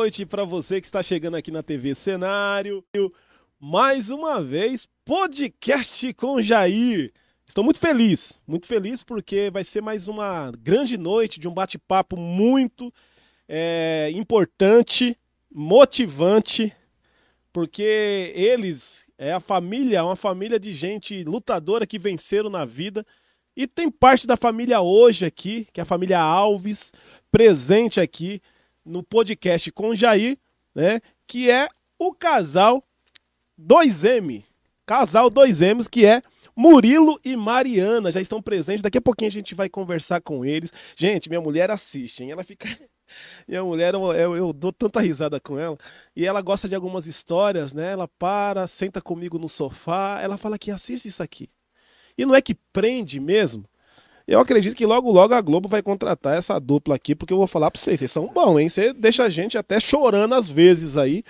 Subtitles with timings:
[0.00, 2.82] noite para você que está chegando aqui na TV Cenário.
[3.60, 7.12] Mais uma vez, podcast com Jair.
[7.46, 12.16] Estou muito feliz, muito feliz porque vai ser mais uma grande noite de um bate-papo
[12.16, 12.90] muito
[13.46, 15.18] é, importante,
[15.52, 16.74] motivante,
[17.52, 23.04] porque eles é a família, uma família de gente lutadora que venceram na vida.
[23.54, 26.90] E tem parte da família hoje aqui, que é a família Alves,
[27.30, 28.40] presente aqui
[28.84, 30.38] no podcast com Jair,
[30.74, 31.00] né?
[31.26, 32.84] Que é o casal
[33.60, 34.44] 2M.
[34.86, 36.22] Casal 2M's, que é
[36.56, 38.10] Murilo e Mariana.
[38.10, 38.82] Já estão presentes.
[38.82, 40.72] Daqui a pouquinho a gente vai conversar com eles.
[40.96, 42.32] Gente, minha mulher assiste, hein?
[42.32, 42.68] Ela fica.
[43.46, 45.76] Minha mulher, eu, eu, dou tanta risada com ela.
[46.14, 47.90] E ela gosta de algumas histórias, né?
[47.90, 50.20] Ela para, senta comigo no sofá.
[50.22, 51.50] Ela fala que assiste isso aqui.
[52.16, 53.64] E não é que prende mesmo.
[54.30, 57.48] Eu acredito que logo, logo a Globo vai contratar essa dupla aqui, porque eu vou
[57.48, 58.68] falar pra vocês, vocês são bons, hein?
[58.68, 61.24] Você deixa a gente até chorando às vezes aí,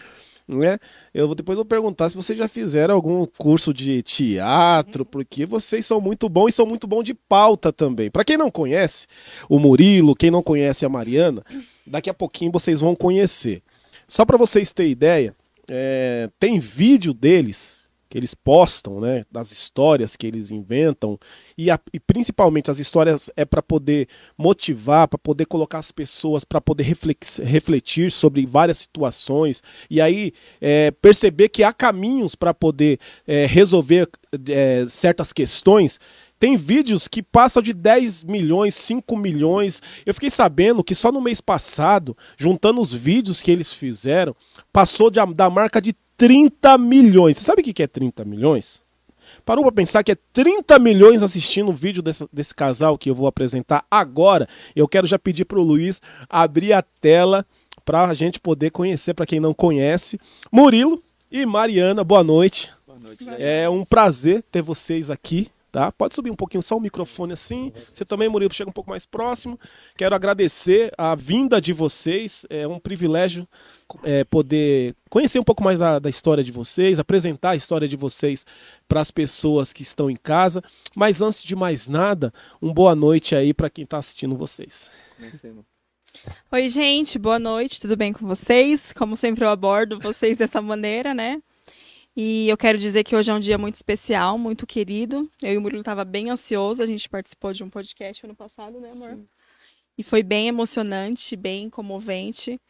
[0.46, 0.78] né?
[1.14, 5.98] Eu depois vou perguntar se vocês já fizeram algum curso de teatro, porque vocês são
[5.98, 8.10] muito bons e são muito bons de pauta também.
[8.10, 9.06] Para quem não conhece
[9.48, 11.42] o Murilo, quem não conhece a Mariana,
[11.86, 13.62] daqui a pouquinho vocês vão conhecer.
[14.06, 15.34] Só para vocês terem ideia,
[15.66, 17.79] é, tem vídeo deles
[18.10, 21.16] que eles postam, né, das histórias que eles inventam
[21.56, 26.44] e, a, e principalmente as histórias é para poder motivar, para poder colocar as pessoas
[26.44, 32.52] para poder reflex, refletir sobre várias situações e aí é, perceber que há caminhos para
[32.52, 34.08] poder é, resolver
[34.48, 36.00] é, certas questões.
[36.40, 39.82] Tem vídeos que passam de 10 milhões, 5 milhões.
[40.06, 44.34] Eu fiquei sabendo que só no mês passado, juntando os vídeos que eles fizeram,
[44.72, 47.38] passou de, da marca de 30 milhões.
[47.38, 48.82] Você sabe o que é 30 milhões?
[49.42, 53.14] Parou para pensar que é 30 milhões assistindo o vídeo desse, desse, casal que eu
[53.14, 54.46] vou apresentar agora.
[54.76, 57.46] Eu quero já pedir para o Luiz abrir a tela
[57.86, 60.20] para a gente poder conhecer, para quem não conhece.
[60.52, 61.02] Murilo
[61.32, 62.70] e Mariana, boa noite.
[62.86, 63.24] Boa noite.
[63.38, 65.48] É um prazer ter vocês aqui.
[65.70, 65.92] Tá?
[65.92, 67.72] Pode subir um pouquinho só o microfone assim.
[67.94, 69.58] Você também, Murilo, chega um pouco mais próximo.
[69.96, 72.44] Quero agradecer a vinda de vocês.
[72.50, 73.46] É um privilégio
[74.02, 77.96] é, poder conhecer um pouco mais da, da, história de vocês, apresentar a história de
[77.96, 78.44] vocês
[78.88, 80.60] para as pessoas que estão em casa.
[80.96, 84.90] Mas antes de mais nada, um boa noite aí para quem está assistindo vocês.
[86.50, 88.92] Oi, gente, boa noite, tudo bem com vocês?
[88.92, 91.40] Como sempre, eu abordo vocês dessa maneira, né?
[92.22, 95.26] E eu quero dizer que hoje é um dia muito especial, muito querido.
[95.40, 98.78] Eu e o Murilo estava bem ansioso, a gente participou de um podcast ano passado,
[98.78, 99.12] né, amor?
[99.12, 99.26] Sim.
[99.96, 102.60] E foi bem emocionante, bem comovente.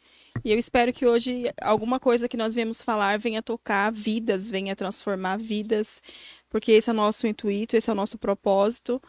[0.41, 4.73] E eu espero que hoje alguma coisa que nós viemos falar venha tocar vidas, venha
[4.73, 6.01] transformar vidas,
[6.49, 9.01] porque esse é o nosso intuito, esse é o nosso propósito.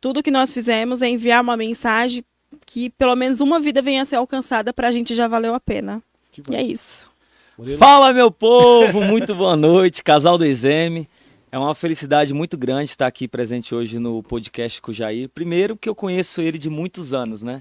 [0.00, 2.24] Tudo que nós fizemos é enviar uma mensagem
[2.64, 5.60] que pelo menos uma vida venha a ser alcançada para a gente já valeu a
[5.60, 6.02] pena.
[6.48, 7.11] E é isso.
[7.56, 7.78] Murilo.
[7.78, 9.02] Fala, meu povo!
[9.02, 11.08] Muito boa noite, casal do Exame.
[11.50, 15.28] É uma felicidade muito grande estar aqui presente hoje no podcast com o Jair.
[15.28, 17.60] Primeiro, que eu conheço ele de muitos anos, né?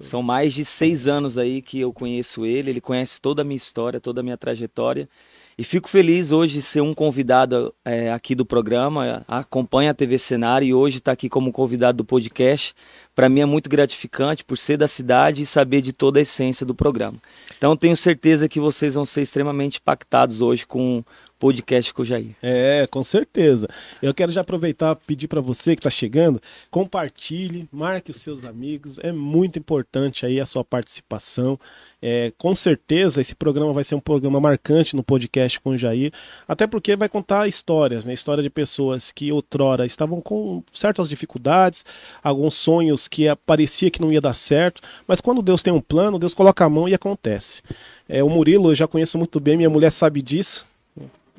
[0.00, 2.70] São mais de seis anos aí que eu conheço ele.
[2.70, 5.08] Ele conhece toda a minha história, toda a minha trajetória.
[5.56, 9.24] E fico feliz hoje de ser um convidado é, aqui do programa.
[9.28, 12.74] Acompanha a TV Cenário e hoje está aqui como convidado do podcast
[13.18, 16.64] para mim é muito gratificante por ser da cidade e saber de toda a essência
[16.64, 17.18] do programa.
[17.56, 21.02] Então tenho certeza que vocês vão ser extremamente impactados hoje com
[21.38, 22.34] podcast com o Jair.
[22.42, 23.68] É, com certeza.
[24.02, 26.40] Eu quero já aproveitar pedir para você que está chegando,
[26.70, 28.98] compartilhe, marque os seus amigos.
[28.98, 31.58] É muito importante aí a sua participação.
[32.00, 36.12] É, com certeza esse programa vai ser um programa marcante no podcast com o Jair,
[36.46, 38.12] até porque vai contar histórias, né?
[38.12, 41.84] História de pessoas que outrora estavam com certas dificuldades,
[42.22, 46.20] alguns sonhos que parecia que não ia dar certo, mas quando Deus tem um plano,
[46.20, 47.62] Deus coloca a mão e acontece.
[48.08, 50.67] É, o Murilo eu já conheço muito bem, minha mulher sabe disso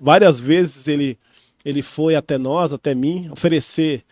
[0.01, 1.17] várias vezes ele,
[1.63, 4.03] ele foi até nós, até mim, oferecer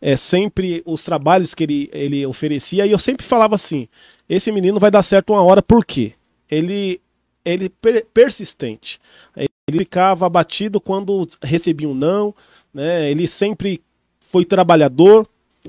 [0.00, 3.88] é, sempre os trabalhos que ele, ele oferecia, e eu sempre falava assim:
[4.28, 6.14] esse menino vai dar certo uma hora, por quê?
[6.50, 7.00] Ele,
[7.44, 9.00] ele per, persistente.
[9.36, 12.34] Ele ficava abatido quando recebia um não,
[12.74, 13.08] né?
[13.10, 13.80] ele sempre
[14.20, 15.26] foi trabalhador,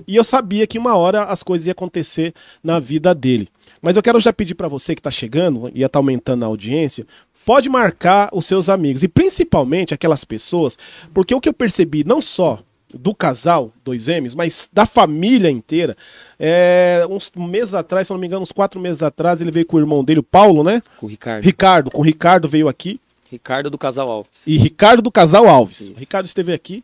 [0.08, 2.34] e eu sabia que uma hora as coisas iam acontecer
[2.64, 3.48] na vida dele.
[3.80, 7.06] Mas eu quero já pedir para você que está chegando, e está aumentando a audiência,
[7.46, 10.78] pode marcar os seus amigos e principalmente aquelas pessoas,
[11.14, 12.60] porque o que eu percebi não só
[12.94, 15.96] do casal, dois M's, mas da família inteira.
[16.40, 19.78] É, uns meses atrás, se não me engano, uns quatro meses atrás, ele veio com
[19.78, 20.82] o irmão dele, o Paulo, né?
[20.98, 21.44] Com o Ricardo.
[21.44, 23.00] Ricardo, com o Ricardo veio aqui.
[23.32, 24.32] Ricardo do Casal Alves.
[24.46, 25.82] E Ricardo do Casal Alves.
[25.82, 25.94] Isso.
[25.96, 26.84] Ricardo esteve aqui.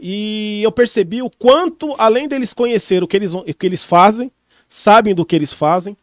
[0.00, 4.32] E eu percebi o quanto, além deles conhecer o que eles, o que eles fazem,
[4.68, 5.96] sabem do que eles fazem,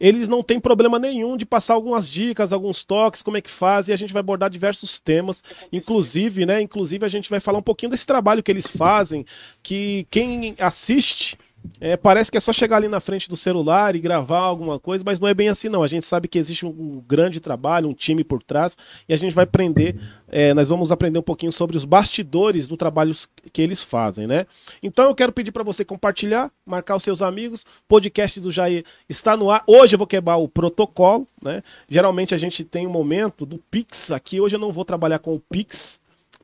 [0.00, 3.88] eles não têm problema nenhum de passar algumas dicas, alguns toques, como é que faz,
[3.88, 6.62] e a gente vai abordar diversos temas, inclusive, né?
[6.62, 9.26] Inclusive a gente vai falar um pouquinho desse trabalho que eles fazem,
[9.62, 11.36] que quem assiste
[11.80, 15.02] é, parece que é só chegar ali na frente do celular e gravar alguma coisa,
[15.04, 15.82] mas não é bem assim não.
[15.82, 18.76] A gente sabe que existe um grande trabalho, um time por trás,
[19.08, 19.96] e a gente vai aprender,
[20.28, 23.14] é, nós vamos aprender um pouquinho sobre os bastidores do trabalho
[23.52, 24.46] que eles fazem, né?
[24.82, 27.64] Então eu quero pedir para você compartilhar, marcar os seus amigos.
[27.88, 29.62] Podcast do Jair está no ar.
[29.66, 31.62] Hoje eu vou quebrar o protocolo, né?
[31.88, 34.40] Geralmente a gente tem um momento do Pix aqui.
[34.40, 36.00] Hoje eu não vou trabalhar com o Pix,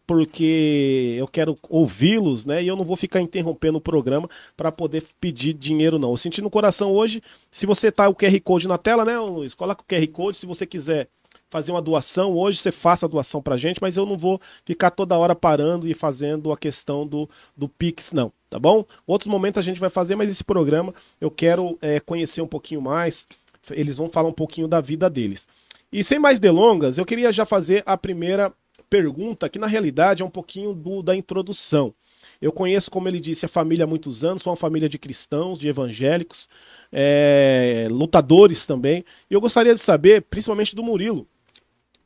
[0.07, 2.63] porque eu quero ouvi-los, né?
[2.63, 6.11] E eu não vou ficar interrompendo o programa para poder pedir dinheiro, não.
[6.11, 9.55] Eu senti no coração hoje, se você tá o QR Code na tela, né, Luiz?
[9.55, 11.09] Coloca o QR Code, se você quiser
[11.49, 14.91] fazer uma doação, hoje você faça a doação pra gente, mas eu não vou ficar
[14.91, 18.85] toda hora parando e fazendo a questão do, do Pix, não, tá bom?
[19.07, 22.83] Outros momentos a gente vai fazer, mas esse programa eu quero é, conhecer um pouquinho
[22.83, 23.27] mais,
[23.71, 25.47] eles vão falar um pouquinho da vida deles.
[25.93, 28.53] E sem mais delongas, eu queria já fazer a primeira
[28.89, 31.95] pergunta que na realidade é um pouquinho do, da introdução.
[32.41, 35.59] Eu conheço, como ele disse, a família há muitos anos, sou uma família de cristãos,
[35.59, 36.49] de evangélicos,
[36.93, 39.05] é, lutadores também.
[39.31, 41.27] E eu gostaria de saber, principalmente do Murilo,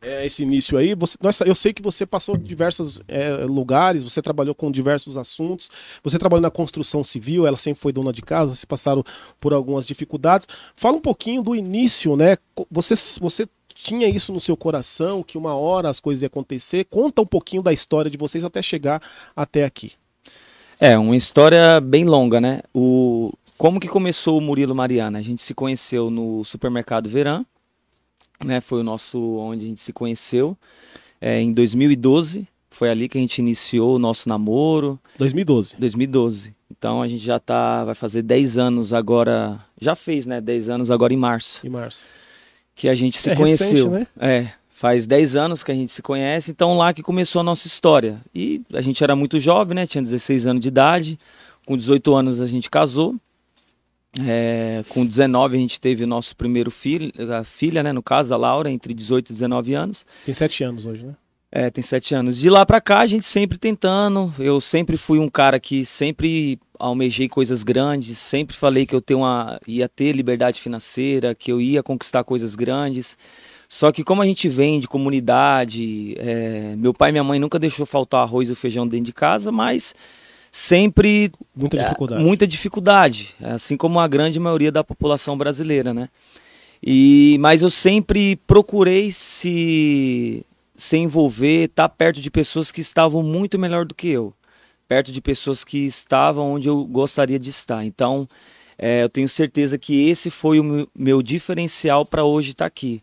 [0.01, 0.95] é, esse início aí.
[0.95, 5.71] Você, nossa, eu sei que você passou diversos é, lugares, você trabalhou com diversos assuntos,
[6.03, 9.05] você trabalhou na construção civil, ela sempre foi dona de casa, se passaram
[9.39, 10.47] por algumas dificuldades.
[10.75, 12.37] Fala um pouquinho do início, né?
[12.71, 13.47] Você, você
[13.83, 16.85] tinha isso no seu coração, que uma hora as coisas iam acontecer?
[16.85, 19.03] Conta um pouquinho da história de vocês até chegar
[19.35, 19.93] até aqui.
[20.79, 22.63] É, uma história bem longa, né?
[22.75, 23.33] O...
[23.59, 25.19] Como que começou o Murilo Mariana?
[25.19, 27.45] A gente se conheceu no supermercado Verã,
[28.43, 28.61] né?
[28.61, 30.57] Foi o nosso onde a gente se conheceu
[31.21, 32.49] é, em 2012.
[32.71, 34.99] Foi ali que a gente iniciou o nosso namoro.
[35.19, 35.77] 2012.
[35.79, 36.55] 2012.
[36.71, 39.61] Então a gente já tá, vai fazer 10 anos agora.
[39.79, 40.41] Já fez, né?
[40.41, 41.67] 10 anos agora em março.
[41.67, 42.07] Em março
[42.75, 43.91] que a gente se é conheceu.
[43.91, 44.29] Recente, né?
[44.29, 47.67] É, faz 10 anos que a gente se conhece, então lá que começou a nossa
[47.67, 48.19] história.
[48.35, 49.87] E a gente era muito jovem, né?
[49.87, 51.19] Tinha 16 anos de idade.
[51.67, 53.15] Com 18 anos a gente casou.
[54.27, 57.93] É, com 19 a gente teve o nosso primeiro filho, a filha, né?
[57.93, 60.05] No caso, a Laura, entre 18 e 19 anos.
[60.25, 61.15] Tem 7 anos hoje, né?
[61.53, 62.39] É, tem 7 anos.
[62.39, 64.33] De lá pra cá, a gente sempre tentando.
[64.39, 69.15] Eu sempre fui um cara que sempre almejei coisas grandes, sempre falei que eu ter
[69.15, 73.19] uma, ia ter liberdade financeira, que eu ia conquistar coisas grandes.
[73.69, 77.59] Só que como a gente vem de comunidade, é, meu pai e minha mãe nunca
[77.59, 79.95] deixou faltar arroz e feijão dentro de casa, mas
[80.51, 82.23] sempre muita é, dificuldade.
[82.23, 86.09] É, muita dificuldade, assim como a grande maioria da população brasileira, né?
[86.83, 90.45] E mas eu sempre procurei se
[90.81, 94.35] se envolver, estar tá perto de pessoas que estavam muito melhor do que eu
[94.91, 97.85] perto de pessoas que estavam onde eu gostaria de estar.
[97.85, 98.29] Então,
[98.77, 103.01] é, eu tenho certeza que esse foi o meu diferencial para hoje estar tá aqui.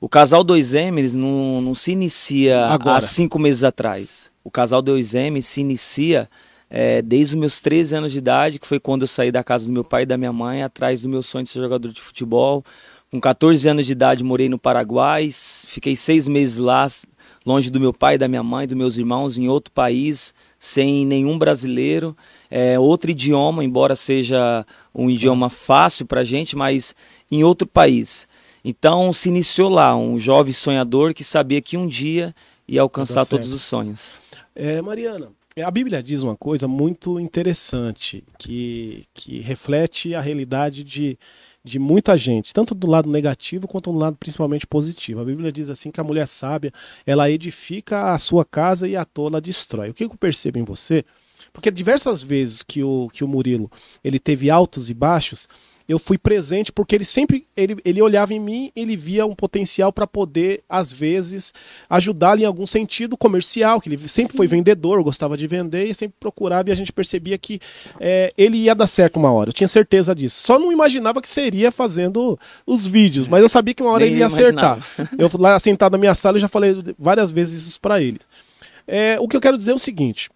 [0.00, 2.98] O casal 2M eles não, não se inicia Agora.
[2.98, 4.30] há cinco meses atrás.
[4.44, 6.30] O casal 2M se inicia
[6.70, 9.64] é, desde os meus 13 anos de idade, que foi quando eu saí da casa
[9.64, 12.00] do meu pai e da minha mãe, atrás do meu sonho de ser jogador de
[12.00, 12.64] futebol.
[13.16, 16.86] Com 14 anos de idade, morei no Paraguai, fiquei seis meses lá,
[17.46, 21.38] longe do meu pai, da minha mãe, dos meus irmãos, em outro país, sem nenhum
[21.38, 22.14] brasileiro,
[22.50, 26.94] é outro idioma, embora seja um idioma fácil para a gente, mas
[27.30, 28.28] em outro país.
[28.62, 32.34] Então se iniciou lá, um jovem sonhador que sabia que um dia
[32.68, 34.10] ia alcançar todos os sonhos.
[34.54, 35.32] É, Mariana,
[35.64, 41.18] a Bíblia diz uma coisa muito interessante que, que reflete a realidade de,
[41.66, 45.20] de muita gente, tanto do lado negativo quanto do lado principalmente positivo.
[45.20, 46.72] A Bíblia diz assim que a mulher sábia,
[47.04, 49.90] ela edifica a sua casa e a tola destrói.
[49.90, 51.04] O que eu percebo em você?
[51.52, 53.68] Porque diversas vezes que o, que o Murilo
[54.04, 55.48] ele teve altos e baixos,
[55.88, 59.92] eu fui presente porque ele sempre ele, ele olhava em mim, ele via um potencial
[59.92, 61.52] para poder às vezes
[61.88, 66.16] ajudá-lo em algum sentido comercial, que ele sempre foi vendedor, gostava de vender e sempre
[66.18, 67.60] procurava e a gente percebia que
[68.00, 69.50] é, ele ia dar certo uma hora.
[69.50, 70.42] Eu tinha certeza disso.
[70.42, 74.12] Só não imaginava que seria fazendo os vídeos, mas eu sabia que uma hora Nem
[74.12, 74.84] ele ia acertar.
[75.16, 78.18] Eu lá sentado na minha sala eu já falei várias vezes isso para ele.
[78.86, 80.30] É, o que eu quero dizer é o seguinte: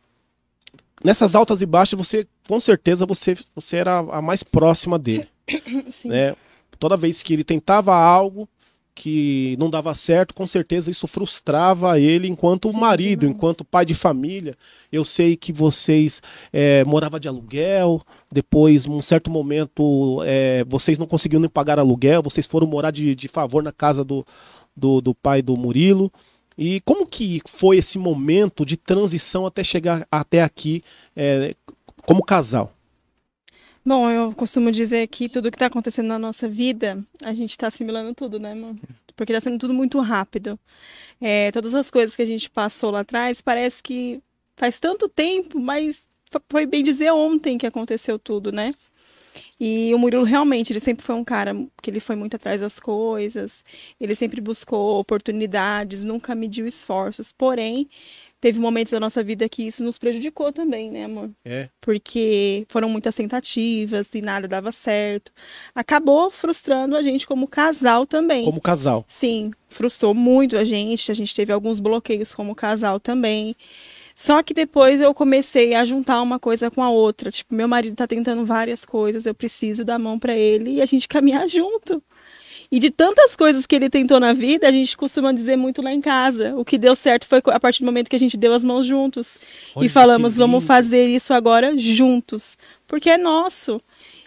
[1.02, 5.28] nessas altas e baixas, você com certeza você, você era a mais próxima dele.
[6.04, 6.36] né?
[6.78, 8.48] Toda vez que ele tentava algo
[8.94, 13.36] que não dava certo, com certeza isso frustrava ele enquanto Sim, marido, demais.
[13.36, 14.54] enquanto pai de família.
[14.92, 21.06] Eu sei que vocês é, moravam de aluguel, depois, num certo momento, é, vocês não
[21.06, 24.26] conseguiam nem pagar aluguel, vocês foram morar de, de favor na casa do,
[24.76, 26.12] do, do pai do Murilo.
[26.58, 30.84] E como que foi esse momento de transição até chegar até aqui
[31.16, 31.54] é,
[32.04, 32.74] como casal?
[33.84, 37.68] Bom, eu costumo dizer que tudo que está acontecendo na nossa vida, a gente está
[37.68, 38.76] assimilando tudo, né, amor?
[39.16, 40.58] Porque está sendo tudo muito rápido.
[41.20, 44.22] É, todas as coisas que a gente passou lá atrás, parece que
[44.56, 46.06] faz tanto tempo, mas
[46.50, 48.74] foi bem dizer ontem que aconteceu tudo, né?
[49.58, 52.78] E o Murilo realmente, ele sempre foi um cara que ele foi muito atrás das
[52.80, 53.64] coisas,
[54.00, 57.32] ele sempre buscou oportunidades, nunca mediu esforços.
[57.32, 57.88] Porém,
[58.40, 61.30] teve momentos da nossa vida que isso nos prejudicou também, né, amor?
[61.44, 61.68] É.
[61.80, 65.30] Porque foram muitas tentativas e nada dava certo.
[65.74, 68.44] Acabou frustrando a gente como casal também.
[68.44, 69.04] Como casal.
[69.06, 71.10] Sim, frustrou muito a gente.
[71.10, 73.54] A gente teve alguns bloqueios como casal também.
[74.14, 77.30] Só que depois eu comecei a juntar uma coisa com a outra.
[77.30, 80.86] Tipo, meu marido tá tentando várias coisas, eu preciso dar mão para ele e a
[80.86, 82.02] gente caminhar junto.
[82.72, 85.92] E de tantas coisas que ele tentou na vida, a gente costuma dizer muito lá
[85.92, 86.54] em casa.
[86.56, 88.86] O que deu certo foi a partir do momento que a gente deu as mãos
[88.86, 89.40] juntos.
[89.74, 92.56] Olha, e falamos, vamos fazer isso agora juntos.
[92.86, 93.80] Porque é nosso.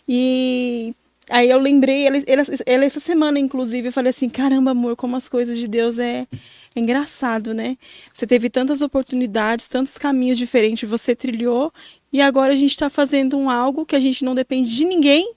[0.06, 0.94] E
[1.30, 5.16] aí eu lembrei, ele, ele, ele, essa semana, inclusive, eu falei assim: caramba, amor, como
[5.16, 6.28] as coisas de Deus é,
[6.76, 7.78] é engraçado, né?
[8.12, 11.72] Você teve tantas oportunidades, tantos caminhos diferentes, você trilhou,
[12.12, 15.34] e agora a gente está fazendo um algo que a gente não depende de ninguém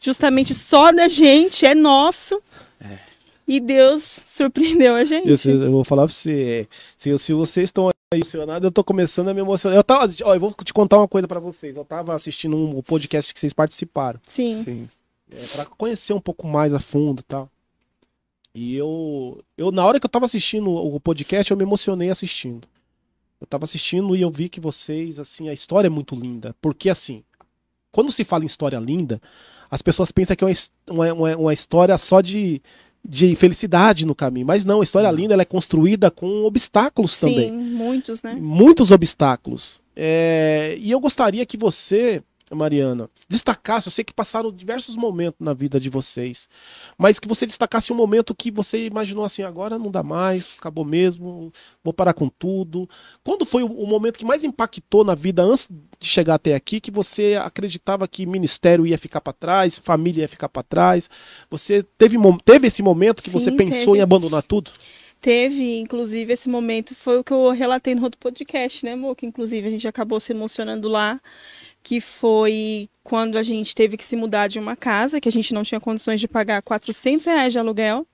[0.00, 2.40] justamente só da gente, é nosso.
[2.80, 2.98] É.
[3.46, 5.28] E Deus surpreendeu a gente.
[5.28, 9.34] Eu, eu vou falar pra você, se, se vocês estão emocionados, eu tô começando a
[9.34, 9.76] me emocionar.
[9.76, 11.76] Eu, tava, ó, eu vou te contar uma coisa para vocês.
[11.76, 14.20] Eu tava assistindo um podcast que vocês participaram.
[14.26, 14.62] Sim.
[14.62, 14.88] Sim.
[15.30, 17.50] É, pra conhecer um pouco mais a fundo e tal.
[18.54, 22.66] E eu, eu, na hora que eu tava assistindo o podcast, eu me emocionei assistindo.
[23.40, 26.56] Eu tava assistindo e eu vi que vocês, assim, a história é muito linda.
[26.60, 27.22] Porque, assim,
[27.92, 29.20] quando se fala em história linda,
[29.70, 30.48] as pessoas pensam que é
[30.90, 32.62] uma, uma, uma história só de,
[33.04, 34.46] de felicidade no caminho.
[34.46, 37.52] Mas não, a história linda ela é construída com obstáculos Sim, também.
[37.52, 38.34] muitos, né?
[38.34, 39.80] Muitos obstáculos.
[39.94, 42.22] É, e eu gostaria que você
[42.54, 46.48] Mariana, destacasse, eu sei que passaram diversos momentos na vida de vocês,
[46.96, 50.84] mas que você destacasse um momento que você imaginou assim, agora não dá mais, acabou
[50.84, 51.52] mesmo,
[51.82, 52.88] vou parar com tudo.
[53.22, 56.90] Quando foi o, momento que mais impactou na vida antes de chegar até aqui, que
[56.90, 61.10] você acreditava que ministério ia ficar para trás, família ia ficar para trás?
[61.50, 63.98] Você teve, teve esse momento que Sim, você pensou teve.
[63.98, 64.70] em abandonar tudo?
[65.20, 69.16] Teve, inclusive, esse momento foi o que eu relatei no outro podcast, né, amor?
[69.16, 71.20] Que inclusive a gente acabou se emocionando lá
[71.82, 75.54] que foi quando a gente teve que se mudar de uma casa, que a gente
[75.54, 78.06] não tinha condições de pagar 400 reais de aluguel.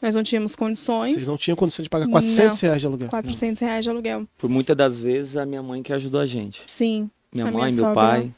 [0.00, 1.14] Nós não tínhamos condições.
[1.14, 3.08] Vocês não tinham condições de pagar 400 não, reais de aluguel?
[3.08, 4.28] 400 reais de aluguel.
[4.36, 6.62] Por muitas das vezes, a minha mãe que ajudou a gente.
[6.66, 7.10] Sim.
[7.32, 8.30] Minha mãe, minha meu pai.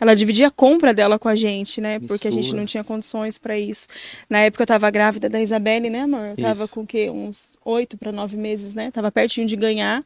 [0.00, 1.98] Ela dividia a compra dela com a gente, né?
[2.00, 3.86] Porque a gente não tinha condições para isso.
[4.28, 6.28] Na época eu tava grávida da Isabelle, né, amor?
[6.28, 6.72] Eu tava isso.
[6.72, 7.10] com o quê?
[7.10, 8.90] Uns oito para nove meses, né?
[8.90, 10.04] Tava pertinho de ganhar.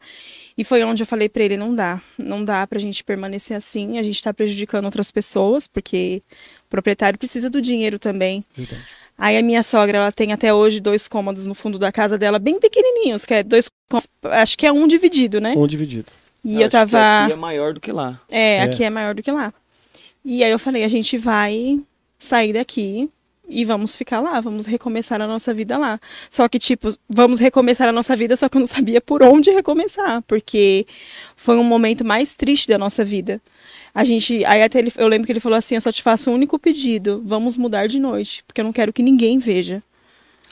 [0.56, 2.00] E foi onde eu falei para ele: não dá.
[2.18, 3.98] Não dá pra gente permanecer assim.
[3.98, 6.22] A gente tá prejudicando outras pessoas, porque
[6.66, 8.44] o proprietário precisa do dinheiro também.
[8.56, 8.82] Verdade.
[9.16, 12.38] Aí a minha sogra, ela tem até hoje dois cômodos no fundo da casa dela,
[12.38, 13.68] bem pequenininhos, que é dois
[14.24, 15.54] acho que é um dividido, né?
[15.56, 16.12] Um dividido.
[16.44, 17.24] E eu, eu tava.
[17.24, 18.20] aqui é maior do que lá.
[18.28, 19.52] É, é, aqui é maior do que lá.
[20.24, 21.80] E aí eu falei, a gente vai
[22.18, 23.10] sair daqui
[23.48, 26.00] e vamos ficar lá, vamos recomeçar a nossa vida lá.
[26.30, 29.50] Só que, tipo, vamos recomeçar a nossa vida, só que eu não sabia por onde
[29.50, 30.86] recomeçar, porque
[31.36, 33.40] foi um momento mais triste da nossa vida.
[33.94, 36.30] A gente, aí até ele, eu lembro que ele falou assim: eu só te faço
[36.30, 39.82] um único pedido, vamos mudar de noite, porque eu não quero que ninguém veja.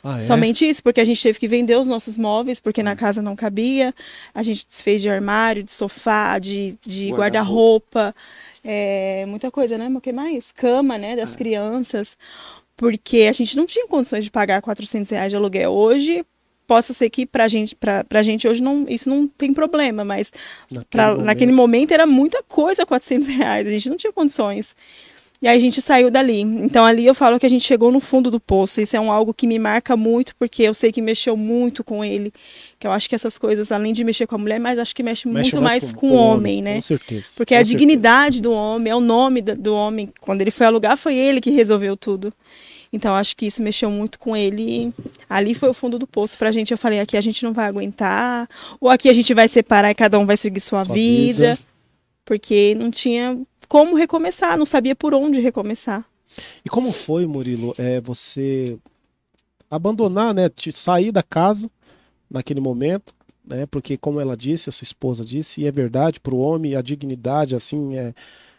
[0.02, 0.20] Ah, é?
[0.20, 3.36] Somente isso, porque a gente teve que vender os nossos móveis, porque na casa não
[3.36, 3.94] cabia.
[4.34, 8.00] A gente desfez de armário, de sofá, de, de guarda-roupa.
[8.00, 8.14] Guarda
[8.64, 9.88] é, muita coisa, né?
[9.94, 10.52] O que mais?
[10.52, 11.16] Cama, né?
[11.16, 11.36] Das é.
[11.36, 12.16] crianças.
[12.76, 15.72] Porque a gente não tinha condições de pagar 400 reais de aluguel.
[15.72, 16.24] Hoje,
[16.66, 20.32] possa ser que pra gente, pra, pra gente hoje não, isso não tem problema, mas
[20.70, 21.24] naquele, pra, momento.
[21.26, 23.66] naquele momento era muita coisa 400 reais.
[23.66, 24.76] A gente não tinha condições.
[25.42, 26.40] E aí a gente saiu dali.
[26.40, 28.80] Então ali eu falo que a gente chegou no fundo do poço.
[28.80, 32.04] Isso é um algo que me marca muito, porque eu sei que mexeu muito com
[32.04, 32.30] ele.
[32.78, 35.02] Que eu acho que essas coisas, além de mexer com a mulher, mas acho que
[35.02, 36.74] mexe, mexe muito mais, mais com, com, o homem, homem, né?
[36.74, 37.28] Com certeza.
[37.36, 37.78] Porque com a certeza.
[37.78, 40.12] dignidade do homem, é o nome do homem.
[40.20, 42.32] Quando ele foi alugar, foi ele que resolveu tudo.
[42.92, 44.92] Então acho que isso mexeu muito com ele.
[45.28, 46.72] Ali foi o fundo do poço pra gente.
[46.72, 48.46] Eu falei, aqui a gente não vai aguentar,
[48.78, 51.54] ou aqui a gente vai separar e cada um vai seguir sua, sua vida.
[51.54, 51.58] vida.
[52.26, 53.38] Porque não tinha
[53.70, 56.04] como recomeçar, não sabia por onde recomeçar.
[56.64, 58.76] E como foi, Murilo, é, você
[59.70, 61.70] abandonar, né, sair da casa
[62.28, 63.14] naquele momento,
[63.46, 66.74] né, porque como ela disse, a sua esposa disse, e é verdade, para o homem
[66.74, 68.12] a dignidade, assim, é,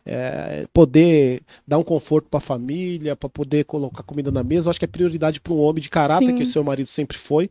[0.05, 4.69] é poder dar um conforto para a família, para poder colocar comida na mesa, eu
[4.69, 6.35] acho que é prioridade para um homem de caráter, Sim.
[6.35, 7.49] que o seu marido sempre foi,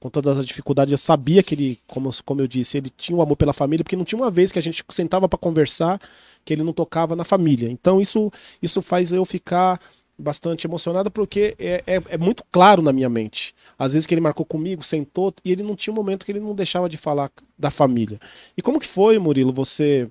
[0.00, 0.90] com todas as dificuldades.
[0.90, 3.96] Eu sabia que ele, como, como eu disse, ele tinha um amor pela família, porque
[3.96, 6.00] não tinha uma vez que a gente sentava para conversar
[6.44, 7.70] que ele não tocava na família.
[7.70, 9.78] Então isso, isso faz eu ficar
[10.18, 13.54] bastante emocionado porque é, é, é, muito claro na minha mente.
[13.78, 16.40] Às vezes que ele marcou comigo, sentou e ele não tinha um momento que ele
[16.40, 18.18] não deixava de falar da família.
[18.56, 20.08] E como que foi, Murilo, você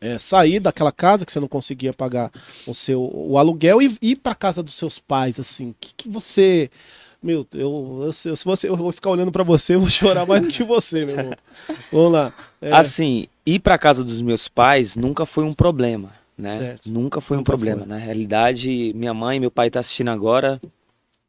[0.00, 2.30] é, sair daquela casa que você não conseguia pagar
[2.66, 5.74] o seu o aluguel e ir para casa dos seus pais, assim?
[5.80, 6.70] que, que você
[7.22, 10.40] meu, eu, eu, se você, eu vou ficar olhando para você, eu vou chorar mais
[10.40, 11.34] do que você, meu irmão.
[11.92, 12.32] Vamos lá.
[12.62, 12.72] É...
[12.72, 16.56] Assim, ir para casa dos meus pais nunca foi um problema, né?
[16.56, 16.90] Certo.
[16.90, 17.80] Nunca foi um nunca problema.
[17.80, 17.88] Foi.
[17.88, 20.60] Na realidade, minha mãe e meu pai tá assistindo agora.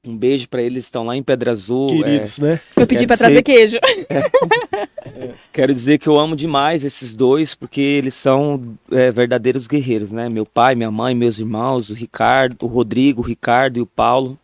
[0.06, 1.90] Um beijo para eles, estão lá em Pedra Azul.
[1.90, 2.42] Queridos, é...
[2.44, 2.62] né?
[2.76, 3.78] Eu pedi para trazer queijo.
[4.12, 5.34] É.
[5.52, 10.30] Quero dizer que eu amo demais esses dois, porque eles são é, verdadeiros guerreiros, né?
[10.30, 14.38] Meu pai, minha mãe, meus irmãos, o Ricardo, o Rodrigo, o Ricardo e o Paulo.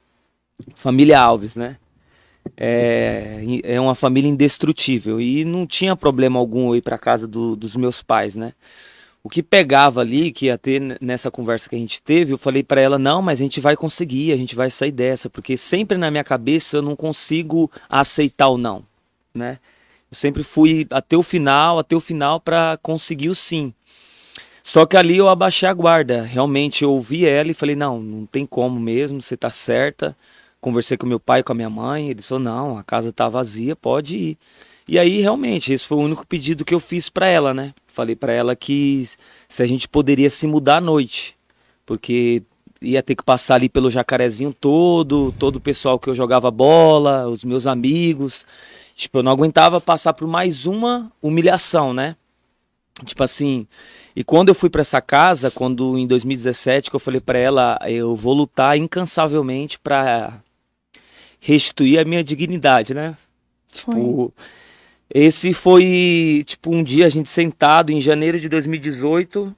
[0.73, 1.77] Família Alves, né?
[2.55, 7.75] É, é uma família indestrutível e não tinha problema algum ir para casa do, dos
[7.75, 8.53] meus pais, né?
[9.23, 12.61] O que pegava ali, que ia ter nessa conversa que a gente teve, eu falei
[12.61, 15.97] para ela: não, mas a gente vai conseguir, a gente vai sair dessa, porque sempre
[15.97, 18.83] na minha cabeça eu não consigo aceitar o não,
[19.33, 19.57] né?
[20.11, 23.73] Eu sempre fui até o final, até o final para conseguir o sim.
[24.63, 28.25] Só que ali eu abaixei a guarda, realmente eu ouvi ela e falei: não, não
[28.27, 30.15] tem como mesmo, você tá certa
[30.61, 33.75] conversei com meu pai com a minha mãe, ele falou: "Não, a casa tá vazia,
[33.75, 34.37] pode ir".
[34.87, 37.73] E aí realmente esse foi o único pedido que eu fiz para ela, né?
[37.87, 39.07] Falei para ela que
[39.49, 41.35] se a gente poderia se mudar à noite,
[41.85, 42.43] porque
[42.81, 47.27] ia ter que passar ali pelo jacarezinho todo, todo o pessoal que eu jogava bola,
[47.27, 48.45] os meus amigos.
[48.95, 52.15] Tipo, eu não aguentava passar por mais uma humilhação, né?
[53.03, 53.67] Tipo assim,
[54.15, 57.77] e quando eu fui para essa casa, quando em 2017 que eu falei para ela,
[57.85, 60.41] eu vou lutar incansavelmente para
[61.45, 63.15] restituir a minha dignidade, né?
[63.69, 63.93] Foi.
[63.93, 64.33] Tipo,
[65.13, 69.55] esse foi, tipo, um dia a gente sentado em janeiro de 2018,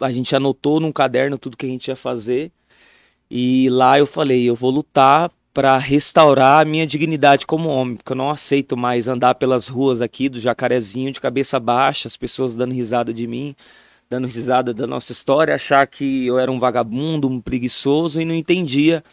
[0.00, 2.50] a gente anotou num caderno tudo que a gente ia fazer.
[3.30, 8.10] E lá eu falei, eu vou lutar para restaurar a minha dignidade como homem, porque
[8.10, 12.56] eu não aceito mais andar pelas ruas aqui do Jacarezinho de cabeça baixa, as pessoas
[12.56, 13.54] dando risada de mim,
[14.10, 18.34] dando risada da nossa história, achar que eu era um vagabundo, um preguiçoso e não
[18.34, 19.04] entendia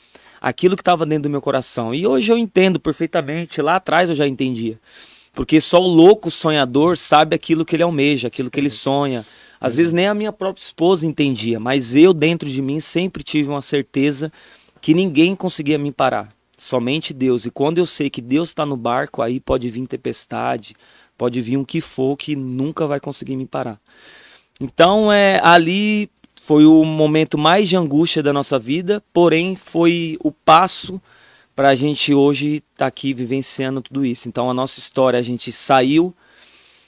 [0.41, 1.93] aquilo que estava dentro do meu coração.
[1.93, 4.79] E hoje eu entendo perfeitamente, lá atrás eu já entendia.
[5.33, 9.25] Porque só o louco sonhador sabe aquilo que ele almeja, aquilo que ele sonha.
[9.59, 13.47] Às vezes nem a minha própria esposa entendia, mas eu dentro de mim sempre tive
[13.47, 14.33] uma certeza
[14.81, 17.45] que ninguém conseguia me parar, somente Deus.
[17.45, 20.75] E quando eu sei que Deus está no barco, aí pode vir tempestade,
[21.15, 23.79] pode vir um que for que nunca vai conseguir me parar.
[24.59, 26.09] Então é ali
[26.43, 30.99] foi o momento mais de angústia da nossa vida, porém foi o passo
[31.55, 34.27] para a gente hoje estar tá aqui vivenciando tudo isso.
[34.27, 36.11] Então a nossa história, a gente saiu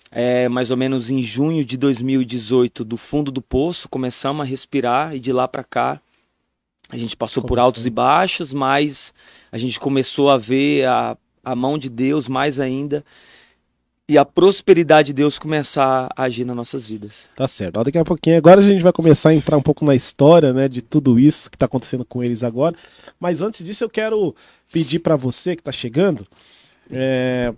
[0.09, 5.15] é, mais ou menos em junho de 2018 do fundo do poço, começamos a respirar
[5.15, 6.01] e de lá para cá
[6.89, 9.13] a gente passou por altos e baixos, mas
[9.51, 13.05] a gente começou a ver a, a mão de Deus mais ainda
[14.07, 17.29] e a prosperidade de Deus começar a agir nas nossas vidas.
[17.35, 17.81] Tá certo.
[17.83, 20.67] Daqui a pouquinho, agora a gente vai começar a entrar um pouco na história, né,
[20.67, 22.75] de tudo isso que está acontecendo com eles agora.
[23.19, 24.35] Mas antes disso, eu quero
[24.71, 26.27] pedir para você que está chegando,
[26.91, 27.53] é,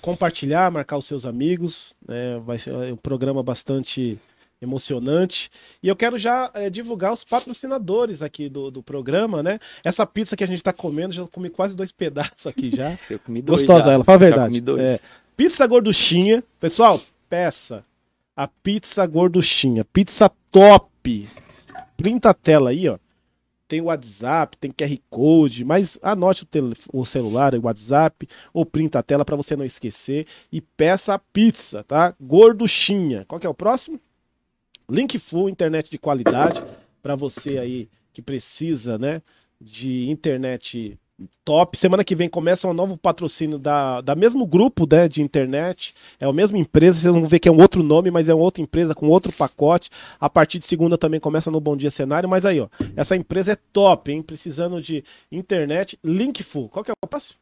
[0.00, 1.94] compartilhar, marcar os seus amigos.
[2.06, 4.18] Né, vai ser um programa bastante
[4.62, 5.50] emocionante.
[5.82, 9.58] E eu quero já é, divulgar os patrocinadores aqui do, do programa, né?
[9.82, 12.98] Essa pizza que a gente está comendo, já comi quase dois pedaços aqui já.
[13.08, 13.60] Eu comi dois.
[13.60, 13.92] Gostosa já.
[13.92, 14.40] ela, fala a verdade.
[14.40, 14.82] Já comi dois.
[14.82, 15.00] É,
[15.40, 16.44] Pizza gorduchinha.
[16.60, 17.82] Pessoal, peça
[18.36, 19.86] a pizza gorduchinha.
[19.86, 21.30] Pizza top.
[21.96, 22.98] Printa a tela aí, ó.
[23.66, 26.44] Tem WhatsApp, tem QR Code, mas anote
[26.92, 30.26] o, o celular, o WhatsApp, ou printa a tela para você não esquecer.
[30.52, 32.14] E peça a pizza, tá?
[32.20, 33.24] Gorduchinha.
[33.26, 33.98] Qual que é o próximo?
[34.90, 36.62] Link Full, internet de qualidade,
[37.00, 39.22] para você aí que precisa, né,
[39.58, 40.98] de internet
[41.44, 41.76] top.
[41.78, 45.94] Semana que vem começa um novo patrocínio da, da mesmo grupo né, de internet.
[46.18, 48.42] É a mesma empresa, vocês vão ver que é um outro nome, mas é uma
[48.42, 49.90] outra empresa com outro pacote.
[50.18, 52.28] A partir de segunda também começa no Bom Dia Cenário.
[52.28, 54.22] Mas aí, ó, essa empresa é top, hein?
[54.22, 55.98] Precisando de internet.
[56.04, 56.68] Linkful.
[56.68, 57.38] Qual que é o próximo?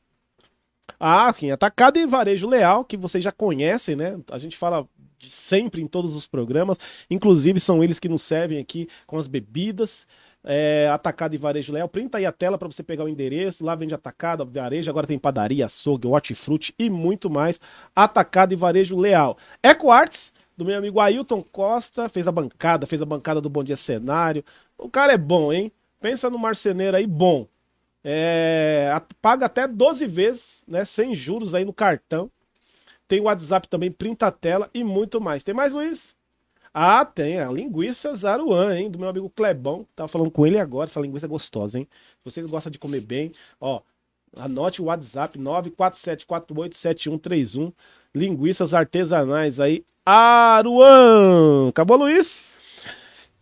[0.98, 4.18] Ah, sim, Atacado e Varejo Leal, que vocês já conhecem, né?
[4.30, 4.88] A gente fala
[5.28, 6.78] sempre em todos os programas.
[7.10, 10.06] Inclusive, são eles que nos servem aqui com as bebidas
[10.44, 11.88] é, atacado e varejo leal.
[11.88, 13.64] Printa aí a tela para você pegar o endereço.
[13.64, 14.90] Lá vende atacado, varejo.
[14.90, 17.60] Agora tem padaria, açougue, hortifruti e muito mais.
[17.94, 19.36] Atacado e varejo leal.
[19.62, 23.62] Eco Arts, do meu amigo Ailton Costa, fez a bancada, fez a bancada do Bom
[23.62, 24.44] Dia Cenário.
[24.76, 25.72] O cara é bom, hein?
[26.00, 27.46] Pensa no marceneiro aí bom.
[28.04, 30.84] É, paga até 12 vezes, né?
[30.84, 32.30] Sem juros aí no cartão.
[33.06, 35.42] Tem o WhatsApp também, printa a tela e muito mais.
[35.42, 36.17] Tem mais, Luiz?
[36.80, 37.40] Ah, tem.
[37.40, 38.88] A linguiça Zaruan, hein?
[38.88, 39.84] Do meu amigo Clebão.
[39.96, 40.88] Tava falando com ele agora.
[40.88, 41.88] Essa linguiça é gostosa, hein?
[41.90, 43.80] Se vocês gostam de comer bem, ó.
[44.36, 47.72] Anote o WhatsApp 947487131.
[48.14, 49.84] Linguiças artesanais aí.
[50.06, 51.70] Aruan!
[51.70, 52.44] Acabou, Luiz?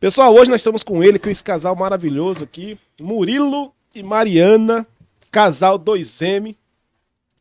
[0.00, 2.78] Pessoal, hoje nós estamos com ele, com esse casal maravilhoso aqui.
[2.98, 4.86] Murilo e Mariana.
[5.30, 6.56] Casal 2M.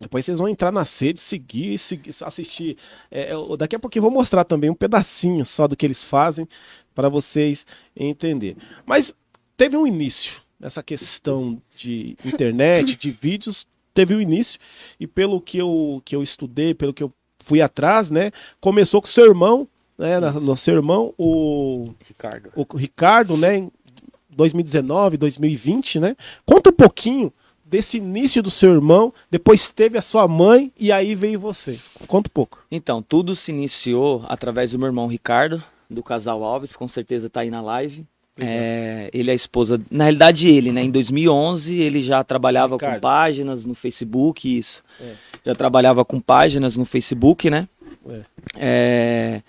[0.05, 2.77] Depois vocês vão entrar na sede, seguir, seguir assistir.
[3.09, 6.03] É, eu- daqui a pouquinho eu vou mostrar também um pedacinho só do que eles
[6.03, 6.47] fazem
[6.93, 7.65] para vocês
[7.97, 8.55] entenderem.
[8.85, 9.15] Mas
[9.57, 13.65] teve um início nessa questão de internet, de vídeos,
[13.95, 14.59] teve um início
[14.99, 18.29] e pelo que eu, que eu estudei, pelo que eu fui atrás, né,
[18.61, 22.51] começou com o seu irmão, né, na- no seu irmão, o Ricardo.
[22.55, 23.71] o Ricardo, né, em
[24.29, 26.15] 2019, 2020, né?
[26.45, 27.33] Conta um pouquinho
[27.65, 31.89] desse início do seu irmão, depois teve a sua mãe e aí veio vocês.
[32.07, 32.63] Conta um pouco.
[32.71, 37.41] Então, tudo se iniciou através do meu irmão Ricardo, do casal Alves, com certeza tá
[37.41, 38.05] aí na live.
[38.37, 40.83] É, ele é a esposa, na realidade ele, né?
[40.83, 42.95] Em 2011 ele já trabalhava Ricardo.
[42.95, 44.83] com páginas no Facebook, isso.
[44.99, 45.13] É.
[45.45, 47.67] Já trabalhava com páginas no Facebook, né?
[48.07, 48.21] É.
[48.57, 49.41] É,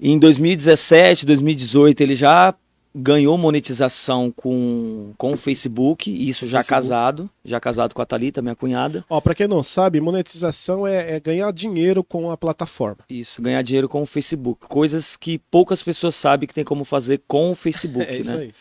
[0.00, 2.54] em 2017, 2018 ele já
[3.00, 6.68] ganhou monetização com, com o Facebook, isso já Facebook.
[6.68, 9.04] casado, já casado com a Thalita, minha cunhada.
[9.08, 12.98] Ó, pra quem não sabe, monetização é, é ganhar dinheiro com a plataforma.
[13.08, 14.66] Isso, ganhar dinheiro com o Facebook.
[14.66, 18.38] Coisas que poucas pessoas sabem que tem como fazer com o Facebook, é isso né?
[18.38, 18.54] aí.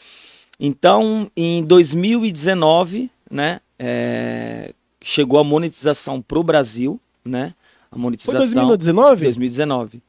[0.60, 7.56] Então, em 2019, né, é, chegou a monetização pro Brasil, né?
[7.92, 9.24] A Foi monetização 2019?
[9.24, 10.04] 2019.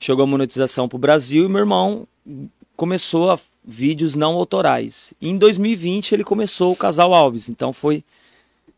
[0.00, 2.06] Chegou a monetização pro Brasil e meu irmão
[2.76, 5.12] começou a vídeos não autorais.
[5.20, 8.02] Em 2020 ele começou o Casal Alves, então foi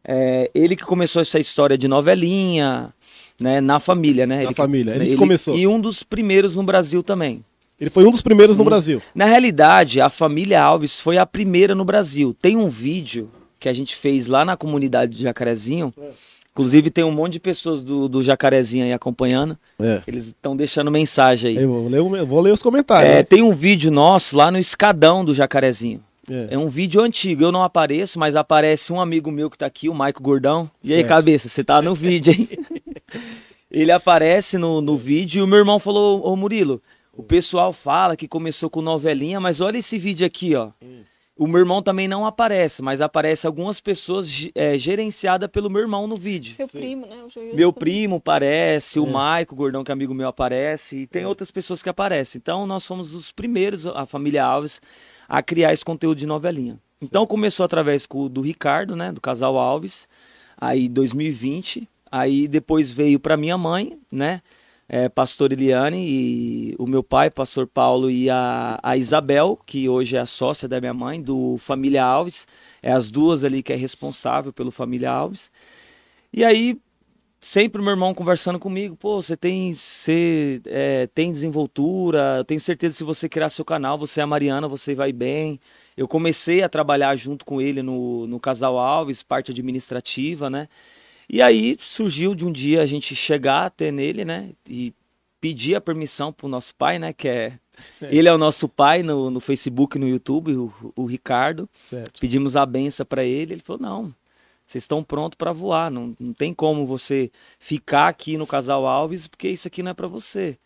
[0.05, 2.93] é, ele que começou essa história de novelinha,
[3.41, 4.37] né, na família, né?
[4.37, 5.57] Na Ele que- família, ele que começou.
[5.57, 7.45] E um dos primeiros no Brasil também.
[7.81, 9.01] Ele foi um dos primeiros no Um- Brasil.
[9.15, 12.37] Na realidade, a família Alves foi a primeira no Brasil.
[12.41, 15.93] Tem um vídeo que a gente fez lá na comunidade de Jacarezinho.
[15.99, 16.09] É.
[16.53, 19.57] Inclusive tem um monte de pessoas do, do Jacarezinho aí acompanhando.
[19.81, 20.03] É.
[20.07, 21.63] Eles estão deixando mensagem aí.
[21.63, 23.11] Eu vou ler, vou ler os comentários.
[23.11, 23.23] É, né?
[23.23, 26.03] tem um vídeo nosso lá no Escadão do Jacarezinho.
[26.29, 26.55] É.
[26.55, 29.89] É um vídeo antigo, eu não apareço, mas aparece um amigo meu que tá aqui,
[29.89, 30.71] o Maico Gordão.
[30.83, 31.09] E aí, Certo.
[31.09, 32.49] cabeça, você tá no vídeo, hein?
[33.71, 36.83] Ele aparece no, no vídeo e o meu irmão falou, ô Murilo,
[37.17, 40.71] o pessoal fala que começou com novelinha, mas olha esse vídeo aqui, ó.
[40.83, 41.03] Hum.
[41.41, 46.07] O meu irmão também não aparece, mas aparece algumas pessoas é, gerenciadas pelo meu irmão
[46.07, 46.55] no vídeo.
[46.55, 46.79] Seu Sim.
[46.79, 47.17] primo, né?
[47.25, 47.57] O.
[47.57, 49.11] Meu primo aparece, o É.
[49.11, 52.39] Maico, o gordão que é amigo meu aparece, e tem outras pessoas que aparecem.
[52.39, 54.83] Então nós fomos os primeiros, a família Alves,
[55.27, 56.79] a criar esse conteúdo de novelinha.
[57.01, 60.07] Então começou através do Ricardo, né, do casal Alves,
[60.61, 64.43] aí 2020, aí depois veio para minha mãe, né,
[64.93, 70.17] é, pastor Eliane e o meu pai, pastor Paulo e a, a Isabel, que hoje
[70.17, 72.49] é a sócia da minha mãe, do Família Alves,
[72.83, 75.49] é as duas ali que é responsável pelo Família Alves.
[76.33, 76.77] E aí
[77.41, 82.95] sempre meu irmão conversando comigo, pô, você tem, você é, tem desenvoltura, eu tenho certeza
[82.95, 85.61] que se você criar seu canal, você é a Mariana, você vai bem.
[85.97, 90.69] Eu comecei a trabalhar junto com ele no, no Casal Alves, parte administrativa, né?
[91.33, 94.51] E aí surgiu de um dia a gente chegar até nele, né?
[94.69, 94.93] E
[95.41, 97.13] pedir a permissão pro nosso pai, né?
[97.13, 97.59] Que é.
[98.03, 101.71] Ele é o nosso pai no, no Facebook e no YouTube, o, o Ricardo.
[101.79, 102.21] Certo.
[102.21, 103.55] Pedimos a benção para ele.
[103.55, 104.15] Ele falou: não,
[104.67, 105.89] vocês estão prontos para voar.
[105.89, 109.95] Não, não tem como você ficar aqui no Casal Alves, porque isso aqui não é
[109.95, 110.59] para você.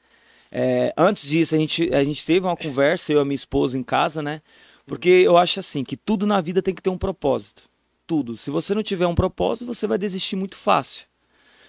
[0.51, 3.79] É, antes disso, a gente, a gente teve uma conversa, eu e a minha esposa
[3.79, 4.41] em casa, né?
[4.87, 7.65] Porque eu acho assim, que tudo na vida tem que ter um propósito.
[8.07, 8.37] Tudo.
[8.37, 11.07] Se você não tiver um propósito, você vai desistir muito fácil.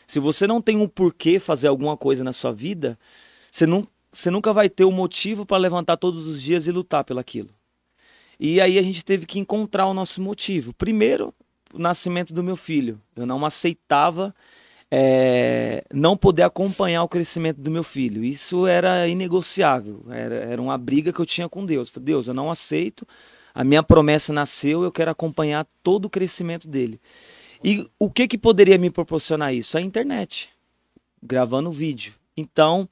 [0.07, 2.99] Se você não tem um porquê fazer alguma coisa na sua vida,
[3.49, 7.03] você, não, você nunca vai ter o motivo para levantar todos os dias e lutar
[7.03, 7.49] pelaquilo.
[8.39, 10.73] E aí a gente teve que encontrar o nosso motivo.
[10.73, 11.33] Primeiro,
[11.73, 13.01] o nascimento do meu filho.
[13.15, 14.35] Eu não aceitava
[14.91, 18.23] é, não poder acompanhar o crescimento do meu filho.
[18.23, 20.05] Isso era inegociável.
[20.09, 21.91] Era, era uma briga que eu tinha com Deus.
[21.99, 23.07] Deus, eu não aceito.
[23.55, 26.99] A minha promessa nasceu, eu quero acompanhar todo o crescimento dele.
[27.63, 29.77] E o que, que poderia me proporcionar isso?
[29.77, 30.49] A internet,
[31.23, 32.13] gravando vídeo.
[32.35, 32.87] Então,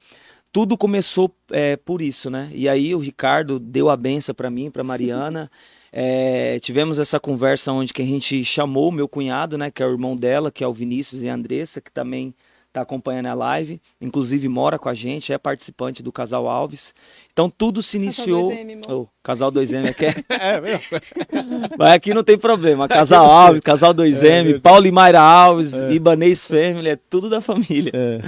[0.50, 2.50] tudo começou é, por isso, né?
[2.54, 5.50] E aí o Ricardo deu a benção para mim, para Mariana.
[5.96, 9.86] É, tivemos essa conversa onde que a gente chamou o meu cunhado, né, que é
[9.86, 12.34] o irmão dela, que é o Vinícius e a Andressa, que também
[12.74, 16.92] tá acompanhando a live, inclusive mora com a gente, é participante do Casal Alves.
[17.32, 18.48] Então tudo se iniciou.
[18.50, 19.00] Casal 2M, amor.
[19.00, 20.56] Oh, casal 2M aqui é.
[20.56, 20.82] É mesmo?
[21.78, 22.88] Mas aqui não tem problema.
[22.88, 24.58] Casal Alves, Casal 2M, verdade.
[24.58, 27.92] Paulo e Mayra Alves, Ibanês Family, é tudo da família.
[27.94, 28.20] É.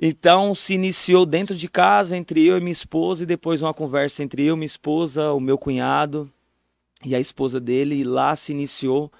[0.00, 4.22] Então se iniciou dentro de casa, entre eu e minha esposa, e depois uma conversa
[4.22, 6.30] entre eu, minha esposa, o meu cunhado
[7.04, 9.12] e a esposa dele, e lá se iniciou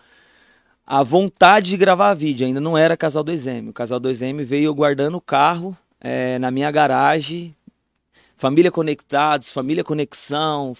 [0.86, 2.46] a vontade de gravar vídeo.
[2.46, 3.70] Ainda não era Casal 2M.
[3.70, 7.54] O Casal 2M veio eu guardando o carro eh, na minha garagem,
[8.36, 10.74] família conectados, família conexão,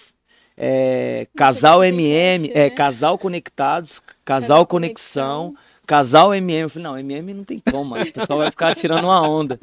[0.57, 2.71] eh, casal MM, é, né?
[2.71, 6.63] casal conectados, casal, Casal conexão, casal MM.
[6.63, 8.05] Eu falei, não, MM não tem como, mano.
[8.05, 9.59] o pessoal vai ficar tirando uma onda.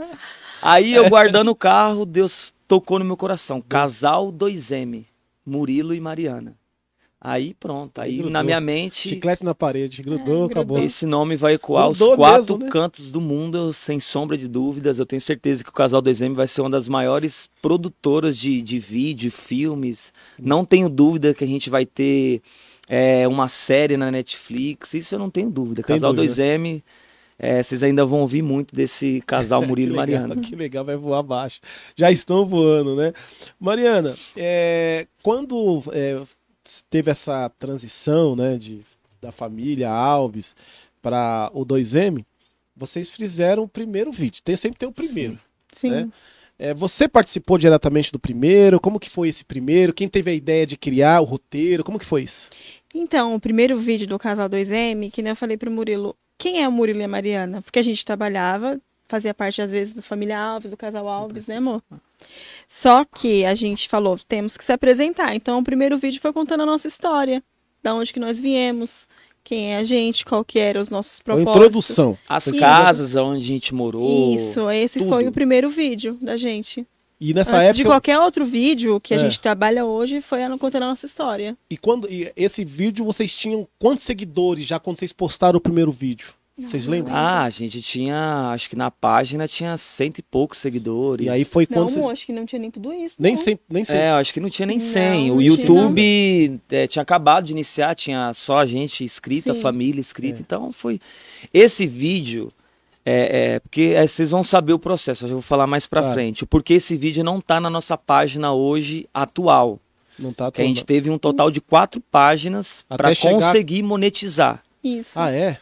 [0.62, 3.62] Aí eu guardando o carro, Deus tocou no meu coração.
[3.62, 5.06] Casal 2M,
[5.46, 6.56] Murilo e Mariana.
[7.26, 8.32] Aí pronto, aí Grudou.
[8.34, 10.46] na minha mente Chiclete na parede, grudou, grudou.
[10.48, 10.80] acabou.
[10.80, 12.70] esse nome vai ecoar aos Grudou quatro mesmo, né?
[12.70, 15.00] cantos do mundo, sem sombra de dúvidas.
[15.00, 18.78] Eu tenho certeza que o Casal 2M vai ser uma das maiores produtoras de, de
[18.78, 20.12] vídeo, filmes.
[20.38, 22.42] Não tenho dúvida que a gente vai ter
[22.90, 24.94] é, uma série na Netflix.
[24.94, 25.82] Isso eu não tenho dúvida.
[25.82, 26.34] Tem Casal dúvida.
[26.34, 26.84] 2M,
[27.40, 30.36] é, vocês ainda vão ouvir muito desse casal Murilo e Mariana.
[30.36, 31.62] Que legal, vai voar abaixo.
[31.96, 33.14] Já estão voando, né?
[33.58, 36.22] Mariana, é, quando é,
[36.90, 38.82] teve essa transição, né, de,
[39.22, 40.56] da família Alves
[41.02, 42.26] para o 2M,
[42.76, 44.42] vocês fizeram o primeiro vídeo.
[44.44, 45.40] Tem, sempre tem o primeiro.
[45.72, 45.90] Sim.
[45.90, 46.10] né?
[46.58, 48.80] É, você participou diretamente do primeiro?
[48.80, 49.94] Como que foi esse primeiro?
[49.94, 51.84] Quem teve a ideia de criar o roteiro?
[51.84, 52.50] Como que foi isso?
[52.94, 56.68] Então, o primeiro vídeo do Casal 2M, que nem eu falei pro Murilo, quem é
[56.68, 57.62] o Murilo e a Mariana?
[57.62, 61.58] Porque a gente trabalhava, fazia parte às vezes do Família Alves, do Casal Alves, né,
[61.58, 61.82] amor?
[62.68, 65.36] Só que a gente falou, temos que se apresentar.
[65.36, 67.44] Então, o primeiro vídeo foi contando a nossa história,
[67.82, 69.08] da onde que nós viemos,
[69.44, 71.56] quem é a gente, qual que eram os nossos Uma propósitos.
[71.56, 72.18] introdução.
[72.28, 72.60] As Isso.
[72.60, 74.34] casas onde a gente morou.
[74.34, 75.10] Isso, esse tudo.
[75.10, 76.88] foi o primeiro vídeo da gente.
[77.20, 77.96] E nessa Antes de época.
[77.96, 79.20] qualquer outro vídeo que a É.
[79.20, 81.56] gente trabalha hoje, foi a- contando a nossa história.
[81.70, 85.92] E quando e esse vídeo vocês tinham quantos seguidores já quando vocês postaram o primeiro
[85.92, 86.34] vídeo?
[86.56, 87.16] Vocês lembram?
[87.16, 91.26] Ah, a gente tinha, acho que na página tinha cento e poucos seguidores.
[91.26, 93.16] E aí foi Não, quando você- amor, acho que não tinha nem tudo isso.
[93.20, 93.42] nem não.
[93.42, 93.84] sei, nem.
[93.90, 95.28] É, acho que não tinha nem Não, 100.
[95.30, 99.62] não o tinha YouTube é, tinha acabado de iniciar, tinha só a gente inscrita, Sim.
[99.62, 100.40] família inscrita.
[100.40, 100.42] É.
[100.42, 101.02] Então foi.
[101.54, 102.52] Esse vídeo.
[103.06, 106.00] É, é, porque é, vocês vão saber o processo, eu já vou falar mais pra
[106.02, 106.14] Claro.
[106.14, 106.46] frente.
[106.46, 109.78] Porque esse vídeo não tá na nossa página hoje atual.
[110.18, 114.64] não tá Que a gente teve um total de quatro páginas para chegar- conseguir monetizar.
[114.82, 115.20] Isso.
[115.20, 115.58] Ah, é?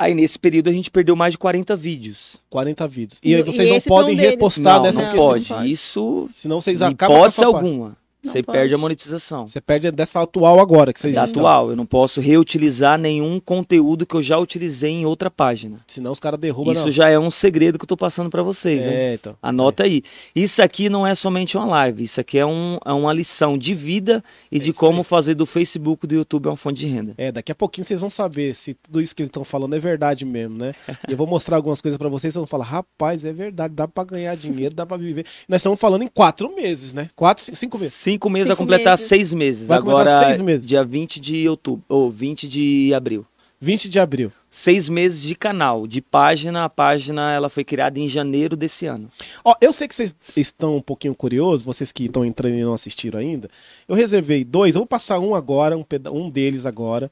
[0.00, 2.36] Aí nesse período a gente perdeu mais de 40 vídeos.
[2.48, 3.20] 40 vídeos.
[3.22, 5.70] E- E aí e vocês não um podem repostar não, nessa não Não, pode.
[5.70, 7.96] Isso, senão vocês acabam hipótese alguma.
[8.22, 8.58] Não Você pode.
[8.58, 9.46] perde a monetização.
[9.48, 11.70] Você perde dessa atual agora que vocês da atual.
[11.70, 15.78] Eu não posso reutilizar nenhum conteúdo que eu já utilizei em outra página.
[15.86, 16.90] Senão os caras derrubam Isso não.
[16.90, 18.92] já é um segredo que eu tô passando para vocês, hein?
[18.92, 19.36] É, então.
[19.42, 20.02] Anota aí.
[20.34, 23.74] Isso aqui não é somente uma live, isso aqui é, um, é uma lição de
[23.74, 25.04] vida e É de como aí.
[25.04, 27.14] fazer do Facebook e do YouTube uma fonte de renda.
[27.16, 29.78] É, daqui a pouquinho vocês vão saber se tudo isso que eles estão falando é
[29.78, 30.74] verdade mesmo, né?
[31.08, 33.88] E eu vou mostrar algumas coisas pra vocês, vocês vão falar, rapaz, é verdade, dá
[33.88, 35.24] pra ganhar dinheiro, dá pra viver.
[35.48, 37.08] Nós estamos falando em quatro meses, né?
[37.16, 37.94] Quatro, cinco- cinco meses.
[38.10, 39.06] Cinco meses vai Cinco completar meses.
[39.06, 39.68] seis meses.
[39.68, 40.66] Vai Agora, seis meses.
[40.66, 43.24] dia 20 de outubro, ou 20 de abril.
[43.60, 44.32] 20 de abril.
[44.50, 46.64] Seis meses de canal, de página.
[46.64, 49.08] A página ela foi criada em janeiro desse ano.
[49.44, 52.72] Ó, eu sei que vocês estão um pouquinho curiosos, vocês que estão entrando e não
[52.72, 53.48] assistiram ainda.
[53.86, 57.08] Eu reservei dois, eu vou passar um agora, um, um deles agora.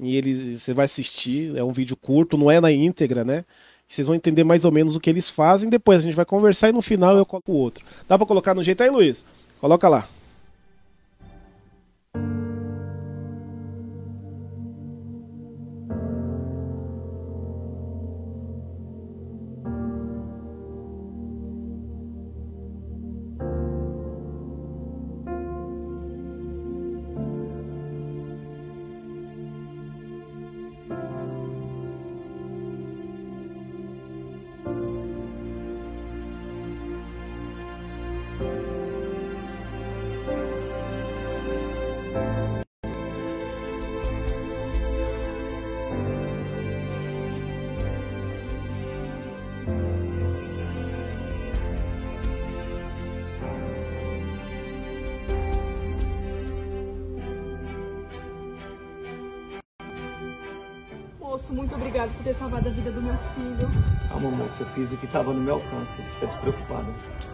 [0.00, 3.44] E ele você vai assistir, é um vídeo curto, não é na íntegra, né?
[3.86, 6.68] Vocês vão entender mais ou menos o que eles fazem, depois a gente vai conversar
[6.68, 7.84] e no final eu coloco o outro.
[8.08, 9.24] Dá pra colocar no jeito aí, Luiz?
[9.60, 10.08] Coloca lá.
[64.60, 66.02] Eu fiz o que estava no meu alcance.
[66.14, 66.86] Fica despreocupada.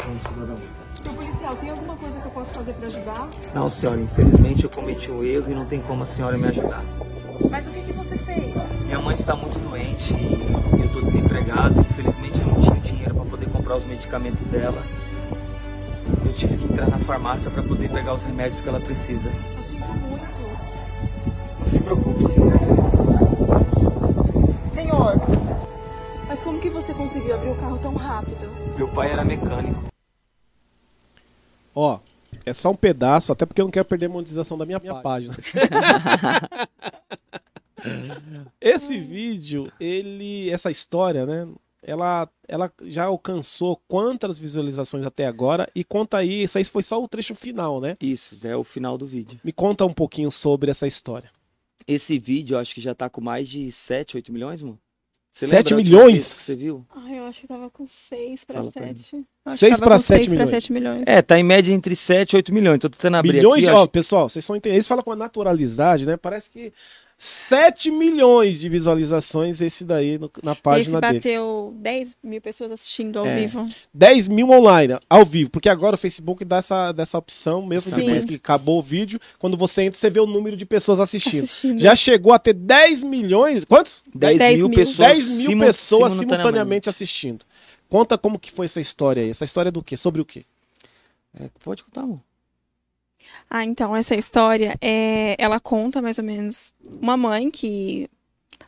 [0.05, 0.57] Vamos, cidadão.
[0.95, 3.29] Seu policial, tem alguma coisa que eu posso fazer pra ajudar?
[3.55, 6.85] Não, senhora, infelizmente eu cometi um erro e não tem como a senhora me ajudar.
[7.51, 8.55] Mas o que, que você fez?
[8.85, 11.81] Minha mãe está muito doente e eu estou desempregado.
[11.81, 14.83] Infelizmente eu não tinha dinheiro para poder comprar os medicamentos dela.
[16.25, 19.31] Eu tive que entrar na farmácia para poder pegar os remédios que ela precisa.
[19.57, 20.25] Eu sinto muito.
[21.61, 22.64] Não se preocupe, senhora.
[26.85, 28.77] Você conseguiu abrir o carro tão rápido?
[28.77, 29.85] Meu pai era mecânico.
[31.75, 31.99] Ó,
[32.45, 35.35] é só um pedaço, até porque eu não quero perder a monetização da minha, página.
[38.61, 41.49] Esse vídeo, ele, essa história, né?
[41.83, 45.69] Ela, ela já alcançou quantas visualizações até agora?
[45.75, 47.95] E conta aí, isso aí foi só o trecho final, né?
[48.01, 49.39] Isso, é o final do vídeo.
[49.45, 51.31] Me conta um pouquinho sobre essa história.
[51.87, 54.79] Esse vídeo eu acho que já tá com mais de 7, 8 milhões, mano?
[55.35, 56.13] Você Sete lembra a última milhões?
[56.13, 56.87] vez que Você viu?
[56.95, 59.25] Ai, eu acho que tava com 6 pra Fala pra 7.
[59.57, 60.51] Seis pra sete milhões.
[60.51, 61.03] 7 milhões.
[61.07, 62.79] É, tá em média entre 7 e 8 milhões.
[62.79, 63.65] Tô tentando abrir Milhões aqui.
[63.65, 63.71] de.
[63.71, 64.77] acho- Ó, pessoal, vocês estão entendendo.
[64.77, 66.17] Eles falam com uma naturalidade, né?
[66.17, 66.73] Parece que
[67.25, 71.15] 7 milhões de visualizações esse daí no- na Esse página dele.
[71.15, 73.35] bateu 10 mil pessoas assistindo ao É.
[73.37, 73.65] vivo.
[73.95, 78.01] 10 mil online, ao vivo, porque agora o Facebook dá essa, dessa opção, mesmo Sim.
[78.01, 81.45] depois que acabou o vídeo, quando você entra, você vê o número de pessoas assistindo.
[81.45, 81.81] Assistindo.
[81.81, 83.65] Já chegou a ter 10 milhões.
[83.65, 84.03] Quantos?
[84.15, 84.79] 10, 10 mil mil.
[84.79, 87.47] pessoas, 10 mil simu- pessoas simultaneamente assistindo.
[87.89, 89.31] Conta como que foi essa história aí.
[89.31, 89.97] Essa história é do quê?
[89.97, 90.45] Sobre o quê?
[91.41, 92.21] É, pode contar, amor.
[93.49, 98.09] Ah, então, essa história, é, ela conta mais ou menos uma mãe que,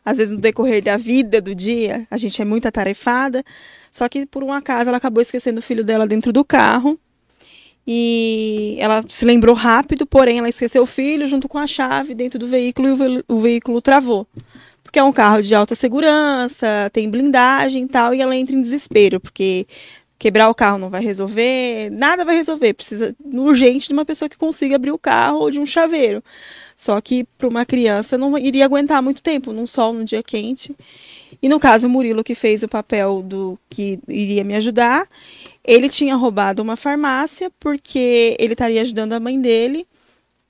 [0.05, 3.45] às vezes, no decorrer da vida, do dia, a gente é muito atarefada,
[3.90, 6.99] só que, por um acaso, ela acabou esquecendo o filho dela dentro do carro.
[7.87, 12.38] E ela se lembrou rápido, porém, ela esqueceu o filho junto com a chave dentro
[12.38, 14.27] do veículo e o, ve- o veículo travou.
[14.83, 18.61] Porque é um carro de alta segurança, tem blindagem e tal, e ela entra em
[18.62, 19.66] desespero, porque
[20.19, 22.75] quebrar o carro não vai resolver, nada vai resolver.
[22.75, 26.23] Precisa urgente de uma pessoa que consiga abrir o carro ou de um chaveiro.
[26.77, 30.75] Só que para uma criança não iria aguentar muito tempo, num sol, num dia quente.
[31.43, 35.09] E no caso, o Murilo, que fez o papel do que iria me ajudar,
[35.65, 39.87] ele tinha roubado uma farmácia porque ele estaria ajudando a mãe dele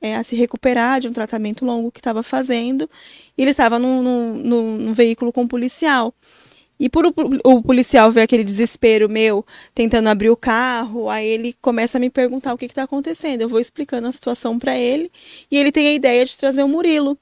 [0.00, 2.88] é, a se recuperar de um tratamento longo que estava fazendo.
[3.36, 6.14] E ele estava num, num, num- num veículo com um policial.
[6.78, 11.54] E por o, o policial ver aquele desespero meu, tentando abrir o carro, aí ele
[11.60, 13.40] começa a me perguntar o que está acontecendo.
[13.40, 15.10] Eu vou explicando a situação para ele.
[15.50, 17.18] E ele tem a ideia de trazer o Murilo.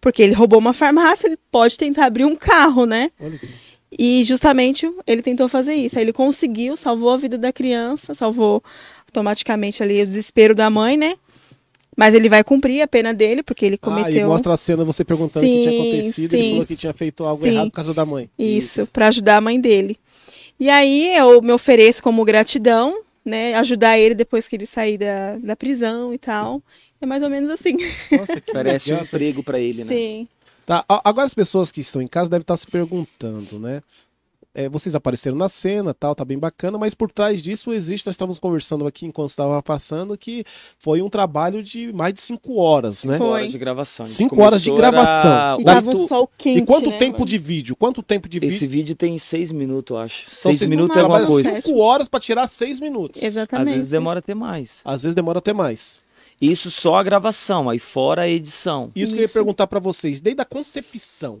[0.00, 3.10] Porque ele roubou uma farmácia, ele pode tentar abrir um carro, né?
[3.98, 5.98] E justamente ele tentou fazer isso.
[5.98, 8.62] Aí ele conseguiu, salvou a vida da criança, salvou
[9.06, 11.16] automaticamente ali o desespero da mãe, né?
[11.96, 14.84] Mas ele vai cumprir a pena dele, porque ele Ah, e cometeu mostra a cena
[14.84, 16.34] você perguntando o que tinha Sim, acontecido.
[16.34, 16.50] Ele sim.
[16.50, 17.50] falou que tinha feito algo Sim.
[17.50, 18.28] errado por causa da mãe.
[18.38, 19.96] isso para ajudar a mãe dele.
[20.58, 23.54] E aí eu me ofereço como gratidão, né?
[23.54, 26.62] Ajudar ele depois que ele sair da, da prisão e tal.
[27.00, 27.76] É mais ou menos assim.
[28.10, 29.94] Nossa, que Parece um emprego pra ele, né?
[29.94, 30.28] Sim.
[30.66, 33.82] Tá, agora as pessoas que estão em casa devem estar se perguntando, né?
[34.54, 38.14] É, vocês apareceram na cena, tal, tá bem bacana, mas por trás disso existe, nós
[38.14, 40.44] estávamos conversando aqui enquanto estava passando, que
[40.78, 43.18] foi um trabalho de mais de cinco horas, né?
[43.18, 43.26] Foi.
[43.26, 44.06] horas de gravação.
[44.06, 45.60] Cinco horas de gravação.
[45.60, 46.60] E tava um sol quente.
[46.60, 47.26] E quanto né, tempo mano?
[47.26, 47.74] de vídeo?
[47.74, 48.54] Quanto tempo de vídeo?
[48.54, 50.22] Esse vídeo tem seis minutos, eu acho.
[50.26, 51.60] Então, seis minutos é alguma trabalham coisa.
[51.60, 53.20] cinco horas para tirar seis minutos.
[53.20, 53.74] Às Exatamente.
[53.74, 54.80] vezes demora até mais.
[54.84, 56.00] Às vezes demora até mais.
[56.40, 58.92] Isso só a gravação, aí fora a edição.
[58.94, 59.34] Isso, que eu ia Isso.
[59.34, 61.40] perguntar para vocês, desde a concepção,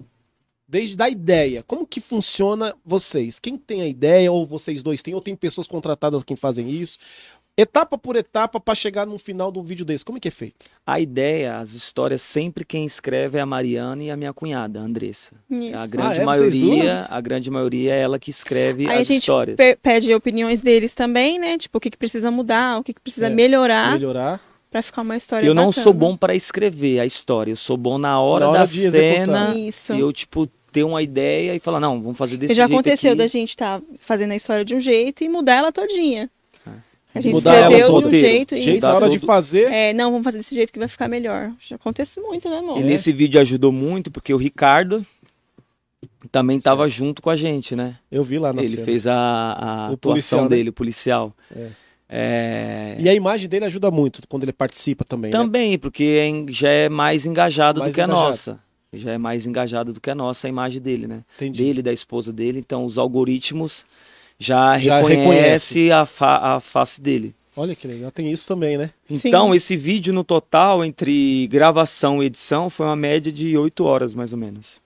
[0.74, 3.38] desde a ideia, como que funciona vocês?
[3.38, 6.98] Quem tem a ideia, ou vocês dois têm, ou tem pessoas contratadas que fazem isso?
[7.56, 10.30] Etapa por etapa para chegar no final de um vídeo desse, como é que é
[10.32, 10.66] feito?
[10.84, 14.82] A ideia, as histórias, sempre quem escreve é a Mariana e a minha cunhada, a
[14.82, 15.36] Andressa.
[15.48, 15.78] Isso.
[15.78, 16.24] A grande é?
[16.24, 19.56] Vocês maioria, a grande maioria é ela que escreve Aí a as gente histórias.
[19.56, 21.56] pe- pede opiniões deles também, né?
[21.56, 24.40] Tipo, o que, que precisa mudar, o que, que precisa É, melhorar Melhorar?
[24.68, 25.84] pra ficar uma história Eu não bacana.
[25.84, 29.56] sou bom para escrever a história, eu sou bom na hora, Na hora da cena
[29.56, 29.94] Isso.
[29.94, 32.74] e eu tipo ter uma ideia e falar não, vamos fazer desse Porque já jeito
[32.80, 33.18] aconteceu aqui.
[33.18, 36.28] da gente estar fazendo a história de um jeito e mudar ela todinha.
[37.14, 39.92] A gente Mudar ela escreveu de um jeito e Dá na hora de fazer, É,
[39.94, 41.52] não, vamos fazer desse jeito que vai ficar melhor.
[41.60, 42.76] Já acontece muito, né, amor?
[42.80, 45.06] E nesse vídeo ajudou muito porque o Ricardo
[46.32, 47.96] também estava junto com a gente, né?
[48.10, 48.84] eu vi lá na Ele cena.
[48.84, 50.48] fez a, a atuação policial, né?
[50.48, 51.32] dele, o policial.
[51.54, 51.68] É.
[52.08, 55.38] É, E a imagem dele ajuda muito quando ele participa também, né?
[55.38, 56.04] Também, porque
[56.48, 58.26] é já é mais engajado Mais do que a engajado.
[58.26, 58.63] nossa.
[58.98, 61.22] Já é mais engajado do que a nossa a imagem dele, né?
[61.36, 61.62] Entendi.
[61.62, 62.58] Dele, da esposa dele.
[62.58, 63.84] Então os algoritmos
[64.38, 67.34] já, Já reconhecem a, fa- a face dele.
[67.56, 68.90] Olha que legal, tem isso também, né?
[69.08, 69.28] Sim.
[69.28, 74.12] Então, esse vídeo no total, entre gravação e edição, foi uma média de 8 horas,
[74.12, 74.82] mais ou menos.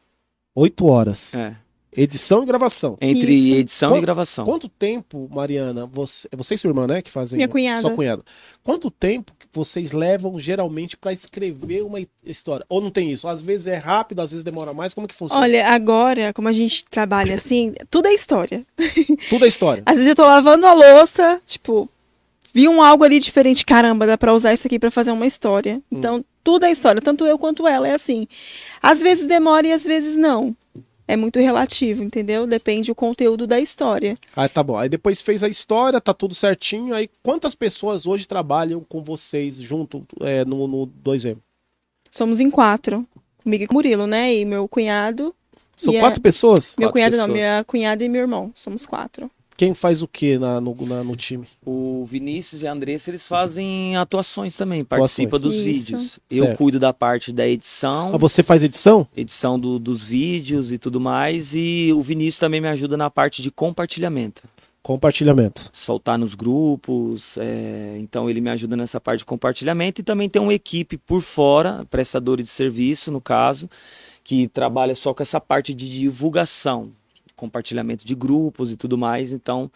[0.55, 1.35] Oito horas.
[1.35, 1.55] É.
[2.01, 2.97] Edição e gravação.
[3.01, 3.55] Entre Isso.
[3.55, 4.45] edição Qu- e gravação.
[4.45, 7.37] Quanto tempo, Mariana, você, você e sua irmã, né, que fazem?
[7.37, 7.83] Minha cunhada.
[7.83, 8.23] Sua cunhada.
[8.63, 12.65] Quanto tempo que vocês levam geralmente pra escrever uma história?
[12.69, 13.27] Ou não tem isso?
[13.27, 14.95] Às vezes é rápido, às vezes demora mais.
[14.95, 15.43] Como que funciona?
[15.43, 18.65] Olha, agora, como a gente trabalha assim, tudo é história.
[19.29, 19.83] Tudo é história.
[19.85, 21.89] Às vezes eu tô lavando a louça, tipo,
[22.55, 25.83] vi um algo ali diferente, caramba, dá pra usar isso aqui pra fazer uma história.
[25.91, 28.27] Então, tudo é história, tanto eu quanto ela, é assim.
[28.83, 30.55] Às vezes demora e às vezes não.
[31.09, 32.47] É muito relativo, entendeu?
[32.47, 34.15] Depende do conteúdo da história.
[34.37, 34.77] Ah, tá bom.
[34.77, 36.93] Aí depois fez a história, tá tudo certinho.
[36.95, 41.39] Aí quantas pessoas hoje trabalham com vocês junto é, no, no 2M?
[42.11, 43.07] Somos em quatro.
[43.43, 44.35] Comigo e com o Murilo, né?
[44.35, 45.35] E meu cunhado.
[45.77, 46.75] São E é- quatro pessoas?
[46.79, 47.39] Meu Quatro cunhado não, pessoas.
[47.39, 48.53] minha cunhada e meu irmão.
[48.55, 49.31] Somos quatro.
[49.59, 51.45] Quem faz o que na, no, na- no time?
[51.67, 55.65] O Vinícius e a Andressa, eles fazem atuações também, participam dos Isso.
[55.65, 56.21] vídeos.
[56.31, 56.59] Eu Certo.
[56.59, 59.05] cuido da parte da edição, Ah, você faz edição?
[59.17, 63.43] edição do- dos vídeos e tudo mais, e o Vinícius também me ajuda na parte
[63.43, 64.45] de compartilhamento.
[64.81, 65.69] Compartilhamento.
[65.73, 70.41] Soltar nos grupos, é, então ele me ajuda nessa parte de compartilhamento e também tem
[70.41, 73.69] uma equipe por fora, prestadores de serviço, no caso,
[74.23, 76.91] que trabalha só com essa parte de divulgação,
[77.39, 79.70] compartilhamento de grupos e tudo mais, então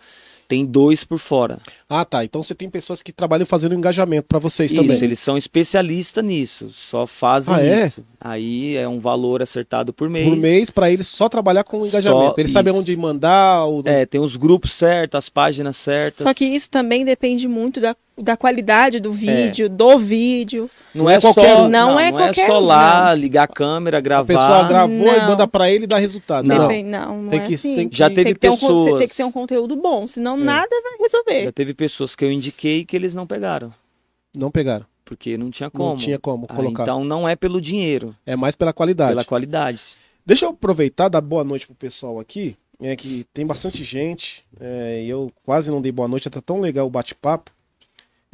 [0.48, 1.58] tem dois por fora.
[1.88, 2.22] Ah, tá.
[2.24, 5.02] Então você tem pessoas que trabalham fazendo engajamento pra vocês Isso, também.
[5.02, 7.86] eles são especialistas nisso, só fazem Ah, é?
[7.86, 8.04] isso.
[8.20, 10.28] Aí é um valor acertado por mês.
[10.28, 12.34] Por mês, pra eles só trabalhar com engajamento.
[12.34, 13.66] Só Eles sabem onde mandar.
[13.66, 13.82] O...
[13.86, 16.26] É, tem os grupos certos, as páginas certas.
[16.26, 19.00] Só que isso também depende muito da, da qualidade É.
[19.00, 20.70] do vídeo, do vídeo.
[20.94, 21.68] não, não é, é qualquer só, um.
[21.68, 24.24] Não é não qualquer é só lá ligar a câmera, A gravar.
[24.26, 25.26] pessoa gravou e Não.
[25.28, 26.46] manda pra ele e dá resultado.
[26.46, 26.68] Não.
[26.82, 27.74] Não, não Tem é que- assim.
[27.74, 28.98] tem que- Já teve tem que, ter um, pessoas.
[28.98, 30.44] tem que ser um conteúdo bom, senão É.
[30.44, 31.44] nada vai resolver.
[31.44, 33.72] Já teve pessoas que eu indiquei que eles não pegaram,
[34.34, 34.86] Não pegaram.
[35.04, 35.90] porque não tinha como.
[35.90, 36.82] Não tinha como Ah, colocar.
[36.84, 39.10] então não é pelo dinheiro, É mais pela qualidade.
[39.10, 39.96] pela qualidade.
[40.24, 42.56] Deixa eu aproveitar, dar boa noite pro pessoal aqui.
[42.84, 44.44] É que tem bastante gente.
[44.60, 47.50] é, e eu quase não dei boa noite, tá tão legal o bate-papo.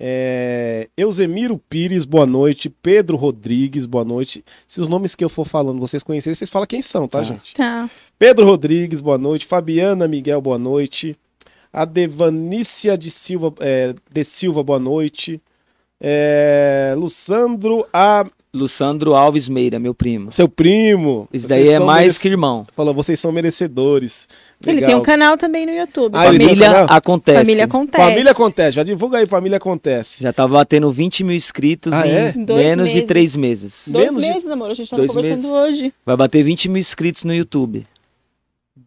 [0.01, 2.71] É, Euzemiro Pires, boa noite.
[2.71, 4.45] Pedro Rodrigues, boa noite.
[4.67, 7.25] Se os nomes que eu for falando vocês conhecerem, vocês falam quem são, tá, Tá.
[7.25, 7.53] gente?
[7.55, 7.91] Tá.
[8.19, 9.45] Pedro Rodrigues, boa noite.
[9.47, 11.17] Fabiana Miguel, boa noite.
[11.73, 15.41] A Devanícia de Silva, é, de Silva, boa noite.
[16.01, 18.25] É, Lucandro, a
[18.55, 20.31] Lussandro Alves Meira, meu primo.
[20.33, 21.29] seu primo.
[21.31, 22.67] Vocês daí é mais merece- que irmão.
[22.73, 24.29] Falou, vocês são merecedores.
[24.67, 26.15] Ele tem um canal também no YouTube.
[26.17, 27.39] Ah, um Família, acontece.
[27.39, 28.05] Família Acontece.
[28.09, 30.23] Família Acontece, já divulga aí, Família Acontece.
[30.23, 32.33] Já tá batendo 20 mil inscritos Ah, em é?
[32.33, 33.09] Dois menos de meses.
[33.09, 33.85] três meses.
[33.89, 34.71] Dois Menos de- meses, amor.
[34.71, 35.51] A gente tava Dois conversando meses.
[35.81, 35.95] hoje.
[36.05, 37.87] Vai bater 20 mil inscritos no YouTube.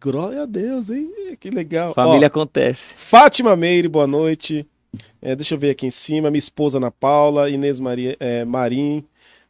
[0.00, 1.10] Glória a Deus, hein?
[1.40, 1.94] Que legal.
[1.94, 2.94] Família Ó, acontece.
[3.08, 4.66] Fátima Meire, boa noite.
[5.22, 6.30] É, deixa eu ver aqui em cima.
[6.30, 9.02] Minha esposa Ana Paula, Inês Maria, é, Marim,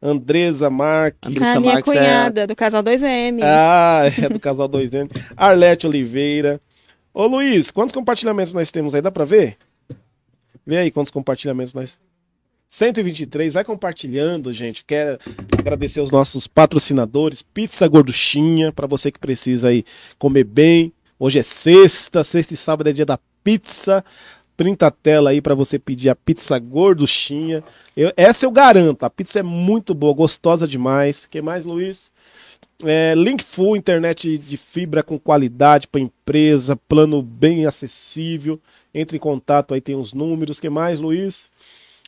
[0.03, 1.31] Andresa Marques.
[1.31, 3.41] Andressa a minha Marques é- cunhada, do casal 2M.
[3.43, 5.09] Ah, é do casal 2M.
[5.37, 6.61] Arlete Oliveira.
[7.15, 9.01] Ô Luiz, quantos compartilhamentos nós temos aí?
[9.01, 9.57] Dá pra ver?
[10.67, 11.99] Vê aí quantos compartilhamentos nós
[12.69, 14.83] 123, vai compartilhando, gente.
[14.83, 15.19] Quero
[15.59, 19.85] agradecer os nossos patrocinadores, Pizza Gorduchinha, para você que precisa aí
[20.19, 20.91] comer bem.
[21.19, 24.03] Hoje é sexta, sexta e sábado é dia da pizza.
[24.63, 27.65] Printa a tela aí para você pedir a pizza gorduchinha.
[27.97, 31.27] Eu- essa eu garanto, a pizza é muito boa, gostosa demais.
[31.27, 32.13] que mais, Luiz?
[32.85, 38.61] É, Link Full, internet de fibra com qualidade para empresa, plano bem acessível.
[38.95, 40.61] Entre em contato aí, tem os números.
[40.61, 41.51] que mais, Luiz?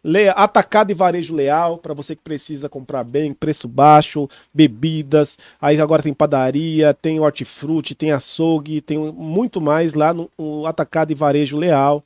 [0.04, 0.28] Le...
[0.28, 5.36] Atacado e varejo leal, para você que precisa comprar bem, preço baixo, bebidas.
[5.60, 10.30] Aí agora tem padaria, tem hortifruti, tem açougue, tem muito mais lá no
[10.66, 12.04] Atacado e Varejo Leal.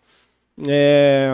[0.66, 1.30] É,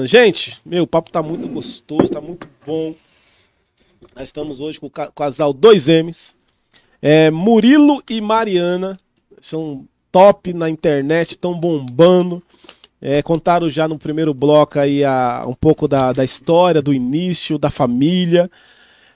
[0.06, 2.96] Gente, meu, o papo tá muito gostoso, tá muito bom.
[4.18, 6.34] Nós estamos hoje com o ca- casal 2Ms.
[7.00, 9.00] É, Murilo e Mariana
[9.40, 12.42] são top na internet, estão bombando.
[13.00, 17.60] É, contaram já no primeiro bloco aí a, um pouco da, da história, do início,
[17.60, 18.50] da família.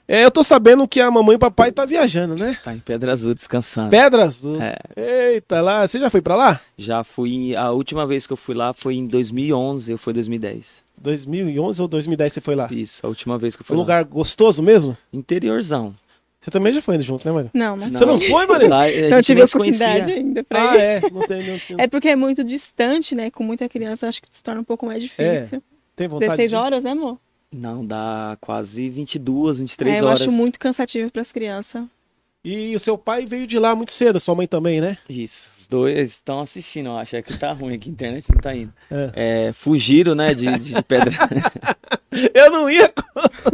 [0.06, 2.56] É, eu tô sabendo que a mamãe e o papai tá viajando, né?
[2.62, 3.90] Tá em Pedra Azul descansando.
[3.90, 4.58] Pedra Azul.
[4.62, 5.32] É.
[5.34, 5.84] Eita, lá.
[5.86, 6.60] Você já foi pra lá?
[6.78, 7.56] Já fui.
[7.56, 10.81] A última vez que eu fui lá foi em 2011, eu fui em 2010.
[11.02, 12.68] 2011 ou 2010 você foi lá?
[12.70, 13.82] Isso, a última vez que eu Um fui lá.
[13.82, 14.96] lugar gostoso mesmo?
[15.12, 15.94] Interiorzão.
[16.40, 17.50] Você também já foi indo junto, né, Maria?
[17.54, 17.88] Não, não.
[17.90, 18.68] Você não foi, Maria?
[18.68, 20.14] Lá, Não tive oportunidade conhecia.
[20.14, 20.80] ainda pra Ah, ir.
[20.80, 21.00] é.
[21.12, 21.76] Não tem, não tinha.
[21.82, 23.30] É porque é muito distante, né?
[23.30, 25.62] Com muita criança, acho que se torna um pouco mais difícil.
[25.94, 26.56] Tem vontade 16 de...
[26.56, 27.16] horas, né, amor?
[27.52, 30.22] Não, dá quase 22, 23 É, eu horas.
[30.22, 31.84] acho muito cansativo para as crianças.
[32.44, 34.98] E o seu pai veio de lá muito cedo, sua mãe também, né?
[35.08, 37.16] Isso, dois estão assistindo, eu acho.
[37.16, 38.72] É que tá ruim aqui, a internet não tá indo.
[38.90, 39.10] É.
[39.48, 41.10] É, fugiram, né, de, de pedra.
[42.34, 42.92] Eu não ia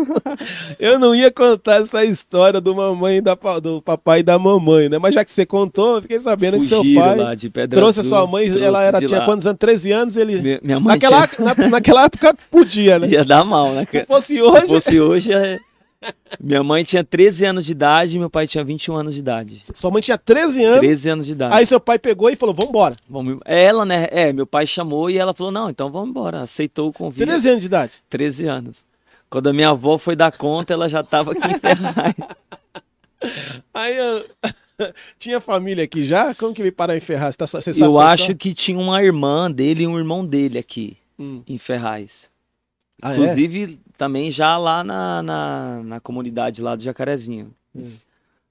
[0.80, 4.98] eu não ia contar essa história do mamãe da do papai e da mamãe, né?
[4.98, 7.78] Mas já que você contou, eu fiquei sabendo que seu Fugiram pai lá de pedra
[7.78, 9.24] trouxe a Azul, sua mãe, ela era tinha lá.
[9.24, 9.58] quantos anos?
[9.60, 13.06] 13 anos, ele Minha, minha mãe naquela, tinha- na- naquela época podia, né?
[13.14, 13.86] ia dar mal, né?
[13.88, 15.60] Se fosse Se hoje, fosse hoje, é...
[16.40, 19.62] minha mãe tinha 13 anos de idade e meu pai tinha 21 anos de idade.
[19.74, 21.54] sua mãe tinha 13 anos, 13 anos de idade.
[21.54, 22.94] aí seu pai pegou e falou: "Vambora".
[23.08, 23.38] Vamos...
[23.44, 24.06] Ela, né?
[24.10, 26.42] É, meu pai chamou e ela falou: não, então vamos embora.
[26.42, 27.26] Aceitou o convite.
[27.26, 27.92] 13 anos de idade.
[28.08, 28.84] 13 anos.
[29.28, 32.14] Quando a minha avó foi dar conta, ela já tava aqui em Ferraz.
[33.74, 34.24] Aí eu...
[35.18, 36.34] tinha família aqui já?
[36.34, 37.34] Como que veio parar em Ferraz?
[37.34, 40.58] Você, tá, você sabe Eu acho que tinha uma irmã dele e um irmão dele
[40.58, 41.42] aqui Hum.
[41.48, 42.30] em Ferraz.
[43.02, 43.34] Ah, é?
[43.98, 47.52] Também já lá na, na, na comunidade lá do Jacarezinho.
[47.76, 47.90] Hum.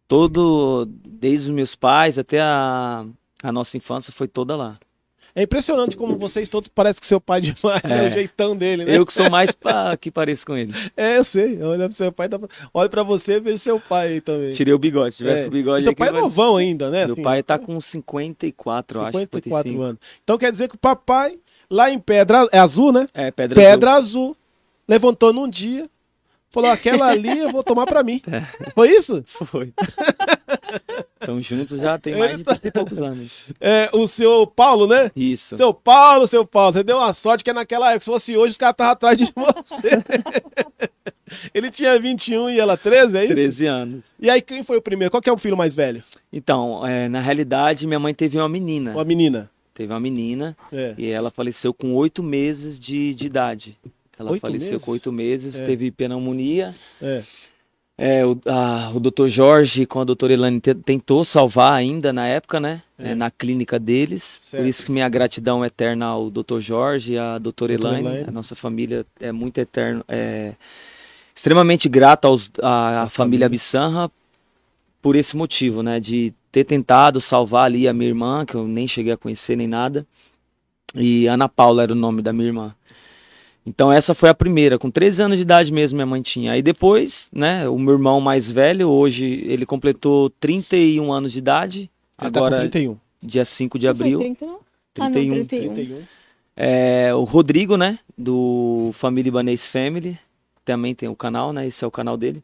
[0.07, 3.03] Todo, desde os meus pais até a,
[3.41, 4.77] a nossa infância foi toda lá.
[5.35, 8.05] É impressionante como vocês todos parecem com seu pai demais, é.
[8.05, 8.07] É.
[8.09, 8.97] o jeitão dele, né?
[8.97, 10.73] Eu que sou mais pra, que pareço com ele.
[10.97, 11.61] É, eu sei.
[11.61, 12.39] Olha pro seu pai, pra-
[12.73, 14.51] olha pra você e vejo seu pai aí também.
[14.53, 15.13] Tirei o bigode.
[15.13, 15.47] Se tivesse É.
[15.47, 17.05] o bigode E seu pai é vai- novão ainda, né?
[17.05, 19.17] Meu assim, pai tá com 54, eu acho.
[19.19, 19.81] 54 55.
[19.83, 19.99] anos.
[20.23, 21.37] Então quer dizer que o papai,
[21.69, 23.05] lá em Pedra é Azul, né?
[23.13, 24.35] É, Pedra, Pedra Azul.
[24.87, 25.89] Levantou num dia,
[26.49, 28.21] falou: aquela ali eu vou tomar pra mim.
[28.31, 28.41] É.
[28.71, 29.23] Foi isso?
[29.27, 29.73] Foi.
[31.19, 33.47] Estão juntos já tem mais de tá- 30 poucos anos.
[33.59, 35.11] É, o seu Paulo, né?
[35.15, 35.57] Isso.
[35.57, 38.51] Seu Paulo, seu Paulo, você deu uma sorte que é naquela época, se fosse hoje,
[38.51, 40.03] os caras estavam atrás de você.
[41.53, 43.33] Ele tinha 21 e ela 13, é isso?
[43.35, 44.03] 13 anos.
[44.19, 45.11] E aí, quem foi o primeiro?
[45.11, 46.01] Qual que é o filho mais velho?
[46.31, 48.91] Então, é, na realidade, minha mãe teve uma menina.
[48.93, 49.49] Uma menina.
[49.73, 50.95] Teve uma menina É.
[50.97, 53.77] e ela faleceu com oito meses de, de idade.
[54.19, 54.85] Ela Oito faleceu meses?
[54.85, 55.65] com oito meses, É.
[55.65, 56.73] teve pneumonia.
[57.01, 57.23] É.
[57.99, 62.27] É, o, a, o doutor Jorge com a doutora Elane te- tentou salvar ainda na
[62.27, 62.83] época, né?
[62.99, 63.11] É.
[63.11, 64.37] É, na clínica deles.
[64.39, 64.61] Certo.
[64.61, 68.07] Por isso que minha gratidão é eterna ao doutor Jorge e à doutora Elaine.
[68.07, 68.25] Elaine.
[68.27, 70.03] A nossa família é muito eterno.
[70.07, 70.53] É,
[71.35, 73.47] extremamente grata aos, à, à família.
[73.47, 74.11] Abissanra
[75.01, 75.99] por esse motivo, né?
[75.99, 79.67] De ter tentado salvar ali a minha irmã, que eu nem cheguei a conhecer nem
[79.67, 80.05] nada.
[80.93, 82.75] E Ana Paula era o nome da minha irmã.
[83.67, 86.53] Então essa foi a primeira, com 13 anos de idade mesmo minha mãe tinha.
[86.53, 91.79] Aí depois, né, o meu irmão mais velho, hoje ele completou 31 anos de idade,
[92.21, 92.95] Ele tá com agora 31.
[93.21, 94.59] dia 5 de abril, 30, não?
[94.99, 95.45] Ah, não, 31.
[95.45, 95.73] 31.
[95.73, 96.01] 31.
[96.55, 100.17] É, o Rodrigo, né, do Família Ibanez Family,
[100.63, 102.41] também tem o canal, né, esse é o canal dele.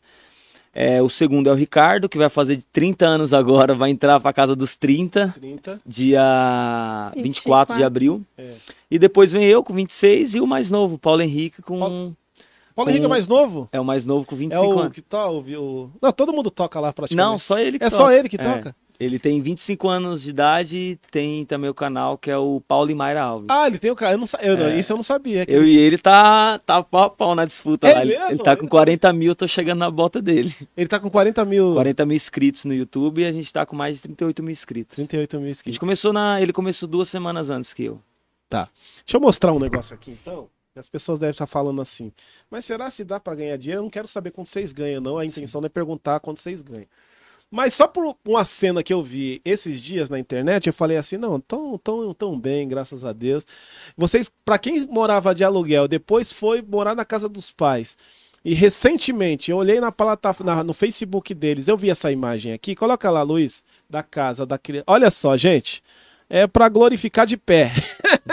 [0.75, 4.19] É, o segundo é o Ricardo, que vai fazer de 30 anos agora, vai entrar
[4.19, 5.79] pra casa dos 30, 30.
[5.85, 7.85] dia 24 de 24.
[7.85, 8.23] abril.
[8.37, 8.53] É.
[8.89, 11.77] E depois vem eu com 26 e o mais novo, Paulo Henrique, com...
[11.79, 12.17] Paulo-
[12.75, 13.69] Paulo Henrique é Com- mais novo?
[13.71, 14.93] É o mais novo com 25 É o anos.
[14.93, 15.91] que tá, o, o...
[16.01, 17.23] Não, todo mundo toca lá praticamente.
[17.31, 18.03] Não, só ele que É toca.
[18.03, 18.39] só ele que É.
[18.39, 18.75] toca?
[18.99, 22.95] Ele tem 25 anos de idade tem também o canal que é o Paulo e
[22.95, 23.47] Mayra Alves.
[23.49, 24.13] Ah, ele tem o cara.
[24.13, 24.79] Eu não, sa- eu, não- É.
[24.79, 25.43] Isso eu não sabia.
[25.47, 28.01] Eu e ele tá, tá pau a pau na disputa É lá.
[28.03, 30.55] Ele, ele tá com 40 mil, eu tô chegando na bota dele.
[30.77, 31.73] Ele tá com 40 mil.
[31.73, 34.95] 40 mil inscritos no YouTube e a gente tá com mais de 38 mil inscritos.
[34.95, 35.73] 38 mil A inscritos.
[35.75, 36.39] gente começou na.
[36.41, 37.99] Ele começou duas semanas antes que eu.
[38.49, 40.47] Deixa eu mostrar um negócio aqui, então.
[40.75, 42.11] As pessoas devem estar falando assim.
[42.49, 43.79] Mas será se dá pra ganhar dinheiro?
[43.79, 45.17] Eu não quero saber quanto vocês ganham, não.
[45.17, 46.85] A intenção não é perguntar quanto vocês ganham.
[47.55, 51.17] Mas só por uma cena que eu vi esses dias na internet, eu falei assim,
[51.17, 53.45] não, tão, tão, tão bem, graças a Deus.
[53.95, 57.95] Vocês, pra quem morava de aluguel, depois foi morar na casa dos pais.
[58.43, 62.75] E recentemente, eu olhei na, plata- na- no Facebook deles, eu vi essa imagem aqui.
[62.75, 64.85] Coloca lá, Luiz, da casa da criança.
[64.87, 65.83] Olha só, gente.
[66.27, 67.71] É pra glorificar de pé.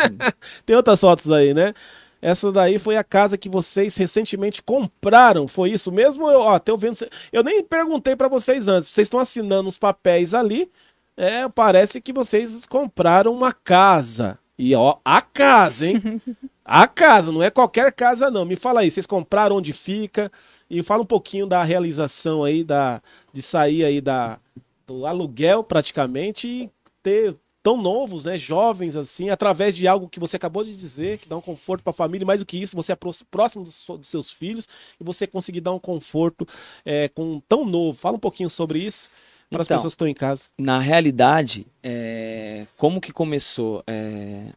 [0.65, 1.75] Tem outras fotos aí, né?
[2.23, 6.29] Essa daí foi a casa que vocês recentemente compraram, foi isso mesmo?
[6.31, 6.99] Eu, ó, tô vendo,
[7.33, 10.71] eu nem perguntei pra vocês antes, vocês estão assinando os papéis ali,
[11.17, 14.39] é, parece que vocês compraram uma casa.
[14.59, 16.21] E ó, a casa, hein?
[16.73, 18.45] A casa, não é qualquer casa não.
[18.45, 20.31] Me fala aí, vocês compraram onde fica?
[20.71, 23.03] E fala um pouquinho da realização aí da
[23.33, 24.39] de sair aí da
[24.87, 26.71] do aluguel praticamente e
[27.03, 31.29] ter tão novos, né, jovens assim, através de algo que você acabou de dizer, que
[31.29, 33.85] dá um conforto para a família, mais do que isso, você é pró- próximo dos,
[33.87, 34.67] dos seus filhos
[34.99, 36.47] e você conseguir dar um conforto
[36.85, 37.99] é, com tão novo.
[37.99, 39.11] Fala um pouquinho sobre isso
[39.51, 39.77] para as Então.
[39.77, 40.45] pessoas que estão em casa.
[40.59, 43.83] Na realidade, é, como que começou?
[43.87, 44.53] É,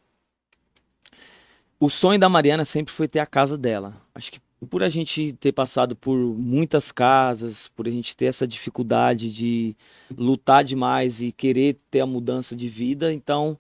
[1.80, 3.94] o sonho da Mariana sempre foi ter a casa dela.
[4.16, 4.40] Acho que
[4.70, 9.76] por a gente ter passado por muitas casas, por a gente ter essa dificuldade de
[10.18, 13.58] lutar demais e querer ter a mudança de vida, então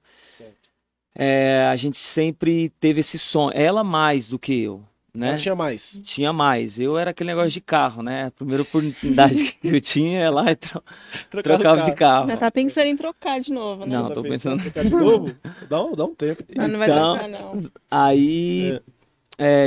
[1.15, 3.51] é, a gente sempre teve esse sonho.
[3.55, 4.81] Ela mais do que eu,
[5.13, 5.29] né?
[5.29, 5.99] Ela tinha mais.
[6.03, 6.79] Tinha mais.
[6.79, 8.25] Eu era aquele negócio de carro, né?
[8.25, 10.83] A primeira oportunidade que eu tinha é lá e tro...
[11.29, 11.89] Trocar o trocava carro.
[11.91, 12.27] de carro.
[12.29, 13.95] Já tá pensando em trocar de novo, né?
[13.95, 14.59] Não, Tá tô pensando.
[14.59, 15.35] em trocar de novo?
[15.69, 16.43] Dá um, dá um tempo.
[16.55, 17.71] Mas não vai Então- trocar, não.
[17.91, 18.81] Aí, é,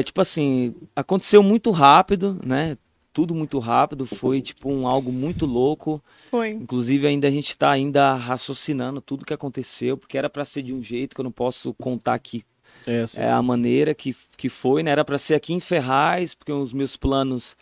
[0.04, 2.76] tipo assim, aconteceu muito rápido, né?
[3.12, 6.02] Tudo muito rápido, foi tipo um algo muito louco.
[6.30, 6.50] Foi.
[6.50, 10.74] Inclusive ainda a gente está ainda raciocinando tudo que aconteceu, porque era para ser de
[10.74, 12.44] um jeito que eu não posso contar aqui
[12.86, 14.90] É, é, a maneira que, que foi, né?
[14.90, 17.56] Era para ser aqui em Ferraz, porque os meus planos,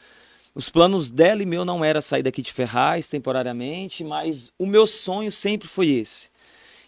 [0.55, 4.87] os planos dela e meu não era sair daqui de Ferraz temporariamente, mas o meu
[4.87, 6.29] sonho sempre foi esse.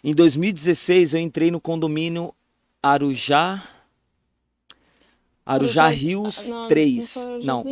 [0.03, 2.33] Em 2016 eu entrei no condomínio
[2.83, 3.63] Arujá
[5.47, 7.15] Arujá Rios Ah, não, 3.
[7.43, 7.65] não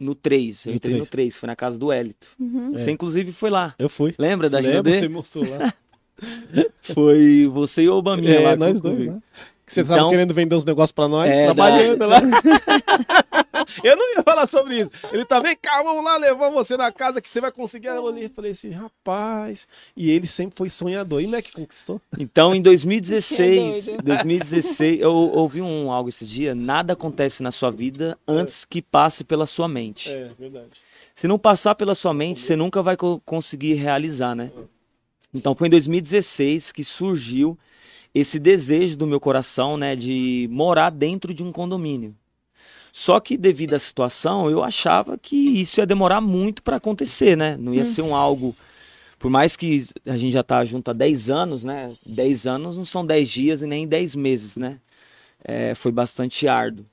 [0.00, 0.66] no 3.
[0.66, 2.26] Eu No entrei no 3, foi na casa do Hélito.
[2.38, 2.72] Uhum.
[2.72, 3.74] Você inclusive foi lá.
[3.78, 4.14] Eu fui.
[4.18, 4.96] Lembra da Lembro, GD?
[5.00, 5.74] você mostrou lá.
[6.82, 8.56] Foi você e o Obaminha É, lá.
[8.56, 9.22] nós dois, né?
[9.68, 12.20] Que você tava Então- querendo vender uns negócios pra nós, É, trabalhando lá.
[13.84, 14.90] eu não ia falar sobre isso.
[15.12, 17.88] Ele tá, vem cá, vamos lá levar você na casa que você vai conseguir.
[17.88, 19.68] Eu olhei e falei assim, rapaz.
[19.96, 21.20] E ele sempre foi sonhador.
[21.20, 22.00] E não é que conquistou?
[22.18, 24.04] Então, em Que 2016, é doido.
[24.04, 29.22] 2016, eu ouvi um algo esse dia, nada acontece na sua vida antes que passe
[29.24, 30.10] pela sua mente.
[30.10, 30.70] É, verdade.
[31.14, 34.50] Se não passar pela sua mente, você nunca vai co- conseguir realizar, né?
[35.34, 37.58] Então, foi em 2016 que surgiu
[38.18, 42.14] esse desejo do meu coração, né, de morar dentro de um condomínio.
[42.92, 47.56] Só que devido à situação, eu achava que isso ia demorar muito para acontecer, né?
[47.56, 48.56] Não ia ser um algo
[49.18, 51.92] por mais que a gente já tá junto há 10 anos, né?
[52.06, 54.78] 10 anos não são 10 dias e nem 10 meses, né?
[55.44, 56.86] É, foi bastante árduo.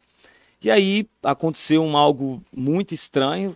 [0.62, 3.56] E aí aconteceu um algo muito estranho,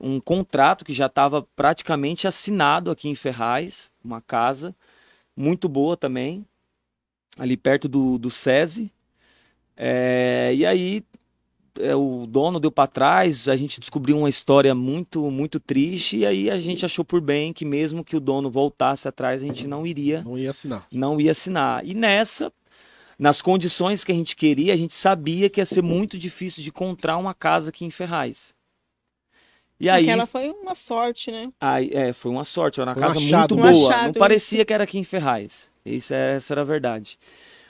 [0.00, 4.74] um contrato que já estava praticamente assinado aqui em Ferraz, uma casa
[5.36, 6.44] muito boa também,
[7.38, 8.92] ali perto do, do SESI.
[9.76, 11.04] É, e aí
[11.78, 16.26] é, o dono deu para trás, a gente descobriu uma história muito, muito triste, e
[16.26, 19.68] aí a gente achou por bem que mesmo que o dono voltasse atrás, a gente
[19.68, 20.86] não iria Não ia assinar.
[20.90, 21.86] não ia assinar.
[21.86, 22.52] E nessa,
[23.18, 26.70] nas condições que a gente queria, a gente sabia que ia ser muito difícil de
[26.70, 28.52] encontrar uma casa aqui em Ferraz.
[29.80, 31.42] E aí, Aquela foi uma sorte, né?
[31.60, 33.56] aí é, foi uma sorte, era uma Foi um casa achado.
[33.56, 33.88] muito Um boa.
[33.88, 34.18] achado, não isso.
[34.18, 35.70] parecia que era aqui em Ferraz.
[35.96, 37.18] Isso é, essa era a verdade.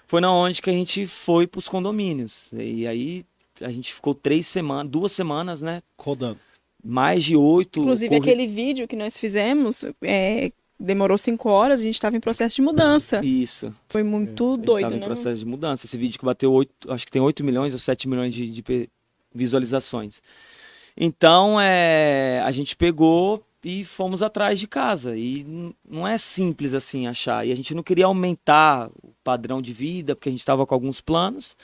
[0.06, 2.48] Foi na onde que a gente foi para os condomínios.
[2.52, 3.24] E aí
[3.60, 5.82] a gente ficou três semanas, duas semanas, né?
[5.98, 6.38] Rodando.
[6.82, 7.80] Mais de oito.
[7.80, 12.20] Inclusive, corri- aquele vídeo que nós fizemos é, demorou cinco horas, a gente estava em
[12.20, 13.20] processo de mudança.
[13.24, 13.74] Isso.
[13.88, 15.04] Foi muito A gente doido, tava em né?
[15.06, 15.86] processo de mudança.
[15.86, 18.88] Esse vídeo que bateu 8, acho que tem 8 milhões ou 7 milhões de, de
[19.34, 20.22] visualizações.
[20.96, 25.16] Então, é, a gente pegou e fomos atrás de casa.
[25.16, 27.46] E não é simples assim achar.
[27.46, 30.74] E a gente não queria aumentar o padrão de vida, porque a gente estava com
[30.74, 31.56] alguns planos.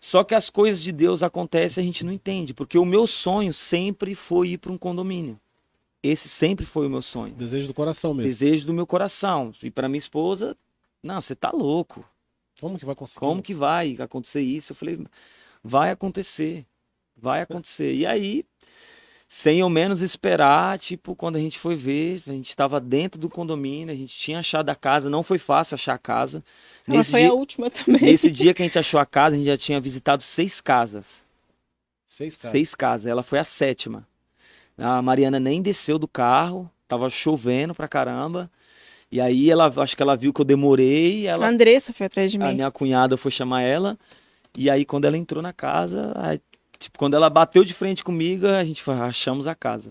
[0.00, 2.54] Só que as coisas de Deus acontecem e a gente não entende.
[2.54, 5.38] Porque o meu sonho sempre foi ir para um condomínio.
[6.02, 8.28] Esse sempre foi o meu sonho Desejo do coração mesmo.
[8.28, 9.54] desejo do meu coração.
[9.62, 10.56] E para minha esposa,
[11.00, 12.04] não, você tá louco.
[12.60, 13.20] Como que vai conseguir?
[13.20, 14.72] Como que vai acontecer isso?
[14.72, 14.98] Eu falei,
[15.62, 16.66] vai acontecer.
[17.16, 17.94] Vai acontecer.
[17.94, 18.44] E aí,
[19.34, 23.30] sem eu menos esperar, tipo, quando a gente foi ver, a gente estava dentro do
[23.30, 26.44] condomínio, a gente tinha achado a casa, não foi fácil achar a casa.
[26.86, 28.02] Ela Nesse foi dia, a última também.
[28.02, 31.24] nesse dia que a gente achou a casa, a gente já tinha visitado seis casas.
[32.06, 32.52] Seis caras.
[32.52, 33.06] Seis casas.
[33.06, 34.06] Ela foi a sétima.
[34.76, 38.50] A Mariana nem desceu do carro, tava chovendo pra caramba.
[39.10, 42.30] E aí ela, acho que ela viu que eu demorei, A ela, Andressa foi atrás
[42.30, 42.56] de a mim.
[42.56, 43.98] minha cunhada foi chamar ela.
[44.54, 46.38] E aí quando ela entrou na casa, aí,
[46.82, 49.90] tipo, quando ela bateu de frente comigo, a gente foi, achamos a casa.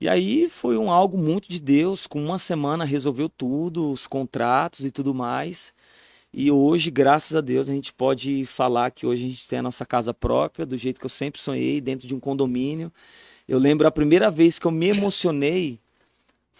[0.00, 4.84] E aí foi um algo muito de Deus, com uma semana resolveu tudo, os contratos
[4.84, 5.72] e tudo mais.
[6.32, 9.62] E hoje, graças a Deus, a gente pode falar que hoje a gente tem a
[9.62, 12.92] nossa casa própria, do jeito que eu sempre sonhei, dentro de um condomínio.
[13.48, 15.80] Eu lembro a primeira vez que eu me emocionei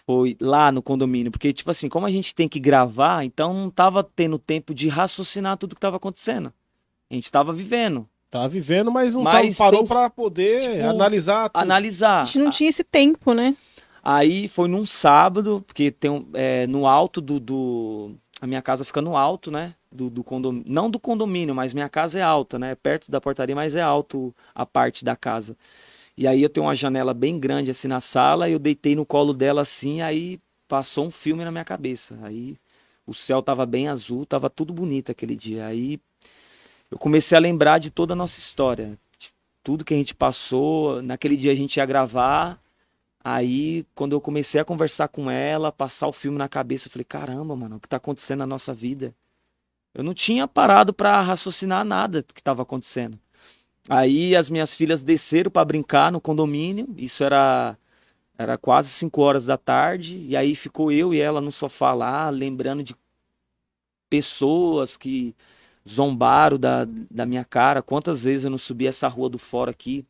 [0.06, 3.70] foi lá no condomínio, porque tipo assim, como a gente tem que gravar, então não
[3.70, 6.52] tava tendo tempo de raciocinar tudo que tava acontecendo.
[7.08, 10.84] A gente tava vivendo, Tá vivendo, mas não Mas tá, parou sem- pra poder tipo,
[10.84, 11.62] analisar tudo.
[11.62, 12.22] analisar.
[12.22, 13.56] A gente não tinha esse tempo, né?
[14.02, 18.84] Aí foi num sábado, porque tem um, é, no alto do, do- A minha casa
[18.84, 19.74] fica no alto, né?
[19.92, 20.64] Do, do condomínio.
[20.72, 22.74] Não do condomínio, mas minha casa é alta, né?
[22.74, 25.56] Perto da portaria, mas é alto a parte da casa.
[26.16, 29.32] E aí eu tenho uma janela bem grande assim na sala, eu deitei no colo
[29.34, 32.18] dela assim, aí passou um filme na minha cabeça.
[32.22, 32.56] Aí
[33.06, 35.66] o céu tava bem azul, tava tudo bonito aquele dia.
[35.66, 35.98] Aí
[36.90, 38.98] eu comecei a lembrar de toda a nossa história.
[39.62, 41.00] Tudo que a gente passou.
[41.02, 42.60] Naquele dia a gente ia gravar.
[43.22, 47.04] Aí, quando eu comecei a conversar com ela, passar o filme na cabeça, eu falei:
[47.04, 49.14] caramba, mano, o que tá acontecendo na nossa vida?
[49.94, 53.18] Eu não tinha parado para raciocinar nada do que estava acontecendo.
[53.88, 56.88] Aí as minhas filhas desceram para brincar no condomínio.
[56.96, 57.76] Isso era
[58.38, 60.16] era quase 5 horas da tarde.
[60.26, 62.96] E aí ficou eu e ela no sofá lá, lembrando de
[64.08, 65.34] pessoas que
[65.88, 67.82] zombaram da, da minha cara.
[67.82, 70.04] Quantas vezes eu não subi essa rua do fora aqui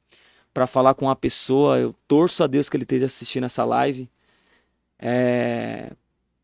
[0.53, 1.79] para falar com uma pessoa.
[1.79, 4.09] Eu torço a Deus que ele esteja assistindo essa live.
[4.99, 5.93] É...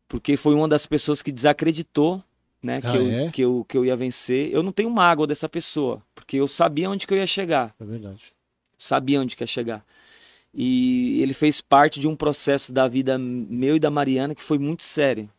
[0.07, 2.23] Porque foi uma das pessoas que desacreditou
[2.61, 2.79] né?
[2.83, 3.31] Ah, que, eu, é?
[3.31, 4.49] que, eu, que eu ia vencer.
[4.51, 7.73] Eu não tenho mágoa dessa pessoa, porque eu sabia onde que eu ia chegar.
[7.79, 8.33] É verdade.
[8.77, 9.85] Sabia onde que ia chegar.
[10.53, 14.57] E ele fez parte de um processo da vida meu e da Mariana que foi
[14.57, 15.29] muito sério.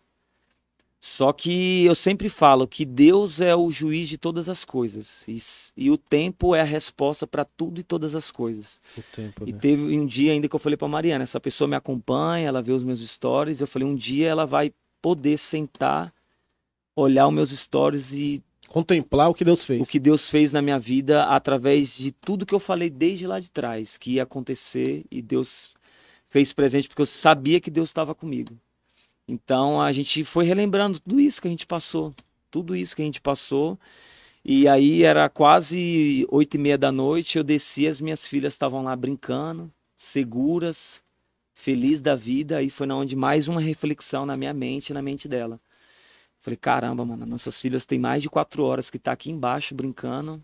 [1.00, 5.22] Só que eu sempre falo que Deus é o juiz de todas as coisas.
[5.28, 5.38] E,
[5.76, 8.80] e o tempo é a resposta para tudo e todas as coisas.
[9.12, 9.58] Tempo, e né?
[9.60, 12.72] teve um dia ainda que eu falei para Mariana: essa pessoa me acompanha, ela vê
[12.72, 13.60] os meus stories.
[13.60, 16.12] Eu falei: um dia ela vai poder sentar
[16.96, 19.80] olhar os meus stories e contemplar o que Deus fez.
[19.80, 23.38] O que Deus fez na minha vida através de tudo que eu falei desde lá
[23.38, 25.70] de trás, que ia acontecer e Deus
[26.28, 28.58] fez presente porque eu sabia que Deus estava comigo.
[29.28, 32.14] Então a gente foi relembrando tudo isso que a gente passou,
[32.50, 33.78] tudo isso que a gente passou.
[34.44, 38.82] E aí era quase oito e meia da noite, eu desci, as minhas filhas estavam
[38.82, 41.02] lá brincando, seguras,
[41.52, 42.56] felizes da vida.
[42.56, 45.60] Aí foi na onde mais uma reflexão na minha mente, na mente dela.
[46.38, 50.42] Falei, caramba, mano, nossas filhas têm mais de quatro horas que tá aqui embaixo brincando,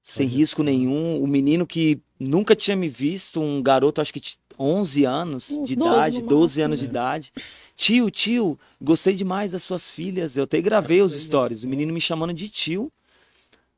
[0.00, 1.22] sem Olha risco nenhum.
[1.22, 4.20] O menino que nunca tinha me visto, um garoto, acho que
[4.58, 7.32] 11 anos Uns de 12 idade, 12 anos de idade.
[7.76, 10.36] Tio, tio, gostei demais das suas filhas.
[10.36, 11.62] Eu até gravei os stories.
[11.62, 12.90] O menino me chamando de tio.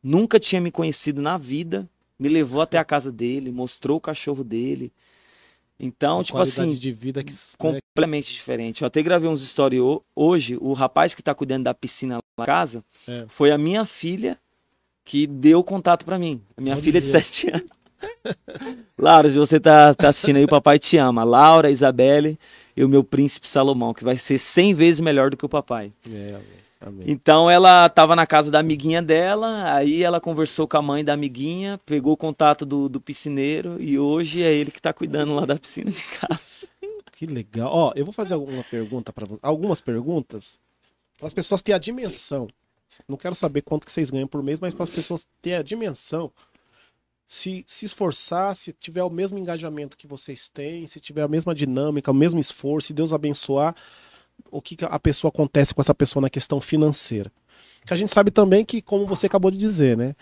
[0.02, 1.88] Nunca tinha me conhecido na vida.
[2.18, 4.92] Me levou até a casa dele, mostrou o cachorro dele.
[5.78, 7.32] Então, Uma tipo assim, de vida que...
[7.56, 8.82] completamente diferente.
[8.82, 9.80] Eu até gravei uns stories
[10.14, 13.26] hoje, o rapaz que está cuidando da piscina lá na casa, é.
[13.28, 14.38] foi a minha filha
[15.04, 16.42] que deu contato para mim.
[16.56, 17.70] A minha filha de 7 anos.
[18.98, 21.24] Laura, se você tá, tá assistindo aí, o papai te ama.
[21.24, 22.38] Laura, Isabelle
[22.76, 25.92] e o meu príncipe Salomão, que vai ser 100 vezes melhor do que o papai.
[26.10, 26.38] É,
[26.80, 27.04] Amém.
[27.08, 31.12] Então ela estava na casa da amiguinha dela, aí ela conversou com a mãe da
[31.12, 35.44] amiguinha, pegou o contato do, do piscineiro e hoje é ele que está cuidando lá
[35.44, 36.40] da piscina de casa.
[37.18, 37.68] Que legal.
[37.72, 40.56] Ó, eu vou fazer alguma pergunta para algumas perguntas
[41.18, 42.46] para as pessoas terem a dimensão.
[43.08, 45.62] Não quero saber quanto que vocês ganham por mês, mas para as pessoas terem a
[45.62, 46.30] dimensão.
[47.30, 51.54] Se, se esforçar, se tiver o mesmo engajamento que vocês têm, se tiver a mesma
[51.54, 53.76] dinâmica, o mesmo esforço, se Deus abençoar,
[54.50, 57.30] o que a pessoa acontece com essa pessoa na questão financeira.
[57.84, 60.16] Que a gente sabe também que, como você acabou de dizer, né?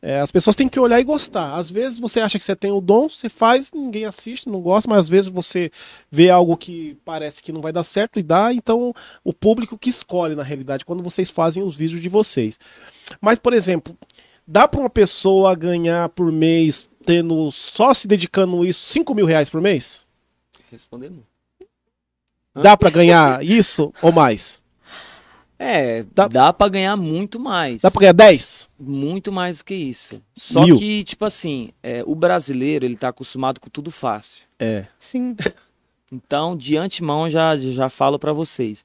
[0.00, 1.54] É, as pessoas têm que olhar e gostar.
[1.54, 4.88] Às vezes você acha que você tem o dom, você faz, ninguém assiste, não gosta,
[4.88, 5.70] mas às vezes você
[6.10, 8.92] vê algo que parece que não vai dar certo e dá, então
[9.22, 12.58] o público que escolhe na realidade quando vocês fazem os vídeos de vocês.
[13.20, 13.96] Mas, por exemplo,
[14.46, 19.50] dá para uma pessoa ganhar por mês, tendo só se dedicando isso, 5 mil reais
[19.50, 20.04] por mês?
[20.70, 21.24] Respondendo.
[22.54, 24.62] Dá para ganhar isso ou mais?
[25.58, 27.82] É, dá, dá para ganhar muito mais.
[27.82, 28.68] Dá para ganhar 10?
[28.78, 30.20] Muito mais do que isso.
[30.34, 30.76] Só Mil.
[30.76, 34.44] que, tipo assim, é, o brasileiro, ele tá acostumado com tudo fácil.
[34.58, 34.86] É.
[34.98, 35.36] Sim.
[36.14, 38.84] Então, de antemão, já, já falo para vocês.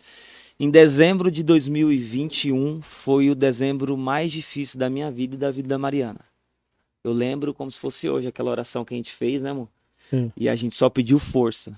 [0.60, 5.68] Em dezembro de 2021 foi o dezembro mais difícil da minha vida e da vida
[5.68, 6.22] da Mariana.
[7.03, 9.70] Eu lembro como se fosse hoje aquela oração que a gente fez, né, amor?
[10.12, 10.32] Hum.
[10.36, 11.78] E a gente só pediu força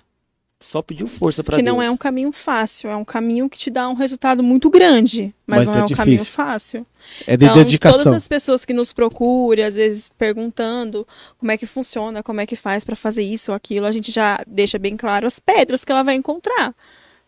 [0.61, 1.65] só pediu força para Deus.
[1.65, 4.69] Que não é um caminho fácil, é um caminho que te dá um resultado muito
[4.69, 6.03] grande, mas, mas não é, é um difícil.
[6.03, 6.85] caminho fácil.
[7.25, 8.03] É de então, dedicação.
[8.03, 11.07] Todas as pessoas que nos procuram, às vezes perguntando
[11.37, 14.11] como é que funciona, como é que faz para fazer isso ou aquilo, a gente
[14.11, 16.75] já deixa bem claro as pedras que ela vai encontrar.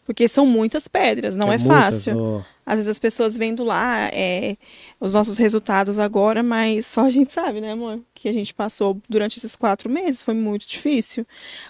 [0.05, 2.17] Porque são muitas pedras, não é, é fácil.
[2.17, 2.41] Oh.
[2.65, 4.55] Às vezes as pessoas vendo lá é,
[4.99, 7.99] os nossos resultados agora, mas só a gente sabe, né, amor?
[8.13, 11.25] Que a gente passou durante esses quatro meses foi muito difícil.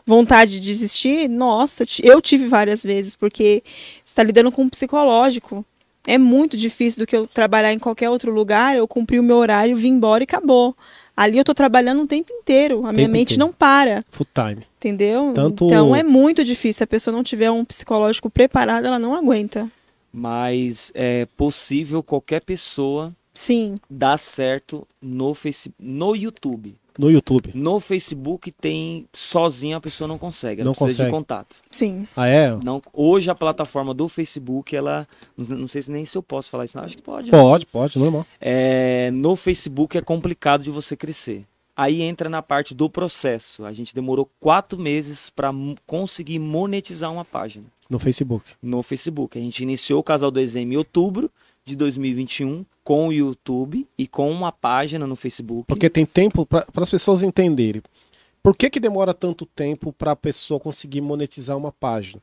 [0.06, 3.64] Vontade de desistir, nossa, eu tive várias vezes, porque
[4.06, 5.66] está lidando com um psicológico.
[6.06, 9.38] É muito difícil do que eu trabalhar em qualquer outro lugar, eu cumpri o meu
[9.38, 10.76] horário, vim embora e acabou.
[11.22, 13.46] Ali eu tô trabalhando o tempo inteiro, a minha mente inteiro.
[13.46, 14.02] não para.
[14.10, 14.66] Full time.
[14.78, 15.32] Entendeu?
[15.36, 15.66] Tanto...
[15.66, 16.80] Então é muito difícil.
[16.80, 19.70] Se a pessoa não tiver um psicológico preparado, ela não aguenta.
[20.12, 23.76] Mas é possível qualquer pessoa Sim.
[23.88, 25.72] dar certo no, face...
[25.80, 26.76] no YouTube.
[26.98, 27.52] No YouTube.
[27.54, 31.10] No Facebook tem sozinha a pessoa não consegue, ela não precisa consegue.
[31.10, 31.56] de contato.
[31.70, 32.08] Sim.
[32.16, 32.56] Ah, é?
[32.64, 35.08] Não, hoje a plataforma do Facebook, ela.
[35.38, 37.32] Não sei se nem se eu posso falar isso, não, acho que pode.
[37.32, 37.70] Pode, né?
[37.72, 38.26] pode, normal.
[38.40, 41.46] É, no Facebook é complicado de você crescer.
[41.76, 43.66] Aí entra na parte do processo.
[43.66, 45.52] A gente demorou quatro meses para
[45.88, 47.66] conseguir monetizar uma página.
[47.90, 48.52] No Facebook.
[48.62, 49.38] No Facebook.
[49.38, 51.32] A gente iniciou o Casal 2M em outubro
[51.66, 55.66] de 2021 com o YouTube e com uma página no Facebook.
[55.68, 57.82] Porque tem tempo para as pessoas entenderem.
[58.42, 62.22] Por que, que demora tanto tempo para a pessoa conseguir monetizar uma página?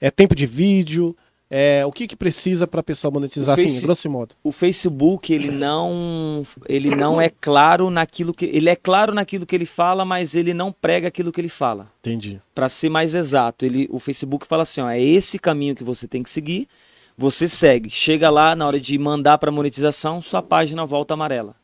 [0.00, 1.14] É tempo de vídeo?
[1.50, 3.68] É, o que, que precisa para a pessoa monetizar Face...
[3.68, 4.34] assim, grosso modo?
[4.42, 8.44] O Facebook, ele não, ele não é claro naquilo que.
[8.44, 11.90] Ele é claro naquilo que ele fala, mas ele não prega aquilo que ele fala.
[12.00, 12.40] Entendi.
[12.54, 16.06] Para ser mais exato, ele, o Facebook fala assim: ó, é esse caminho que você
[16.06, 16.68] tem que seguir,
[17.18, 17.90] você segue.
[17.90, 21.56] Chega lá, na hora de mandar para monetização, sua página volta amarela.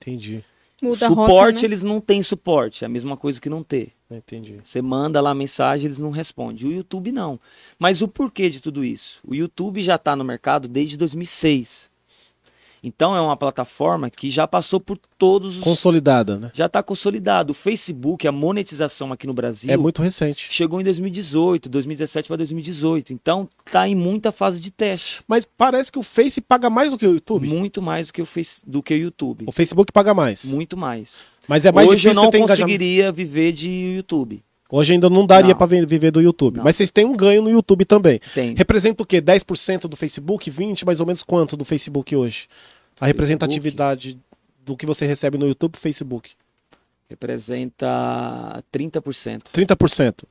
[0.00, 0.42] Entendi.
[0.82, 1.64] Muda suporte, a rota, né?
[1.64, 3.92] eles não têm suporte, é a mesma coisa que não ter.
[4.10, 4.60] Entendi.
[4.64, 6.66] Você manda lá a mensagem, eles não respondem.
[6.66, 7.38] O YouTube não.
[7.78, 9.20] Mas o porquê de tudo isso?
[9.26, 11.90] O YouTube já está no mercado desde 2006.
[12.84, 15.62] Então é uma plataforma que já passou por todos os.
[15.62, 16.50] Consolidada, né?
[16.52, 17.52] Já está consolidado.
[17.52, 19.72] O Facebook, a monetização aqui no Brasil.
[19.72, 20.48] É muito recente.
[20.52, 23.12] Chegou em 2018, 2017 para 2018.
[23.14, 25.22] Então tá em muita fase de teste.
[25.26, 27.48] Mas parece que o Face paga mais do que o YouTube.
[27.48, 29.44] Muito mais do que o, face, do que o YouTube.
[29.46, 30.44] O Facebook paga mais.
[30.44, 31.12] Muito mais.
[31.48, 32.62] Mas é mais Hoje eu difícil não ter engajamento.
[32.62, 34.42] conseguiria viver de YouTube.
[34.70, 36.56] Hoje ainda não daria para viver do YouTube.
[36.56, 36.64] Não.
[36.64, 38.20] Mas vocês têm um ganho no YouTube também.
[38.34, 38.54] Tem.
[38.56, 39.20] Representa o quê?
[39.20, 40.50] 10% do Facebook?
[40.50, 40.84] 20%?
[40.84, 42.48] Mais ou menos quanto do Facebook hoje?
[43.00, 44.18] A representatividade
[44.64, 46.30] do que você recebe no YouTube e Facebook?
[47.08, 49.42] Representa 30%.
[49.52, 50.24] 30%.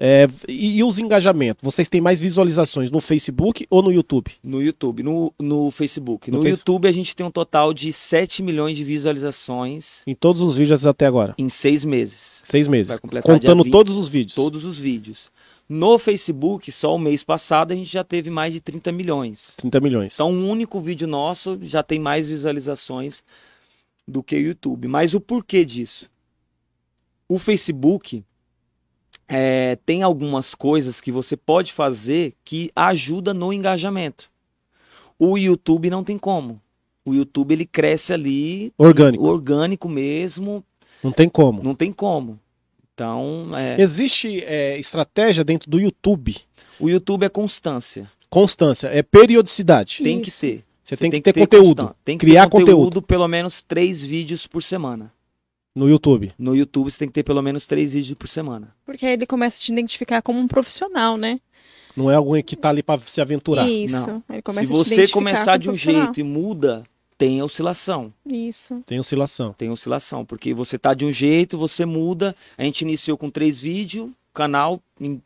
[0.00, 1.60] É, e, e os engajamentos?
[1.60, 4.30] Vocês têm mais visualizações no Facebook ou no YouTube?
[4.44, 6.30] No YouTube, no, no Facebook.
[6.30, 10.40] No No, YouTube a gente tem um total de 7 milhões de visualizações Em todos
[10.40, 11.34] os vídeos até agora.
[11.36, 12.40] em seis meses.
[12.44, 12.88] Seis meses.
[12.90, 14.34] Vai completar Contando dia 20, todos os vídeos.
[14.36, 15.30] Todos os vídeos.
[15.68, 19.52] No Facebook, só o mês passado, a gente já teve mais de 30 milhões.
[19.56, 20.14] 30 milhões.
[20.14, 23.22] Então, um único vídeo nosso já tem mais visualizações
[24.06, 24.88] do que o YouTube.
[24.88, 26.10] Mas o porquê disso?
[27.28, 28.24] O Facebook
[29.28, 34.30] é, tem algumas coisas que você pode fazer que ajuda no engajamento.
[35.18, 36.62] O YouTube não tem como.
[37.04, 39.24] O YouTube ele cresce ali Orgânico.
[39.24, 40.64] orgânico mesmo,
[41.02, 41.62] Não tem como.
[41.62, 42.40] não tem como.
[42.98, 46.36] Então, é, Existe é, estratégia dentro do YouTube.
[46.80, 48.10] o YouTube é constância.
[48.28, 48.88] Constância.
[48.88, 50.00] É periodicidade.
[50.02, 50.40] Tem que Isso.
[50.40, 50.64] ter.
[50.82, 51.82] Você tem que ter conteúdo.
[51.82, 53.00] constan- Tem que Criar ter conteúdo.
[53.00, 55.12] pelo menos três vídeos por semana.
[55.76, 56.32] No YouTube.
[56.36, 58.74] No YouTube você tem que ter pelo menos três vídeos por semana.
[58.84, 61.38] Porque aí ele começa a te identificar como um profissional, né?
[61.96, 63.68] Não é alguém que tá ali para se aventurar.
[63.68, 64.06] Isso.
[64.08, 64.24] Não.
[64.28, 66.82] Ele começa Se a te você começar como de um jeito e muda,
[67.18, 68.12] tem oscilação.
[68.24, 68.80] Isso.
[68.86, 69.52] Tem oscilação.
[69.52, 70.24] Tem oscilação.
[70.24, 72.34] Porque você tá de um jeito, você muda.
[72.56, 74.80] A gente iniciou com três vídeos, canal.
[75.00, 75.20] em-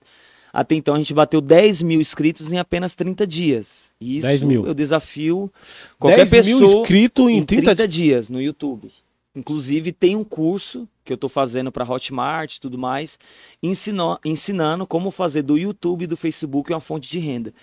[0.54, 3.84] Até então a gente bateu 10 mil inscritos em apenas 30 dias.
[4.00, 4.66] E isso 10 mil.
[4.66, 5.50] eu desafio
[5.98, 8.28] qualquer 10 mil pessoa inscritos em em 30, 30 dias.
[8.30, 8.90] no YouTube.
[9.34, 13.18] Inclusive, tem um curso que eu estou fazendo para Hotmart e tudo mais,
[13.62, 17.54] ensino- ensinando como fazer do YouTube e do Facebook uma fonte de renda.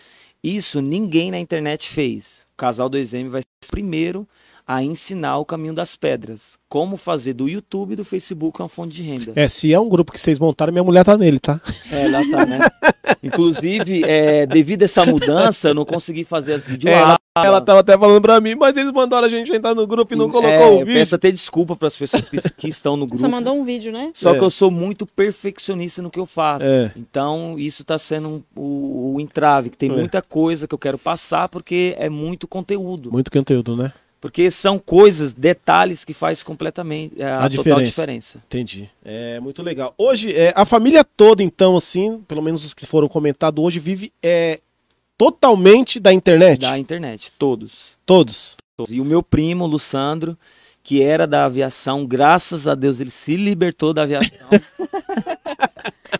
[0.43, 2.39] Isso ninguém na internet fez.
[2.59, 4.27] Casal 2M vai ser o primeiro
[4.71, 6.59] a ensinar o caminho das pedras.
[6.69, 9.31] Como fazer do YouTube e do Facebook uma fonte de renda.
[9.35, 11.59] É, se é um grupo que vocês montaram, minha mulher tá nele, tá?
[11.91, 12.59] É, lá tá, né?
[13.23, 17.17] Inclusive, é, devido a essa mudança, eu não consegui fazer as videoaulas.
[17.35, 20.17] Ela tava até falando pra mim, mas eles mandaram a gente entrar no grupo e
[20.17, 20.93] não colocou É, o vídeo.
[20.93, 23.19] Peço até desculpa para as pessoas que, que estão no grupo.
[23.19, 24.11] Só mandou um vídeo, né?
[24.13, 24.37] Só É.
[24.37, 26.63] que eu sou muito perfeccionista no que eu faço.
[26.65, 26.91] É.
[26.95, 29.93] Então, isso está sendo um- o, o entrave, que tem É.
[29.95, 33.11] muita coisa que eu quero passar, porque é muito conteúdo.
[33.11, 33.91] Muito conteúdo, né?
[34.21, 37.85] Porque são coisas, detalhes que faz completamente é, a, A total diferença.
[37.85, 38.43] diferença.
[38.47, 38.89] Entendi.
[39.03, 39.93] É muito legal.
[39.97, 44.11] Hoje, é, a família toda, então, assim, pelo menos os que foram comentados hoje, vive
[44.21, 44.59] é,
[45.17, 46.59] totalmente da internet.
[46.59, 47.97] Da internet, todos.
[48.05, 48.57] Todos.
[48.75, 48.93] todos.
[48.93, 50.37] E o meu primo, Lussandro,
[50.83, 54.29] que era da aviação, graças a Deus ele se libertou da aviação.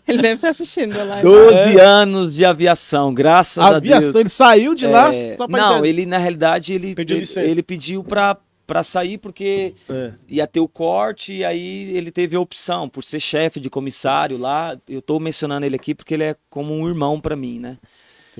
[0.06, 1.22] Ele deve estar assistindo live.
[1.22, 4.20] 12 anos de aviação, graças a, A aviação, Deus.
[4.20, 5.88] ele saiu de lá É, só pra não, internet.
[5.88, 8.36] ele na realidade ele Pediu ele, ele pediu pra
[8.66, 10.12] para sair porque É.
[10.28, 14.36] ia ter o corte e aí ele teve a opção por ser chefe de comissário
[14.38, 14.76] lá.
[14.88, 17.76] Eu tô mencionando ele aqui porque ele é como um irmão pra mim, né?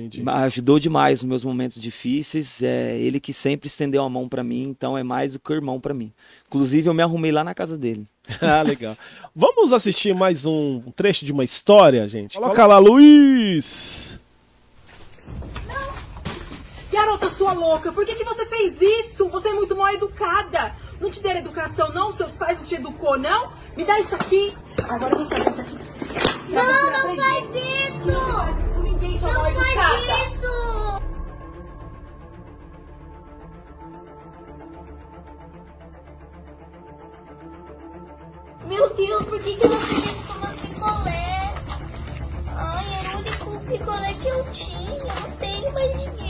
[0.01, 0.23] Entendi.
[0.27, 2.61] Ajudou demais nos meus momentos difíceis.
[2.61, 5.79] É ele que sempre estendeu a mão pra mim, então é mais do que irmão
[5.79, 6.11] pra mim.
[6.47, 8.07] Inclusive eu me arrumei lá na casa dele.
[8.41, 8.97] Ah, legal.
[9.35, 12.35] Vamos assistir mais um trecho de uma história, gente?
[12.35, 14.19] Coloca lá, Luiz!
[16.91, 19.29] Garota sua louca, por que, que você fez isso?
[19.29, 20.73] Você é muito mal educada.
[20.99, 22.11] Não te deram educação, não?
[22.11, 23.51] Seus pais não te educou, não?
[23.75, 24.53] Me dá isso aqui.
[24.89, 26.51] Agora você dá isso aqui.
[26.51, 27.41] Não, não aprender
[29.21, 30.27] não mal educada.
[30.27, 31.01] Isso.
[38.65, 41.53] Meu Deus, por que, que eu não peguei tomando picolé?
[42.55, 44.91] Ai, era o único picolé que eu tinha.
[44.91, 46.20] Eu não tenho mais ninguém.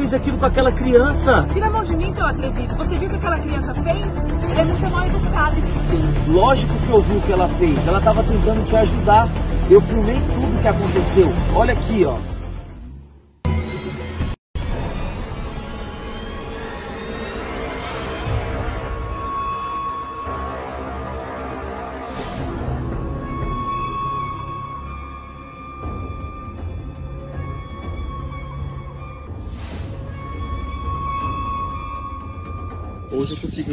[0.00, 1.46] Fez aquilo com aquela criança?
[1.52, 2.74] Tira a mão de mim, seu atrevido.
[2.76, 4.06] Você viu o que aquela criança fez?
[4.50, 6.32] Ela é muito mal educada, isso sim.
[6.32, 7.86] Lógico que eu vi o que ela fez.
[7.86, 9.28] Ela tava tentando te ajudar.
[9.68, 11.30] Eu filmei tudo que aconteceu.
[11.54, 12.16] Olha aqui, ó.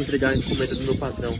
[0.08, 1.34] Entregar a encomenda do meu patrão.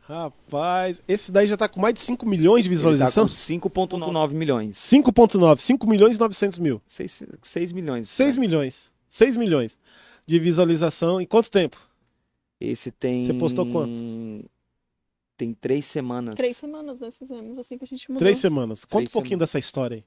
[0.00, 3.24] Rapaz, esse daí já tá com mais de 5 milhões de visualização?
[3.24, 4.78] Ele tá com 5.9 milhões.
[4.78, 6.80] 5.9, 5 milhões e 900 mil.
[6.86, 8.08] 6, 6 milhões.
[8.08, 8.40] 6 né?
[8.40, 8.90] milhões.
[9.10, 9.78] 6 milhões
[10.26, 11.20] de visualização.
[11.20, 11.78] Em quanto tempo?
[12.58, 13.24] Esse tem.
[13.24, 14.48] Você postou quanto?
[15.36, 16.34] Tem três semanas.
[16.36, 18.18] Três semanas nós fizemos, assim que a gente mudou.
[18.18, 18.86] Três semanas.
[18.86, 19.50] Conta Três um pouquinho semanas.
[19.50, 20.04] dessa história aí.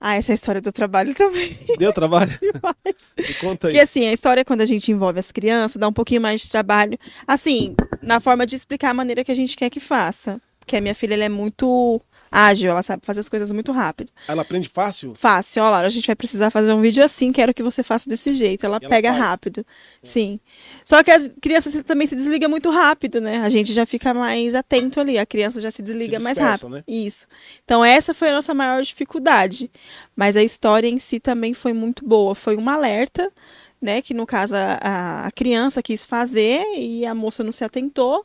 [0.00, 1.58] Ah, essa é a história do trabalho também.
[1.78, 2.30] Deu trabalho?
[2.40, 3.12] Demais.
[3.18, 3.72] Me conta aí.
[3.72, 6.50] Porque assim, a história quando a gente envolve as crianças dá um pouquinho mais de
[6.50, 6.96] trabalho.
[7.26, 10.40] Assim, na forma de explicar a maneira que a gente quer que faça.
[10.60, 14.10] Porque a minha filha ela é muito ágil, ela sabe fazer as coisas muito rápido.
[14.26, 15.14] Ela aprende fácil?
[15.14, 18.08] Fácil, ó, Laura, a gente vai precisar fazer um vídeo assim, quero que você faça
[18.08, 18.64] desse jeito.
[18.66, 19.22] Ela ela pega faz.
[19.22, 19.66] rápido.
[20.02, 20.38] Sim.
[20.84, 23.38] Só que as crianças também se desligam muito rápido, né?
[23.38, 26.68] A gente já fica mais atento ali, a criança já se desliga Se mais dispersam,
[26.70, 26.76] rápido.
[26.76, 26.84] né?
[26.86, 27.26] Isso.
[27.64, 29.70] Então essa foi a nossa maior dificuldade.
[30.14, 32.34] Mas a história em si também foi muito boa.
[32.34, 33.32] Foi um alerta,
[33.80, 34.02] né?
[34.02, 38.24] Que no caso a, a criança quis fazer e a moça não se atentou.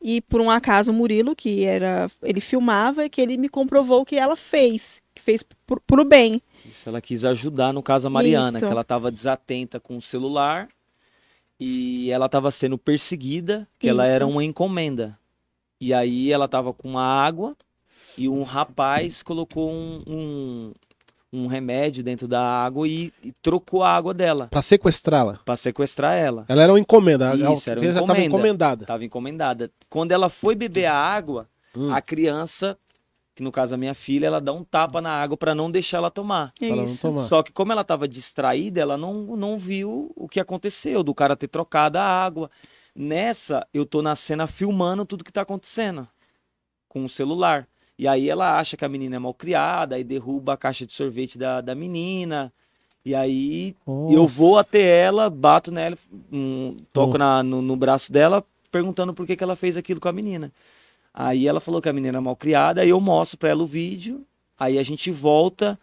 [0.00, 2.08] E por um acaso o Murilo, que era.
[2.22, 5.02] Ele filmava, que ele me comprovou que ela fez.
[5.14, 6.40] Que fez pro, pro bem.
[6.64, 8.66] Isso, ela quis ajudar, no caso, a Mariana, Isso.
[8.66, 10.68] que ela estava desatenta com o celular
[11.58, 14.12] e ela estava sendo perseguida, que ela Isso.
[14.12, 15.18] era uma encomenda.
[15.80, 17.56] E aí ela estava com uma água
[18.16, 20.72] e um rapaz colocou um, um,
[21.32, 25.38] um remédio dentro da água e, e trocou a água dela Pra sequestrá-la.
[25.44, 26.44] para sequestrar ela.
[26.48, 27.26] Ela era uma encomenda.
[27.26, 28.26] ela- Isso, era ela uma já estava encomenda.
[28.26, 28.84] encomendada.
[28.84, 29.70] Estava encomendada.
[29.90, 31.92] Quando ela foi beber a água, Hum.
[31.92, 32.78] a criança,
[33.34, 35.98] que no caso a minha filha, ela dá um tapa na água para não deixar
[35.98, 36.52] ela tomar.
[36.58, 37.02] Pra ela não isso.
[37.02, 37.26] tomar.
[37.28, 41.36] Só que como ela estava distraída, ela não, não viu o que aconteceu, do cara
[41.36, 42.50] ter trocado a água.
[42.96, 46.08] Nessa, eu tô na cena filmando tudo que tá acontecendo
[46.88, 47.68] com o celular.
[47.98, 50.92] E aí ela acha que a menina é mal criada, aí derruba a caixa de
[50.92, 52.52] sorvete da, da menina.
[53.04, 53.74] E aí
[54.12, 55.96] eu vou até ela, bato nela,
[56.32, 57.18] hum, toco Oh.
[57.18, 60.52] na- no, no braço dela, perguntando por que, que ela fez aquilo com a menina.
[61.12, 63.66] Aí ela falou que a menina é mal criada, aí eu mostro pra ela o
[63.66, 64.24] vídeo,
[64.58, 65.76] aí a gente volta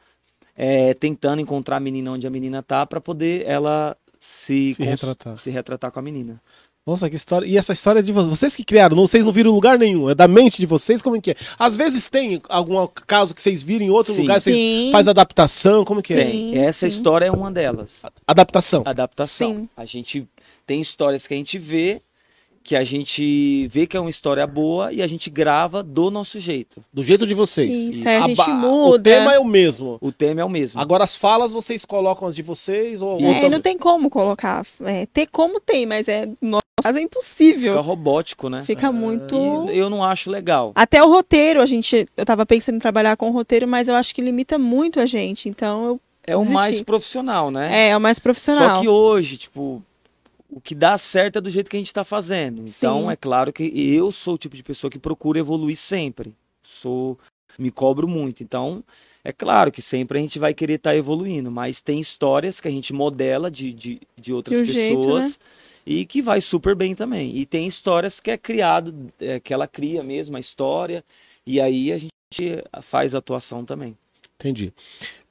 [0.55, 5.35] é, tentando encontrar a menina onde a menina tá pra poder ela se, Se retratar.
[5.35, 6.41] se retratar com a menina.
[6.85, 7.47] Nossa, que história.
[7.47, 10.07] E essa história é de vo- vocês que criaram, não, vocês não viram lugar nenhum.
[10.07, 11.01] É da mente de vocês?
[11.01, 11.35] Como é que é?
[11.57, 14.21] Às vezes tem algum caso que vocês viram em outro Sim.
[14.21, 14.89] lugar, vocês Sim.
[14.91, 16.25] fazem adaptação, como que é?
[16.25, 16.51] Sim.
[16.53, 16.57] Tem.
[16.59, 17.93] Essa história é uma delas.
[18.27, 18.83] Adaptação.
[18.85, 19.55] Adaptação.
[19.55, 19.69] Sim.
[19.75, 20.27] A gente
[20.67, 22.01] tem histórias que a gente vê,
[22.63, 26.39] que a gente vê que é uma história boa e a gente grava do nosso
[26.39, 26.83] jeito.
[26.93, 27.95] Do jeito de vocês.
[27.95, 28.57] Isso, aí a gente ba- O
[28.89, 29.03] muda.
[29.09, 29.97] tema é o mesmo.
[29.99, 30.79] O tema é o mesmo.
[30.79, 33.19] Agora as falas vocês colocam as de vocês ou.
[33.19, 34.63] É, outra- não tem como colocar.
[34.83, 36.27] É, ter como tem, mas é,
[36.85, 37.73] caso é impossível.
[37.73, 38.63] Fica robótico, né?
[38.63, 39.35] Fica muito.
[39.71, 40.71] E eu não acho legal.
[40.75, 42.07] Até o roteiro, a gente.
[42.15, 45.05] Eu tava pensando em trabalhar com o roteiro, mas eu acho que limita muito a
[45.05, 45.49] gente.
[45.49, 46.53] Então, eu, É o Desistir.
[46.53, 47.69] mais profissional, né?
[47.71, 48.77] é, é o mais profissional.
[48.77, 49.81] Só que hoje, tipo,
[50.49, 52.63] o que dá certo é do jeito que a gente tá fazendo.
[52.65, 53.11] Então, Sim.
[53.11, 56.33] é claro que eu sou o tipo de pessoa que procura evoluir sempre.
[56.63, 57.17] Sou,
[57.57, 58.41] me cobro muito.
[58.43, 58.83] Então,
[59.23, 62.71] é claro que sempre a gente vai querer estar evoluindo, mas tem histórias que a
[62.71, 65.39] gente modela de, de, de outras De um jeito, pessoas
[65.85, 67.35] e que vai super bem também.
[67.35, 71.03] E tem histórias que é criado, é, que ela cria mesmo a história,
[71.45, 72.11] e aí a gente
[72.81, 73.95] faz atuação também.
[74.37, 74.73] Entendi.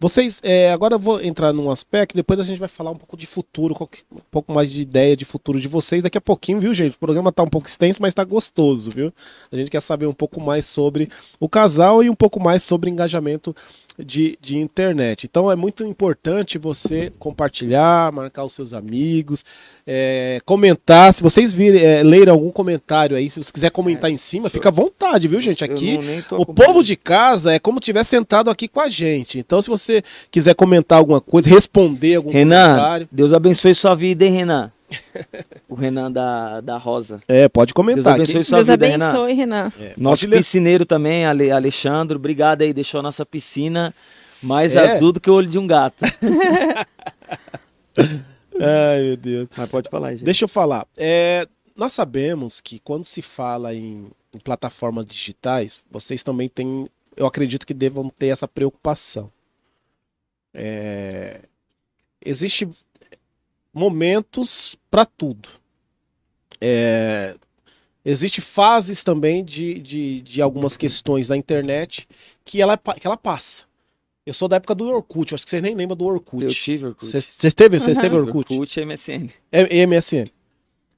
[0.00, 3.18] Vocês, é, agora eu vou entrar num aspecto, depois a gente vai falar um pouco
[3.18, 3.76] de futuro,
[4.11, 6.94] um pouco mais de ideia de futuro de vocês daqui a pouquinho, viu, gente?
[6.94, 9.12] O programa tá um pouco extenso, mas tá gostoso, viu?
[9.52, 12.90] A gente quer saber um pouco mais sobre o casal e um pouco mais sobre
[12.90, 13.55] engajamento
[13.99, 15.24] de, de internet.
[15.24, 19.45] Então é muito importante você compartilhar, marcar os seus amigos,
[19.86, 21.14] é, comentar.
[21.14, 24.68] Se vocês virem, é, lerem algum comentário aí, se você quiser comentar em cima, fica
[24.68, 25.64] à vontade, viu, gente?
[25.64, 25.99] Aqui
[26.32, 29.38] o povo de casa é como estiver sentado aqui com a gente.
[29.38, 33.09] Então, se você quiser comentar alguma coisa, responder algum Renan, comentário.
[33.11, 34.73] Deus abençoe sua vida, hein, Renan?
[35.68, 37.20] o Renan da, da Rosa.
[37.28, 38.14] É, pode Deus comentar.
[38.14, 39.09] abençoe Quem- sua Deus vida, Renan.
[39.11, 39.72] abençoe, Renan.
[39.80, 40.38] é, Nosso ler.
[40.38, 43.95] piscineiro também, Ale, Alexandre, obrigado aí, deixou a nossa piscina
[44.42, 44.80] mais É.
[44.97, 46.05] azul do que o olho de um gato.
[48.61, 49.49] Ai, meu Deus.
[49.57, 50.24] Mas pode falar, gente.
[50.24, 50.86] Deixa eu falar.
[50.97, 57.26] É, nós sabemos que quando se fala em, em plataformas digitais, vocês também têm eu
[57.26, 59.30] acredito que devam ter essa preocupação.
[60.53, 61.40] É,
[62.24, 62.68] existe
[63.74, 65.48] momentos para tudo.
[66.60, 67.34] É,
[68.04, 72.08] existe fases também de, de, de algumas questões da internet
[72.44, 73.64] que ela, que ela passa.
[74.24, 76.44] Eu sou da época do Orkut, acho que vocês nem lembram do Orkut.
[76.44, 77.10] Eu tive Orkut.
[77.10, 78.50] Vocês teve, vocês teve Orkut?
[78.52, 79.28] Orkut e MSN.
[79.52, 80.30] É, MSN.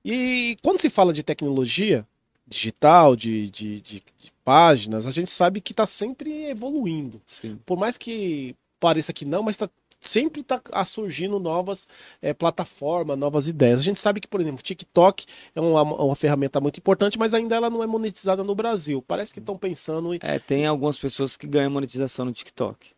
[0.05, 2.07] E quando se fala de tecnologia
[2.47, 7.21] digital, de, de, de, de páginas, a gente sabe que está sempre evoluindo.
[7.27, 7.59] Sim.
[7.67, 9.69] Por mais que pareça que não, mas tá,
[10.09, 11.87] sempre está surgindo novas
[12.21, 13.81] é, plataformas, novas ideias.
[13.81, 17.35] A gente sabe que, por exemplo, o TikTok é uma, uma, ferramenta muito importante, mas
[17.35, 19.03] ainda ela não é monetizada no Brasil.
[19.07, 20.19] Parece que estão pensando em...
[20.23, 22.91] É, tem algumas pessoas que ganham monetização no TikTok.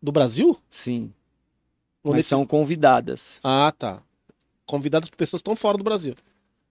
[0.00, 0.56] Do Brasil?
[0.68, 1.12] Sim.
[2.02, 2.18] Monetiz...
[2.18, 3.38] Mas são convidadas.
[3.42, 4.02] Ah, tá.
[4.66, 6.14] Convidadas por pessoas que estão fora do Brasil.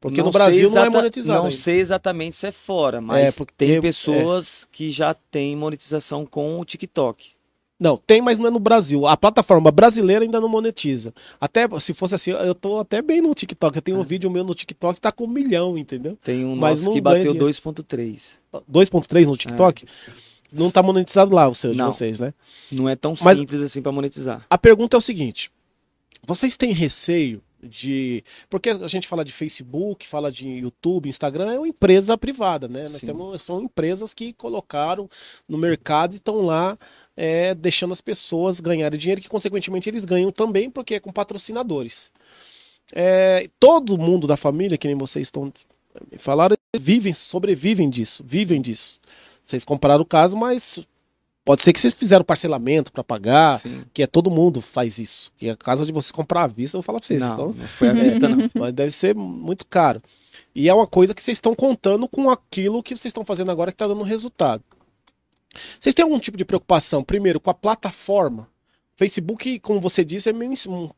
[0.02, 0.80] Porque não no Brasil exata...
[0.80, 1.40] não é monetizado.
[1.40, 1.58] Não ainda.
[1.58, 3.54] sei exatamente se é fora, mas é porque...
[3.56, 4.68] tem pessoas é.
[4.76, 7.34] que já têm monetização com o TikTok.
[7.82, 9.08] Não, tem, mas não é no Brasil.
[9.08, 11.12] A plataforma brasileira ainda não monetiza.
[11.40, 13.76] Até se fosse assim, eu tô até bem no TikTok.
[13.76, 16.16] Eu tenho um vídeo meu no TikTok que tá com um milhão, entendeu?
[16.24, 18.34] Tem um mas nosso que bateu 2.3.
[18.72, 19.86] 2.3 no TikTok?
[19.86, 20.12] É.
[20.54, 22.36] Não tá monetizado lá o seu de vocês, né?
[22.72, 24.46] Não é tão mas simples assim para monetizar.
[24.48, 25.52] A pergunta é o seguinte:
[26.24, 28.24] vocês têm receio de.
[28.50, 32.84] Porque a gente fala de Facebook, fala de YouTube, Instagram, é uma empresa privada, né?
[32.84, 35.10] Nós temos, são empresas que colocaram
[35.48, 36.78] no mercado e estão lá
[37.16, 42.12] é, deixando as pessoas ganharem dinheiro, que consequentemente eles ganham também, porque é com patrocinadores.
[42.94, 45.52] É, todo mundo da família, que nem vocês estão
[46.18, 49.00] falaram, vivem, sobrevivem disso, vivem disso.
[49.44, 50.80] Vocês compraram o caso, mas
[51.44, 53.84] Pode ser que vocês fizeram parcelamento para pagar, Sim.
[53.92, 55.32] que é todo mundo faz isso.
[55.36, 57.20] Que a casa de você comprar à vista, eu vou falar para vocês.
[57.20, 58.50] Não, então, não foi à vista, não.
[58.54, 60.00] Mas deve ser muito caro.
[60.54, 63.72] E é uma coisa que vocês estão contando com aquilo que vocês estão fazendo agora
[63.72, 64.64] que está dando resultado.
[65.80, 68.48] Vocês têm algum tipo de preocupação, primeiro, com a plataforma?
[68.96, 70.34] Facebook, como você disse, é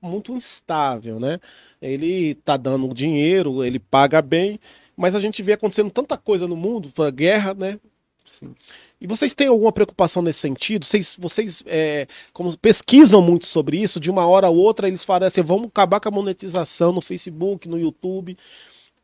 [0.02, 1.40] muito instável, né?
[1.82, 4.60] Ele tá dando dinheiro, ele paga bem,
[4.96, 7.80] mas a gente vê acontecendo tanta coisa no mundo, guerra, né?
[8.26, 8.56] Sim.
[9.00, 10.86] E vocês têm alguma preocupação nesse sentido?
[10.86, 15.28] Vocês, vocês é, como pesquisam muito sobre isso, de uma hora a outra eles falam
[15.28, 18.38] assim, vamos acabar com a monetização no Facebook, no YouTube.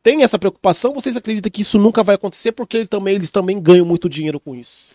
[0.02, 0.94] Tem essa preocupação?
[0.94, 4.40] Vocês acreditam que isso nunca vai acontecer porque eles também, eles também ganham muito dinheiro
[4.40, 4.90] com isso?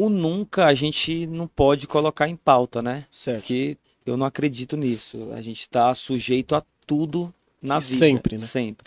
[0.00, 3.04] O nunca a gente não pode colocar em pauta, né?
[3.10, 3.40] Certo.
[3.40, 3.76] Porque
[4.06, 5.28] eu não acredito nisso.
[5.34, 7.30] A gente está sujeito a tudo
[7.60, 7.98] na Sim, vida.
[7.98, 8.46] Sempre, né?
[8.46, 8.86] Sempre.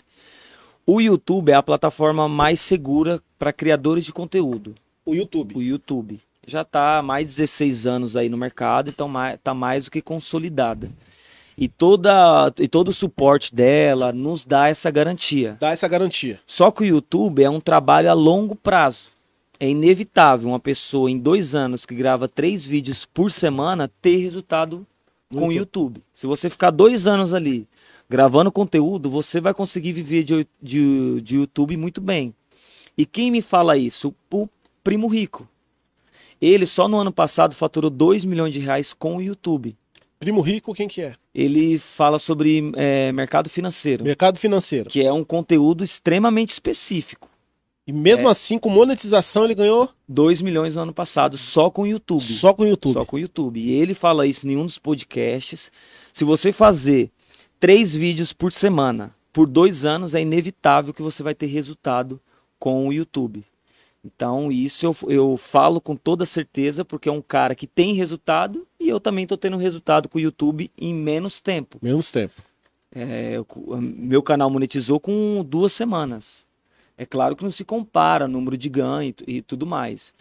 [0.84, 4.74] O YouTube é a plataforma mais segura para criadores de conteúdo.
[5.06, 5.54] O YouTube.
[5.56, 6.20] O YouTube.
[6.44, 10.02] Já está há mais de 16 anos aí no mercado, então está mais do que
[10.02, 10.90] consolidada.
[11.56, 15.56] E, toda, e todo o suporte dela nos dá essa garantia.
[15.60, 16.40] Dá essa garantia.
[16.44, 19.13] Só que o YouTube é um trabalho a longo prazo.
[19.58, 24.86] É inevitável uma pessoa em dois anos que grava três vídeos por semana ter resultado
[25.32, 26.02] com o YouTube.
[26.12, 27.66] Se você ficar dois anos ali
[28.08, 32.34] gravando conteúdo, você vai conseguir viver de, de, de YouTube muito bem.
[32.96, 34.14] E quem me fala isso?
[34.30, 34.48] O
[34.82, 35.48] primo rico.
[36.40, 39.76] Ele só no ano passado faturou 2 milhões de reais com o YouTube.
[40.18, 41.14] Primo rico, quem que é?
[41.34, 44.04] Ele fala sobre é, mercado financeiro.
[44.04, 44.88] Mercado financeiro.
[44.88, 47.28] Que é um conteúdo extremamente específico.
[47.86, 48.30] E mesmo é.
[48.30, 52.22] assim, com monetização, ele ganhou 2 milhões no ano passado, só com o YouTube.
[52.22, 52.94] Só com o YouTube.
[52.94, 53.60] Só com o YouTube.
[53.60, 55.70] E ele fala isso em um dos podcasts.
[56.12, 57.10] Se você fazer
[57.60, 62.18] três vídeos por semana, por dois anos, é inevitável que você vai ter resultado
[62.58, 63.44] com o YouTube.
[64.04, 68.66] Então, isso eu, eu falo com toda certeza, porque é um cara que tem resultado
[68.78, 71.78] e eu também estou tendo resultado com o YouTube em menos tempo.
[71.80, 72.34] Menos tempo.
[72.94, 73.46] É, eu,
[73.80, 76.44] meu canal monetizou com duas semanas.
[76.96, 80.12] É claro que não se compara número de ganho e, e tudo mais.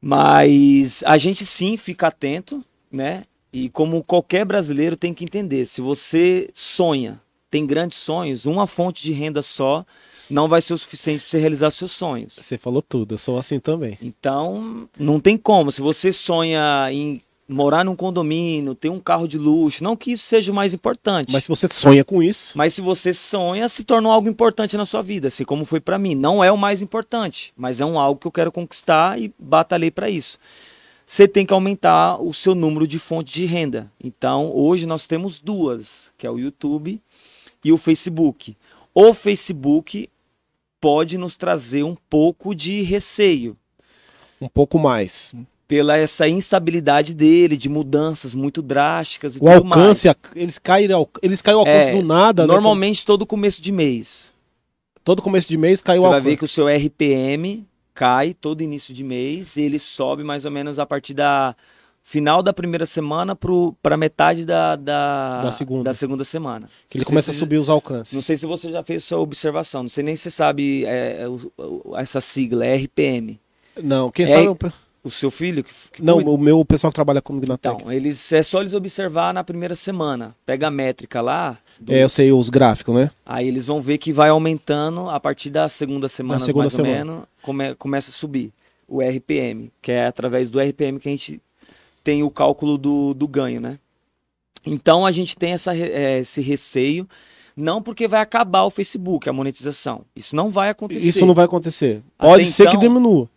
[0.00, 3.24] Mas a gente sim fica atento, né?
[3.52, 9.02] E como qualquer brasileiro tem que entender, se você sonha, tem grandes sonhos, uma fonte
[9.02, 9.86] de renda só
[10.28, 12.34] não vai ser o suficiente para você realizar seus sonhos.
[12.40, 13.98] Você falou tudo, eu sou assim também.
[14.02, 15.70] Então, não tem como.
[15.70, 20.24] Se você sonha em morar num condomínio, ter um carro de luxo, não que isso
[20.24, 21.32] seja o mais importante.
[21.32, 22.56] Mas se você sonha com isso.
[22.56, 25.98] Mas se você sonha, se tornou algo importante na sua vida, assim como foi para
[25.98, 26.14] mim.
[26.14, 29.90] Não é o mais importante, mas é um algo que eu quero conquistar e batalhei
[29.90, 30.38] para isso.
[31.06, 33.92] Você tem que aumentar o seu número de fontes de renda.
[34.02, 37.00] Então, hoje nós temos duas, que é o YouTube
[37.62, 38.56] e o Facebook.
[38.94, 40.08] O Facebook
[40.80, 43.56] pode nos trazer um pouco de receio.
[44.40, 45.34] Um pouco mais.
[45.66, 50.16] Pela essa instabilidade dele, de mudanças muito drásticas e o tudo alcance, mais.
[50.36, 50.88] eles caem,
[51.22, 52.52] eles caem ao alcance é, do nada, né?
[52.52, 53.04] Normalmente né?
[53.06, 54.32] todo começo de mês.
[55.02, 58.62] Todo começo de mês caiu Você o vai ver que o seu RPM cai todo
[58.62, 61.54] início de mês e ele sobe mais ou menos a partir da
[62.02, 63.34] final da primeira semana
[63.82, 65.84] para metade da, da, Da segunda.
[65.84, 66.68] da segunda semana.
[66.90, 68.12] Que ele começa a se- subir os alcances.
[68.12, 71.24] Não sei se você já fez sua observação, não sei nem se você sabe é,
[71.24, 73.40] é, essa sigla, é RPM.
[73.82, 74.72] Não, quem É, sabe.
[75.04, 77.92] O seu filho que, que Não, cuida- o meu pessoal que trabalha comigo na Então,
[77.92, 80.34] eles, é só eles observar na primeira semana.
[80.46, 83.10] Pega a métrica lá, do- É, eu sei os gráficos, né?
[83.26, 86.90] aí eles vão ver que vai aumentando a partir da segunda semana, segunda mais semana.
[86.90, 88.50] ou menos, come- começa a subir
[88.88, 91.38] o RPM, que é através do RPM que a gente
[92.02, 93.78] tem o cálculo do, do ganho, né?
[94.66, 97.06] Então a gente tem essa, eh, esse receio,
[97.54, 100.02] não porque vai acabar o Facebook, a monetização.
[100.16, 101.06] Isso não vai acontecer.
[101.06, 102.02] Isso não vai acontecer.
[102.18, 103.28] Até Pode ser que então- diminua.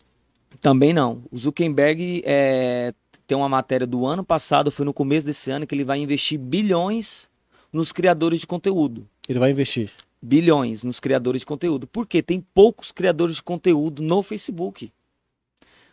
[0.62, 1.24] Também não.
[1.32, 2.94] O Zuckerberg é,
[3.26, 6.40] tem uma matéria do ano passado, foi no começo desse ano, que ele vai investir
[6.40, 7.28] bilhões
[7.72, 9.08] nos criadores de conteúdo.
[9.28, 9.92] Ele vai investir.
[10.22, 11.86] Bilhões nos criadores de conteúdo.
[11.88, 14.92] Porque tem poucos criadores de conteúdo no Facebook.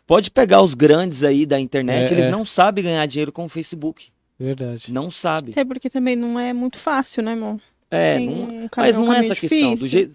[0.06, 2.30] Pode pegar os grandes aí da internet, É, eles é.
[2.30, 4.08] não sabem ganhar dinheiro com o Facebook.
[4.38, 4.92] Verdade.
[4.92, 5.50] Não sabem.
[5.50, 7.60] Até porque também não é muito fácil, né, irmão?
[7.94, 9.58] É, não- um mas não é essa questão.
[9.58, 9.88] Do difícil.
[9.88, 10.12] jeito,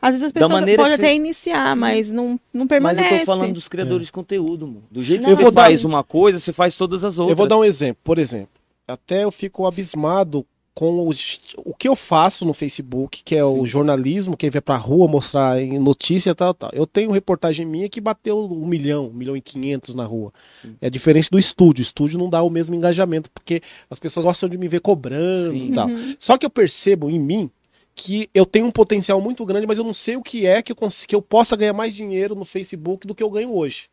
[0.00, 1.80] Às vezes as da pessoas maneira podem até você- iniciar, Sim.
[1.80, 3.14] mas não, não mas permanece.
[3.14, 4.82] eu tô falando dos criadores de conteúdo, mo.
[4.90, 7.18] Do jeito Não, que você eu vou dar- faz uma coisa, você faz todas as
[7.18, 7.30] outras.
[7.32, 8.00] Eu vou dar um exemplo.
[8.04, 8.48] Por exemplo,
[8.86, 10.44] até eu fico abismado
[10.76, 11.10] com o,
[11.64, 13.66] o que eu faço no Facebook, que é o Sim.
[13.66, 16.70] jornalismo, quem vai pra rua mostrar em notícia e tal, tal.
[16.74, 20.34] Eu tenho reportagem minha que bateu um milhão, um milhão e quinhentos na rua.
[20.60, 20.76] Sim.
[20.82, 21.80] É diferente do estúdio.
[21.80, 25.54] O estúdio não dá o mesmo engajamento, porque as pessoas gostam de me ver cobrando
[25.58, 25.70] Sim.
[25.70, 25.88] e tal.
[25.88, 26.14] Uhum.
[26.20, 27.50] Só que eu percebo em mim
[27.94, 30.72] que eu tenho um potencial muito grande, mas eu não sei o que é que
[30.72, 33.88] eu, cons- que eu possa ganhar mais dinheiro no Facebook do que eu ganho hoje.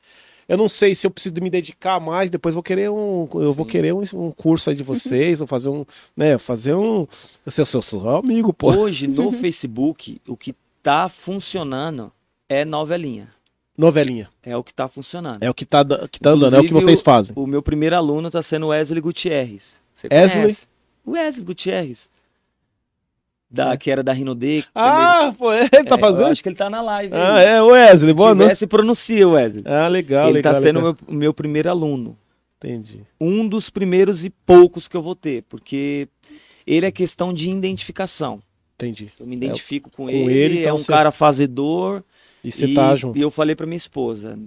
[0.48, 3.66] Eu não sei se eu preciso me dedicar mais, depois vou querer um, eu vou
[3.66, 3.72] Sim.
[3.72, 7.08] querer um, um curso aí de vocês, vou fazer um, né, fazer um,
[7.46, 8.74] eu sou seu, seu amigo, pô.
[8.74, 12.12] Hoje, no Facebook, o que tá funcionando
[12.50, 13.30] é novelinha.
[13.78, 14.30] Novelinha.
[14.44, 15.42] É o que tá funcionando.
[15.42, 17.34] É o que tá, que tá andando, é o que vocês fazem.
[17.36, 19.74] O meu primeiro aluno tá sendo Wesley Gutierrez.
[19.94, 20.42] Você Wesley?
[20.42, 20.64] conhece?
[21.08, 22.10] Wesley Gutierrez.
[23.54, 24.64] Da, Que era da Rino D.
[24.74, 26.26] Ah, pô, ele É, tá Eu fazendo?
[26.26, 27.14] acho que ele tá na live.
[27.16, 27.46] Ah, aí.
[27.46, 28.48] é, Wesley, boa Se noite.
[28.48, 29.64] tivesse, pronuncia, Wesley.
[29.68, 30.98] Ah, legal, ele legal, tá sendo legal.
[31.08, 32.18] meu, meu primeiro aluno.
[32.58, 33.02] Entendi.
[33.22, 36.08] Um dos primeiros e poucos que eu vou ter, porque
[36.66, 38.42] ele é questão de identificação.
[38.76, 39.12] Entendi.
[39.20, 42.04] Eu me identifico com, com ele, ele, é então um você- cara fazedor.
[42.44, 43.18] E você tá junto.
[43.18, 44.38] e eu falei pra minha esposa,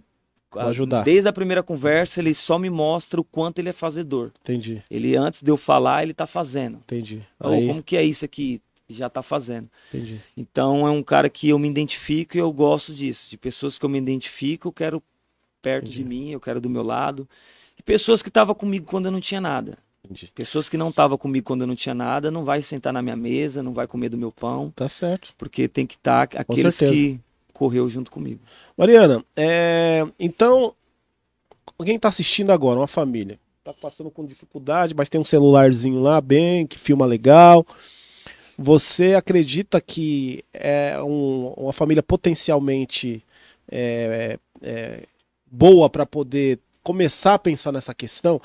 [0.51, 1.03] Vou ajudar.
[1.05, 4.33] desde a primeira conversa, ele só me mostra o quanto ele é fazedor.
[4.43, 6.79] Entendi, Ele, antes de eu falar, ele tá fazendo.
[6.79, 7.23] entendi.
[7.39, 8.61] Aí, como que é isso aqui?
[8.89, 9.69] Já tá fazendo.
[9.89, 10.21] entendi.
[10.37, 13.29] Então é um cara que eu me identifico e eu gosto disso.
[13.29, 15.03] De pessoas que eu me identifico, eu quero
[15.61, 16.09] perto de Entendi.
[16.25, 17.29] mim, eu quero do meu lado.
[17.79, 19.77] E pessoas que estavam comigo quando eu não tinha nada.
[20.05, 20.31] Entendi.
[20.33, 23.17] Pessoas que não estavam comigo quando eu não tinha nada, não vai sentar na minha
[23.17, 25.35] mesa, não vai comer do meu pão, Tá certo.
[25.37, 26.93] porque tem que estar aqueles certeza.
[26.93, 27.21] que
[27.53, 28.41] correu junto comigo.
[28.79, 30.73] Mariana, é, então,
[31.77, 36.21] alguém tá assistindo agora, uma família, tá passando com dificuldade, mas tem um celularzinho lá
[36.21, 37.67] bem, que filma legal.
[38.59, 43.23] Você acredita que é um- uma família potencialmente
[43.71, 45.03] é, é,
[45.51, 48.41] boa para poder começar a pensar nessa questão?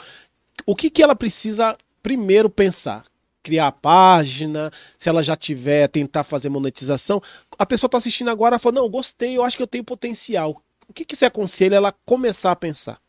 [0.65, 3.03] O que, que ela precisa primeiro pensar?
[3.43, 7.21] Criar a página, se ela já tiver, tentar fazer monetização.
[7.57, 10.61] A pessoa está assistindo agora e fala: Não, gostei, eu acho que eu tenho potencial.
[10.87, 12.99] O que, que você aconselha ela começar a pensar?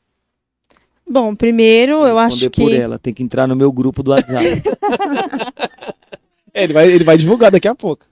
[1.09, 4.12] Bom, primeiro eu acho responder que por ela, tem que entrar no meu grupo do
[4.12, 4.62] WhatsApp.
[6.55, 8.07] É, ele, vai, ele vai divulgar daqui a pouco.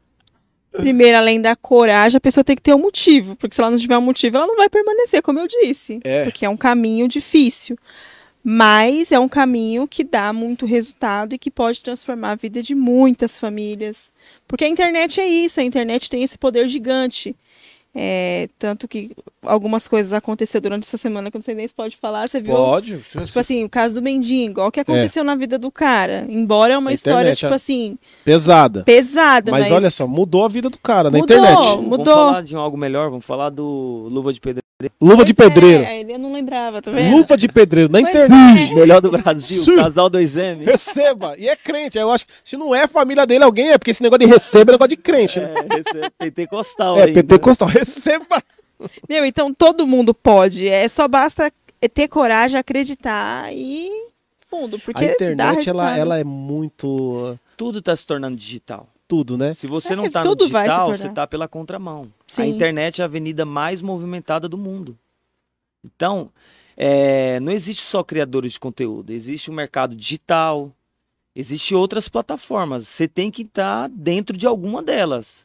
[0.72, 3.78] primeiro além da coragem, a pessoa tem que ter um motivo, porque se ela não
[3.78, 6.24] tiver um motivo, ela não vai permanecer, como eu disse, É.
[6.24, 7.76] porque é um caminho difícil.
[8.42, 12.74] Mas é um caminho que dá muito resultado e que pode transformar a vida de
[12.74, 14.10] muitas famílias.
[14.48, 17.36] Porque a internet é isso, a internet tem esse poder gigante.
[17.92, 19.10] É, tanto que
[19.42, 22.40] algumas coisas aconteceram durante essa semana que eu não sei nem se pode falar, você
[22.40, 22.54] viu?
[22.54, 22.98] Pode.
[23.00, 26.24] Tipo assim, o caso do mendigo, olha o que aconteceu na vida do cara.
[26.28, 28.84] Embora é uma A história, internet, tipo é- assim, pesada.
[28.84, 31.36] pesada, mas, Mas, olha só, mudou a vida do cara na Mudou.
[31.36, 31.58] internet.
[31.58, 32.14] Vamos Mudou.
[32.14, 34.60] falar de algo melhor, vamos falar do Luva de Pedreiro.
[35.00, 35.84] Luva de pedreiro.
[35.84, 37.16] É, ele não lembrava, tá vendo?
[37.16, 38.72] Luva de pedreiro na Pois internet.
[38.74, 39.76] Melhor do Brasil, Sim.
[39.76, 40.64] casal 2M.
[40.64, 41.34] Receba.
[41.38, 41.98] E é crente.
[41.98, 44.70] Eu acho que se não é família dele, alguém é, porque esse negócio de receba
[44.70, 45.38] é negócio de crente.
[45.40, 45.54] né?
[46.02, 47.14] É, é pentecostal É, ainda.
[47.14, 47.68] pentecostal.
[47.68, 48.42] Receba.
[49.08, 50.66] Meu, então todo mundo pode.
[50.68, 51.52] É só basta
[51.92, 53.90] ter coragem, acreditar e
[54.50, 57.38] fundo, porque A dá internet, ela, ela é muito.
[57.56, 58.88] Tudo tá se tornando digital.
[59.10, 59.54] Tudo, né?
[59.54, 62.02] Se você É, não tá no digital, você tá pela contramão.
[62.02, 62.44] A Sim.
[62.46, 64.96] internet é a avenida mais movimentada do mundo.
[65.84, 66.30] Então,
[66.76, 70.70] é, não existe só criadores de conteúdo, existe o mercado digital,
[71.34, 72.86] existe outras plataformas.
[72.86, 75.44] Você tem que estar dentro de alguma delas.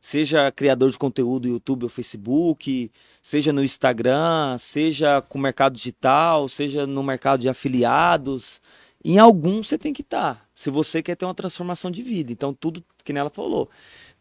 [0.00, 2.90] seja criador de conteúdo no YouTube ou Facebook,
[3.22, 8.60] seja no Instagram, seja com o mercado digital, seja no mercado de afiliados,
[9.04, 12.32] em algum você tem que estar, tá, se você quer ter uma transformação de vida.
[12.32, 13.68] Então, tudo que nela falou,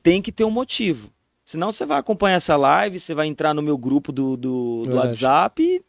[0.03, 1.09] tem que ter um motivo.
[1.45, 4.95] Senão você vai acompanhar essa live, você vai entrar no meu grupo do, do, do
[4.95, 5.81] WhatsApp e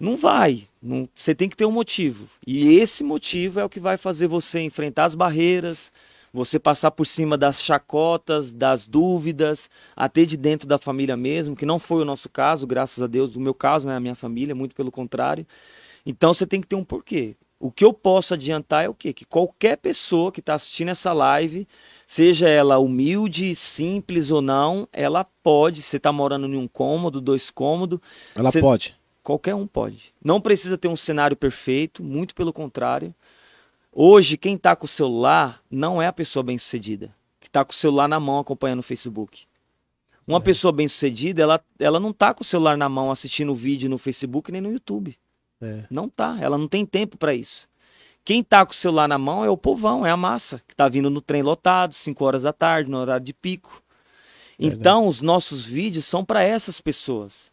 [0.00, 0.66] não vai.
[0.82, 2.28] Não, você tem que ter um motivo.
[2.46, 5.92] E esse motivo é o que vai fazer você enfrentar as barreiras,
[6.32, 11.66] você passar por cima das chacotas, das dúvidas, até de dentro da família mesmo, que
[11.66, 14.54] não foi o nosso caso, graças a Deus, o meu caso, né, a minha família,
[14.54, 15.46] muito pelo contrário.
[16.06, 17.36] Então você tem que ter um porquê.
[17.62, 19.12] O que eu posso adiantar é o quê?
[19.12, 21.68] Que qualquer pessoa que está assistindo essa live,
[22.04, 25.80] seja ela humilde, simples ou não, ela pode.
[25.80, 28.00] Você está morando em um cômodo, dois cômodos.
[28.34, 28.96] Ela você, pode.
[29.22, 30.12] Qualquer um pode.
[30.24, 33.14] Não precisa ter um cenário perfeito, muito pelo contrário.
[33.92, 37.76] Hoje, quem está com o celular não é a pessoa bem-sucedida, que está com o
[37.76, 39.44] celular na mão acompanhando o Facebook.
[40.26, 40.42] Uma é.
[40.42, 44.50] pessoa bem-sucedida, ela, ela não está com o celular na mão assistindo vídeo no Facebook
[44.50, 45.16] nem no YouTube.
[45.62, 45.84] É.
[45.88, 47.68] Não tá, ela não tem tempo para isso.
[48.24, 50.88] Quem tá com o celular na mão é o povão, é a massa, que tá
[50.88, 53.82] vindo no trem lotado, 5 horas da tarde, no horário de pico.
[54.58, 57.50] Então, os nossos vídeos são para essas pessoas.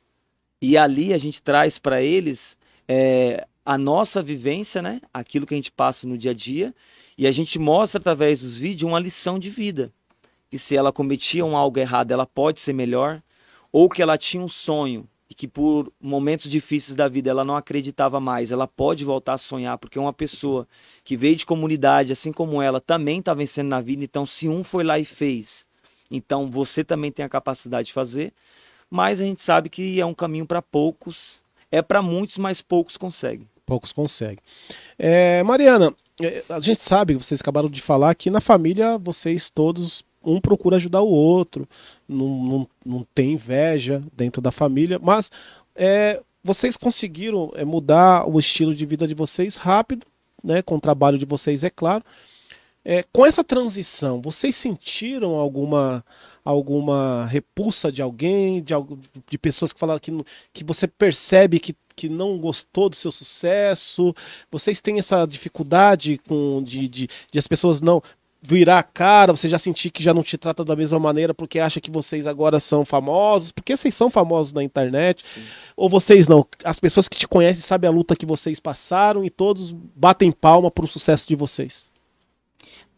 [0.61, 2.55] E ali a gente traz para eles
[2.87, 5.01] é, a nossa vivência, né?
[5.11, 6.73] Aquilo que a gente passa no dia a dia.
[7.17, 9.91] E a gente mostra através dos vídeos uma lição de vida.
[10.51, 13.21] Que se ela cometia um algo errado, ela pode ser melhor.
[13.71, 17.55] Ou que ela tinha um sonho e que por momentos difíceis da vida ela não
[17.55, 20.67] acreditava mais, ela pode voltar a sonhar, porque uma pessoa
[21.03, 24.03] que veio de comunidade, assim como ela, também está vencendo na vida.
[24.03, 25.65] Então, se um foi lá e fez,
[26.09, 28.33] então você também tem a capacidade de fazer
[28.89, 31.35] mas a gente sabe que é um caminho para poucos,
[31.71, 33.47] é para muitos, mas poucos conseguem.
[33.65, 34.39] Poucos conseguem.
[34.97, 40.03] É, Mariana, é, a gente sabe, vocês acabaram de falar que na família vocês todos
[40.23, 41.67] um procura ajudar o outro,
[42.07, 45.31] não, não, não tem inveja dentro da família, mas
[45.75, 50.05] é, vocês conseguiram é, mudar o estilo de vida de vocês rápido,
[50.43, 52.03] né, com o trabalho de vocês, é claro.
[52.83, 56.03] É, com essa transição, vocês sentiram alguma
[56.43, 58.73] alguma repulsa de alguém, de,
[59.29, 60.11] de pessoas que falaram que,
[60.53, 64.15] que você percebe que, que não gostou do seu sucesso?
[64.49, 68.01] Vocês têm essa dificuldade com de, de, de as pessoas não
[68.41, 71.59] virar a cara, você já sentir que já não te trata da mesma maneira porque
[71.59, 75.41] acha que vocês agora são famosos, porque vocês são famosos na internet, Sim.
[75.75, 79.29] ou vocês não, as pessoas que te conhecem sabem a luta que vocês passaram e
[79.29, 81.89] todos batem palma pro sucesso de vocês.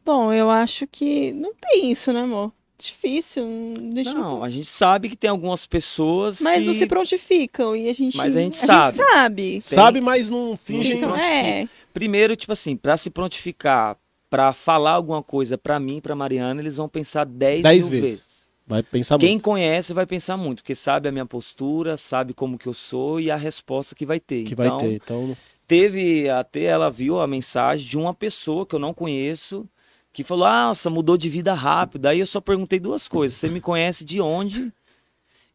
[0.05, 2.51] Bom, eu acho que não tem isso, né, amor?
[2.83, 3.45] difícil.
[3.93, 4.43] Deixa não, eu...
[4.43, 6.65] a gente sabe que tem algumas pessoas Mas que...
[6.65, 8.17] não se prontificam e a gente...
[8.17, 8.97] Mas a gente a sabe.
[8.97, 9.51] Gente sabe.
[9.51, 9.61] Tem...
[9.61, 10.93] Sabe, mas não finge.
[10.93, 11.67] Então, é.
[11.93, 13.97] Primeiro, tipo assim, para se prontificar,
[14.31, 17.89] para falar alguma coisa para mim, para Mariana, eles vão pensar 10 mil vezes.
[17.89, 18.51] vezes.
[18.65, 19.43] Vai pensar Quem muito.
[19.43, 23.29] conhece vai pensar muito, porque sabe a minha postura, sabe como que eu sou e
[23.29, 24.45] a resposta que vai ter.
[24.45, 25.37] Que então, vai ter, então...
[25.67, 29.67] Teve, até ela viu a mensagem de uma pessoa que eu não conheço,
[30.13, 32.05] que falou: ah, nossa, mudou de vida rápido.
[32.05, 34.71] Aí eu só perguntei duas coisas: você me conhece de onde?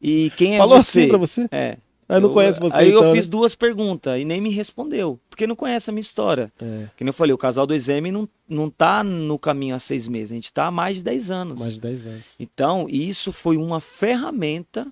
[0.00, 1.06] E quem é falou você?
[1.08, 1.48] Falou assim pra você?
[1.50, 1.78] É.
[2.08, 2.76] Aí não eu, conhece você.
[2.76, 3.30] Aí então, eu fiz né?
[3.30, 6.52] duas perguntas e nem me respondeu, porque não conhece a minha história.
[6.60, 6.88] É.
[6.96, 10.30] Que eu falei, o casal do exame não, não tá no caminho há seis meses,
[10.30, 11.60] a gente tá há mais de dez anos.
[11.60, 12.26] Mais de dez anos.
[12.38, 14.86] Então, isso foi uma ferramenta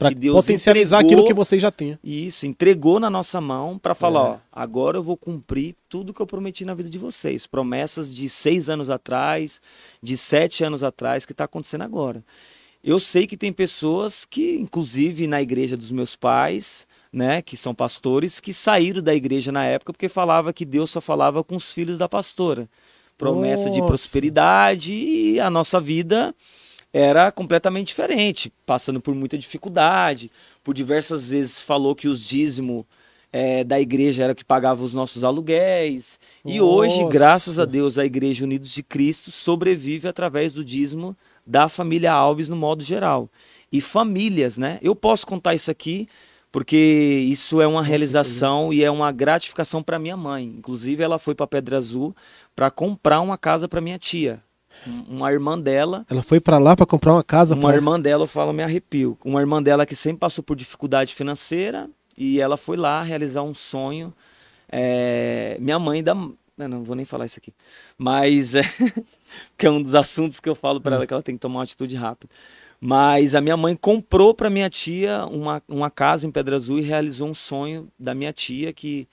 [0.00, 1.98] para potencializar entregou, aquilo que você já tinha.
[2.02, 4.30] Isso, entregou na nossa mão para falar, é.
[4.30, 7.46] ó, agora eu vou cumprir tudo que eu prometi na vida de vocês.
[7.46, 9.60] Promessas de seis anos atrás,
[10.02, 12.24] de sete anos atrás, que está acontecendo agora.
[12.82, 17.74] Eu sei que tem pessoas que, inclusive na igreja dos meus pais, né, que são
[17.74, 21.70] pastores, que saíram da igreja na época porque falava que Deus só falava com os
[21.70, 22.68] filhos da pastora.
[23.18, 23.78] Promessa nossa.
[23.78, 26.34] de prosperidade e a nossa vida
[26.92, 30.30] era completamente diferente, passando por muita dificuldade.
[30.64, 32.84] Por diversas vezes falou que os dízimos
[33.32, 36.18] é, da igreja era que pagava os nossos aluguéis.
[36.44, 36.56] Nossa.
[36.56, 41.68] E hoje, graças a Deus, a Igreja Unidos de Cristo sobrevive através do dízimo da
[41.68, 43.28] família Alves no modo geral.
[43.72, 44.78] E famílias, né?
[44.82, 46.08] Eu posso contar isso aqui
[46.52, 46.76] porque
[47.30, 50.44] isso é uma realização e é uma gratificação para minha mãe.
[50.44, 52.14] Inclusive, ela foi para Pedra Azul
[52.56, 54.42] para comprar uma casa para minha tia
[54.86, 56.06] uma irmã dela.
[56.08, 57.54] Ela foi para lá para comprar uma casa.
[57.54, 57.74] Uma pra...
[57.76, 59.18] irmã dela, eu falo, me arrepio.
[59.24, 63.54] Uma irmã dela que sempre passou por dificuldade financeira e ela foi lá realizar um
[63.54, 64.12] sonho.
[64.70, 65.56] É...
[65.60, 66.14] Minha mãe da.
[66.14, 67.52] Não, não vou nem falar isso aqui.
[67.96, 68.62] Mas é
[69.56, 71.56] que é um dos assuntos que eu falo para ela que ela tem que tomar
[71.56, 72.32] uma atitude rápida.
[72.80, 76.82] Mas a minha mãe comprou para minha tia uma, uma casa em Pedra Azul e
[76.82, 79.06] realizou um sonho da minha tia que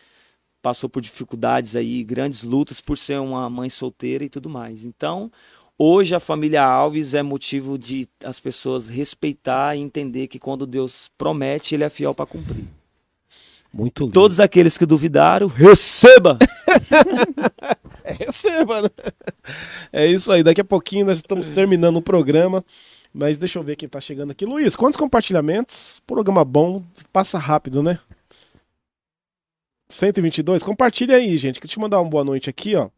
[0.62, 4.86] passou por dificuldades aí, grandes lutas por ser uma mãe solteira e tudo mais.
[4.86, 5.32] Então,
[5.80, 11.12] Hoje a família Alves é motivo de as pessoas respeitar e entender que quando Deus
[11.16, 12.66] promete, ele é fiel para cumprir.
[13.72, 14.14] Muito lindo.
[14.14, 16.40] Todos aqueles que duvidaram, receba!
[18.04, 20.04] É?
[20.04, 20.44] É isso aí.
[20.44, 22.64] Daqui a pouquinho nós estamos terminando o programa.
[23.14, 24.46] Mas deixa eu ver quem tá chegando aqui.
[24.46, 26.02] Luiz, quantos compartilhamentos?
[26.06, 28.00] Programa bom, passa rápido, né?
[29.90, 30.64] 122.
[30.64, 31.60] Compartilha aí, gente.
[31.60, 32.90] Deixa eu mandar uma boa noite aqui, ó.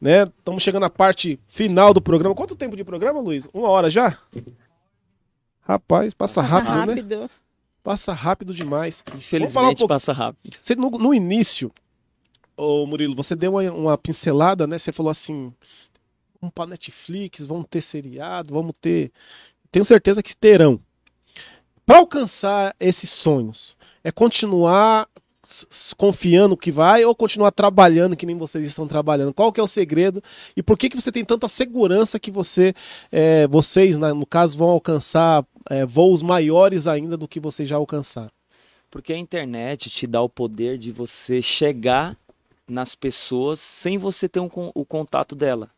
[0.00, 0.22] Né?
[0.24, 2.34] Estamos chegando na parte final do programa.
[2.34, 3.46] Quanto tempo de programa, Luiz?
[3.52, 4.16] Uma hora já?
[5.62, 6.94] Rapaz, passa, Passa rápido, né?
[6.94, 7.30] rápido.
[7.82, 9.00] Passa rápido demais.
[9.00, 10.56] falar um Infelizmente pouco- passa rápido.
[10.60, 11.70] Você, no, no início,
[12.58, 14.78] ô Murilo, você deu uma, uma pincelada, né?
[14.78, 15.52] Você falou assim:
[16.40, 19.12] vamos para Netflix, vamos ter seriado, vamos ter.
[19.70, 20.80] Tenho certeza que terão.
[21.86, 25.08] Para alcançar esses sonhos, é continuar
[25.96, 29.32] confiando que vai ou continuar trabalhando que nem vocês estão trabalhando?
[29.32, 30.22] Qual que é o segredo
[30.54, 32.74] e por que, que você tem tanta segurança que você,
[33.10, 37.76] é, vocês, na- no caso, vão alcançar é, voos maiores ainda do que vocês já
[37.76, 38.30] alcançaram?
[38.90, 42.16] Porque a internet te dá o poder de você chegar
[42.68, 45.70] nas pessoas sem você ter um o contato dela.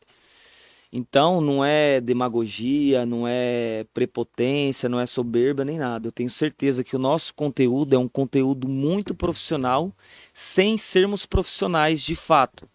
[0.92, 6.08] Então, não é demagogia, não é prepotência, não é soberba nem nada.
[6.08, 9.94] Eu tenho certeza que o nosso conteúdo é um conteúdo muito profissional,
[10.34, 12.68] sem sermos profissionais de fato.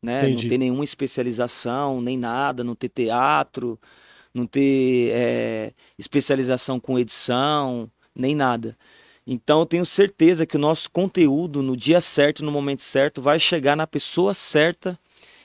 [0.00, 0.28] Né?
[0.28, 0.44] Entendi.
[0.44, 3.78] Não ter nenhuma especialização, nem nada, não ter teatro,
[4.32, 8.78] não ter eh, especialização com edição, nem nada.
[9.26, 13.38] Então, eu tenho certeza que o nosso conteúdo, no dia certo, no momento certo, vai
[13.38, 14.98] chegar na pessoa certa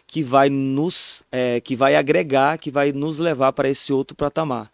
[0.08, 4.72] que vai nos, eh, que vai agregar, que vai nos levar para esse outro patamar.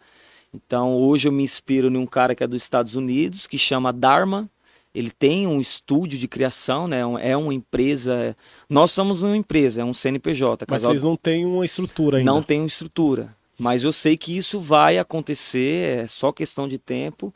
[0.54, 3.92] Então, hoje eu me inspiro em um cara que é dos Estados Unidos, que chama
[3.92, 4.48] Dharma.
[4.94, 7.04] Ele tem um estúdio de criação, né?
[7.04, 8.36] Um- É uma empresa.
[8.68, 10.66] Nós somos uma empresa, é um CNPJ.
[10.68, 12.30] Mas vocês não têm uma estrutura ainda.
[12.30, 13.34] não tem uma estrutura.
[13.58, 17.34] Mas eu sei que isso vai acontecer, é só questão de tempo.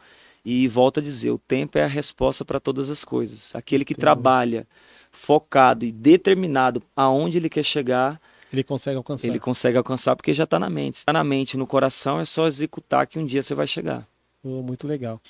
[0.49, 3.51] E volto a dizer, o tempo é a resposta para todas as coisas.
[3.53, 4.01] Aquele que Entendi.
[4.01, 4.65] trabalha
[5.11, 8.21] focado e determinado aonde ele quer chegar,
[8.53, 9.27] Ele consegue alcançar.
[9.27, 10.95] ele consegue alcançar porque já está na mente.
[10.99, 14.07] Está na mente, no coração, é só executar que um dia você vai chegar.
[14.45, 15.21] Oh, muito legal.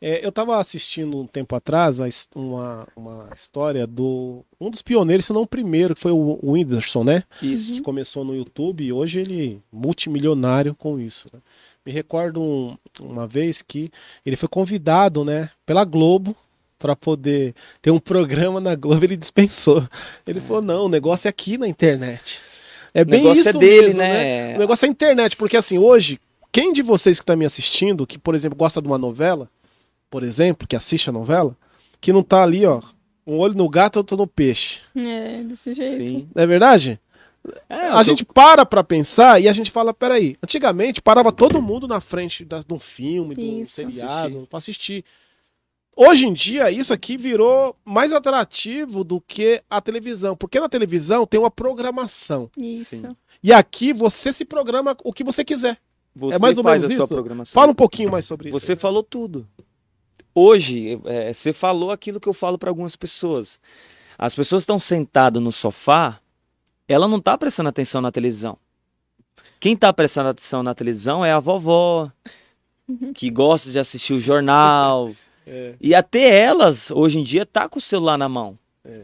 [0.00, 2.00] É, eu estava assistindo um tempo atrás
[2.34, 4.44] uma, uma história do.
[4.60, 7.22] Um dos pioneiros, se não o primeiro, que foi o o Whindersson, né?
[7.40, 7.74] Isso.
[7.74, 11.28] Que começou no YouTube e hoje ele é multimilionário com isso.
[11.32, 11.38] né?
[11.84, 13.90] Me recordo um- uma vez que
[14.24, 16.34] ele foi convidado, né, pela Globo
[16.78, 19.86] para poder ter um programa na Globo, ele dispensou.
[20.26, 22.40] Ele falou: não, o negócio é aqui na internet.
[22.92, 24.54] É O bem negócio isso é dele, mesmo, né?
[24.56, 26.20] O negócio é a internet, porque assim, hoje,
[26.52, 29.48] quem de vocês que está me assistindo, que, por exemplo, gosta de uma novela,
[30.08, 31.56] por exemplo, que assiste a novela,
[32.00, 32.80] que não tá ali, ó,
[33.26, 34.80] um olho no gato, outro no peixe.
[34.94, 35.96] É, desse jeito.
[36.08, 36.28] Sim.
[36.34, 37.00] Não é verdade?
[37.68, 41.86] É, a gente para pra pensar e a gente fala, peraí, antigamente parava todo mundo
[41.86, 43.72] na frente da, de um filme, de um Isso.
[43.74, 44.46] seriado, Assistir.
[44.48, 45.04] pra assistir.
[45.96, 51.24] Hoje em dia, isso aqui virou mais atrativo do que a televisão, porque na televisão
[51.26, 52.50] tem uma programação.
[52.56, 52.96] Isso.
[52.96, 53.16] Sim.
[53.42, 55.78] E aqui você se programa o que você quiser.
[56.16, 57.14] Você é mais ou faz menos a sua isso?
[57.14, 57.52] programação.
[57.52, 58.58] Fala um pouquinho mais sobre isso.
[58.58, 59.46] Você falou tudo.
[60.34, 63.60] Hoje, é, você falou aquilo que eu falo para algumas pessoas.
[64.18, 66.20] As pessoas estão sentadas no sofá,
[66.88, 68.58] ela não está prestando atenção na televisão.
[69.58, 72.10] Quem tá prestando atenção na televisão é a vovó,
[73.14, 75.14] que gosta de assistir o jornal.
[75.46, 75.74] É.
[75.78, 78.58] E até elas, hoje em dia, tá com o celular na mão.
[78.82, 79.02] É.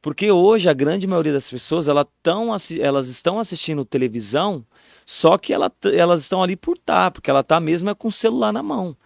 [0.00, 2.50] Porque hoje a grande maioria das pessoas, ela tão,
[2.80, 4.64] elas estão assistindo televisão,
[5.04, 8.12] só que ela elas estão ali por tá, porque ela tá mesmo é com o
[8.12, 8.96] celular na mão.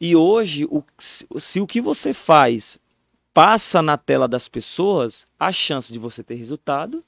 [0.00, 2.78] E hoje, o, se, se o que você faz
[3.34, 7.04] passa na tela das pessoas, a chance de você ter resultado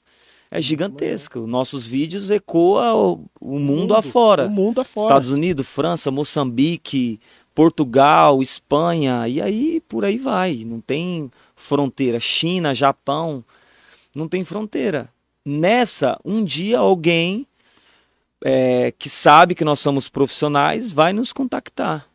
[0.49, 1.39] é gigantesca.
[1.39, 4.47] Nossos vídeos ecoam o, o mundo afora.
[4.47, 5.07] O mundo afora.
[5.07, 7.19] Estados Unidos, França, Moçambique,
[7.53, 10.63] Portugal, Espanha, e aí por aí vai.
[10.65, 12.19] Não tem fronteira.
[12.19, 13.43] China, Japão,
[14.15, 15.09] não tem fronteira.
[15.45, 17.47] Nessa, um dia alguém
[18.43, 22.06] é, que sabe que nós somos profissionais vai nos contactar.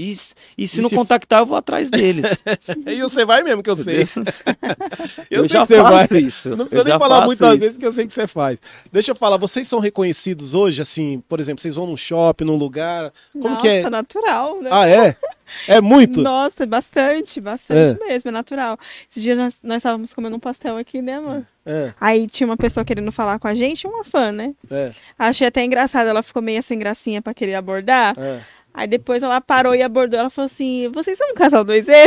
[0.00, 0.16] E,
[0.56, 2.26] e se E não se- contactar, eu vou atrás deles.
[2.86, 4.08] E você vai mesmo, que eu sei.
[5.30, 6.18] eu sei já que você faço vai.
[6.20, 6.48] isso.
[6.50, 7.60] Não eu precisa nem já falar muitas isso.
[7.60, 8.58] vezes que eu sei que você faz.
[8.92, 12.56] Deixa eu falar, vocês são reconhecidos hoje, assim, por exemplo, vocês vão num shopping, num
[12.56, 13.12] lugar.
[13.32, 13.90] Como Nossa, que é?
[13.90, 14.70] natural, né?
[14.72, 15.16] Ah, é?
[15.66, 16.20] É muito?
[16.22, 18.78] Nossa, bastante, bastante mesmo, é natural.
[19.10, 21.44] Esses dias nós, nós estávamos comendo um pastel aqui, né, amor?
[21.66, 24.54] É, Aí tinha uma pessoa querendo falar com a gente, uma fã, né?
[24.70, 28.14] é, Achei até engraçado, ela ficou meio sem gracinha pra querer abordar.
[28.18, 28.40] é.
[28.72, 30.18] Aí depois ela parou e abordou.
[30.18, 32.06] Ela falou assim: vocês são um casal 2M?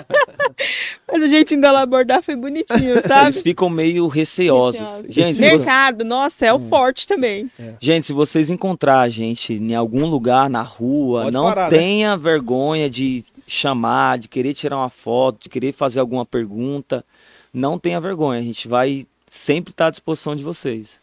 [1.10, 3.26] Mas o jeitinho dela abordar foi bonitinho, sabe?
[3.26, 4.80] Eles ficam meio receosos.
[4.80, 5.14] Receosos.
[5.14, 7.50] Gente, se você- Mercado, nossa, é o forte também.
[7.80, 11.78] Gente, se vocês encontrar a gente em algum lugar na rua, Pode não parar, né?
[11.78, 17.04] tenha vergonha de chamar, de querer tirar uma foto, de querer fazer alguma pergunta.
[17.52, 20.99] Não tenha vergonha, a gente vai sempre estar à disposição de vocês.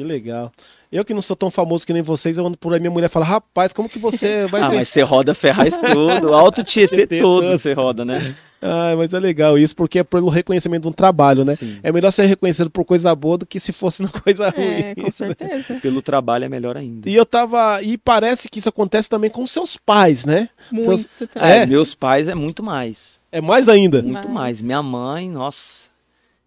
[0.00, 0.50] Que legal.
[0.90, 3.10] Eu que não sou tão famoso que nem vocês, eu ando por aí, minha mulher
[3.10, 7.46] fala, rapaz, como que você vai ah, mas você roda Ferraz todo, Alto Tietê todo
[7.58, 8.34] você roda, né?
[8.62, 11.54] Ah, mas é legal isso, porque é pelo reconhecimento de um trabalho, né?
[11.54, 11.78] Sim.
[11.82, 14.64] É melhor ser reconhecido por coisa boa do que se fosse uma coisa ruim.
[14.64, 15.74] É, com certeza.
[15.80, 17.08] Pelo trabalho é melhor ainda.
[17.08, 17.82] E eu tava.
[17.82, 20.48] E parece que isso acontece também com seus pais, né?
[20.72, 21.50] Muito Seus- também.
[21.50, 21.66] É, É?
[21.66, 23.18] meus pais é muito mais.
[23.30, 24.00] É mais ainda.
[24.02, 24.34] Muito Mais.
[24.34, 24.62] mais.
[24.62, 25.88] Minha mãe, nossa,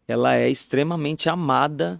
[0.07, 1.99] ela é extremamente amada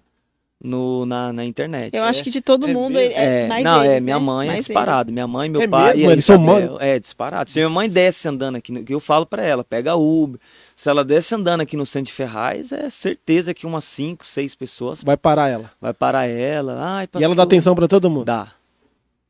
[0.64, 1.94] no, na, na internet.
[1.94, 3.20] Eu É- acho que de todo é mundo mesmo?
[3.20, 4.26] é, É, mais não, é, eles, minha né?
[4.26, 5.12] mãe é disparado.
[5.12, 5.94] Minha mãe, meu É pai.
[5.94, 6.10] mesmo?
[6.10, 6.78] e Eles são mano?
[6.80, 7.52] É, disparado.
[7.52, 10.40] Se minha mãe desce andando aqui, no- que eu falo pra ela, pega Uber.
[10.76, 14.56] Se ela desce andando aqui no centro de Ferraz, é certeza que umas 5, 6
[14.56, 15.70] pessoas Vai parar ela.
[15.82, 16.78] vai parar ela.
[16.82, 18.26] Ai, E ela dá atenção pra todo mundo.
[18.26, 18.48] Dá.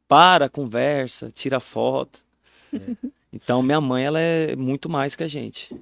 [0.08, 2.20] Para, conversa, tira foto.
[2.72, 2.78] É.
[3.34, 5.76] Então, minha mãe, ela é muito mais que a gente.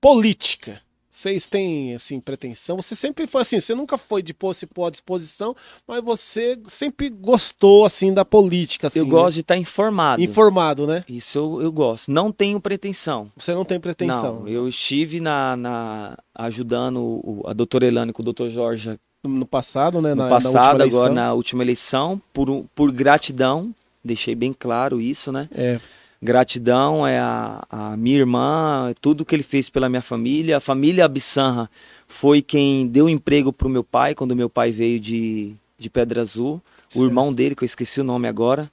[0.00, 0.80] Política.
[1.16, 2.76] Vocês têm, assim, pretensão?
[2.76, 5.56] Você sempre foi assim, você nunca foi de pôr se pôr à disposição,
[5.88, 8.98] mas você sempre gostou, assim, da política, assim.
[8.98, 9.10] eu né?
[9.12, 10.22] gosto de estar informado.
[10.22, 11.02] Informado, né?
[11.08, 12.10] Isso eu, eu gosto.
[12.10, 13.32] Não tenho pretensão.
[13.34, 14.40] Você não tem pretensão.
[14.40, 19.46] Não, eu estive na, na- ajudando o- a doutora Elane com o doutor Jorge No
[19.46, 20.10] passado, né?
[20.10, 20.98] no na, na passado, última eleição.
[21.00, 23.74] agora na última eleição, por, por gratidão.
[24.04, 25.48] Deixei bem claro isso, né?
[25.50, 25.80] É,
[26.22, 30.56] Gratidão é a, a minha irmã, é tudo que ele fez pela minha família.
[30.56, 31.70] A família Abissanra
[32.06, 36.22] foi quem deu emprego para o meu pai, quando meu pai veio de, de Pedra
[36.22, 36.60] Azul.
[36.88, 37.02] Certo.
[37.02, 38.70] O irmão dele, que eu esqueci o nome agora.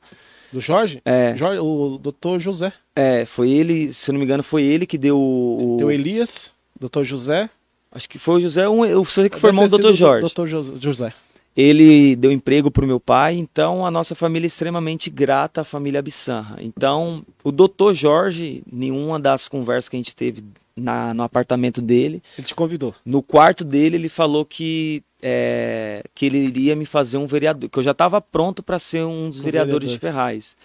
[0.51, 1.01] do Jorge?
[1.03, 2.71] É, Jorge, o doutor José.
[2.95, 5.77] é, foi ele, se eu não me engano, foi ele que deu o.
[5.81, 7.49] O Elias, doutor José.
[7.91, 9.81] Acho que foi o José, um, eu sei que foi irmão do Dr.
[9.87, 10.21] sido Jorge.
[10.21, 11.13] Doutor Jos- José.
[11.55, 15.63] Ele deu emprego para o meu pai, então a nossa família é extremamente grata à
[15.63, 16.57] família Abissanra.
[16.59, 17.93] Então, o Dr.
[17.93, 20.43] Jorge, nenhuma das conversas que a gente teve
[20.75, 22.95] na, no apartamento dele, Ele te convidou.
[23.05, 27.77] no quarto dele, ele falou que, é, que ele iria me fazer um vereador, que
[27.77, 30.21] eu já estava pronto para ser um dos Um vereadores de vereador.
[30.23, 30.55] Ferraz.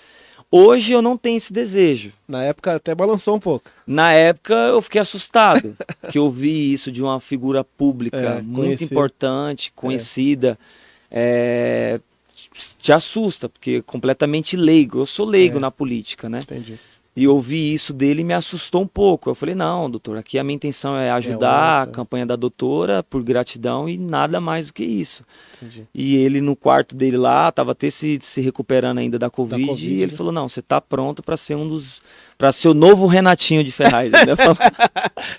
[0.51, 2.13] Hoje eu não tenho esse desejo.
[2.27, 3.71] Na época até balançou um pouco.
[3.87, 5.77] Na época eu fiquei assustado,
[6.11, 8.91] que eu vi isso de uma figura pública É, muito conhecido.
[8.93, 10.59] importante, conhecida.
[11.11, 12.01] É,
[12.79, 14.99] te assusta, porque é completamente leigo.
[15.01, 15.61] Eu sou leigo É.
[15.61, 16.41] na política, né?
[16.43, 16.79] Entendi.
[17.19, 19.29] E ouvir isso dele me assustou um pouco.
[19.29, 21.93] Eu falei, não, doutor, aqui a minha intenção é ajudar a outra.
[21.93, 25.25] campanha da doutora por gratidão e nada mais do que isso.
[25.57, 25.87] Entendi.
[25.95, 29.91] E ele no quarto dele lá, tava até se, se recuperando ainda da Covid, Covid,
[29.91, 30.17] e ele né?
[30.17, 32.01] falou, não, você tá pronto para ser um dos...
[32.39, 34.13] para ser o novo Renatinho de Ferraz.
[34.15, 34.57] Ele falou,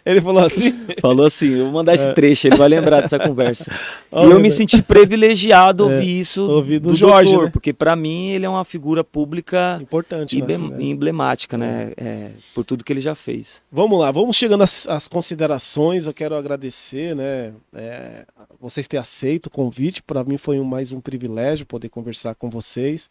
[0.06, 0.80] Ele falou assim.
[1.02, 3.72] falou assim, eu vou mandar esse trecho, ele vai lembrar dessa conversa.
[4.12, 4.56] Ó, e eu me Deus.
[4.56, 7.52] senti privilegiado É, ouvir isso ouvir do do, Jorge, doutor, né?
[7.52, 10.42] porque para mim ele é uma figura pública Importante.
[10.42, 10.84] né, assim, né?
[10.84, 11.94] emblemática, né?
[11.96, 13.62] É, por tudo que ele já fez.
[13.72, 16.06] Vamos lá, vamos chegando às, às considerações.
[16.06, 17.54] Eu quero agradecer, né?
[17.74, 18.26] é,
[18.60, 20.04] vocês terem aceito o convite.
[20.04, 23.10] Para mim foi um- mais um privilégio poder conversar com vocês,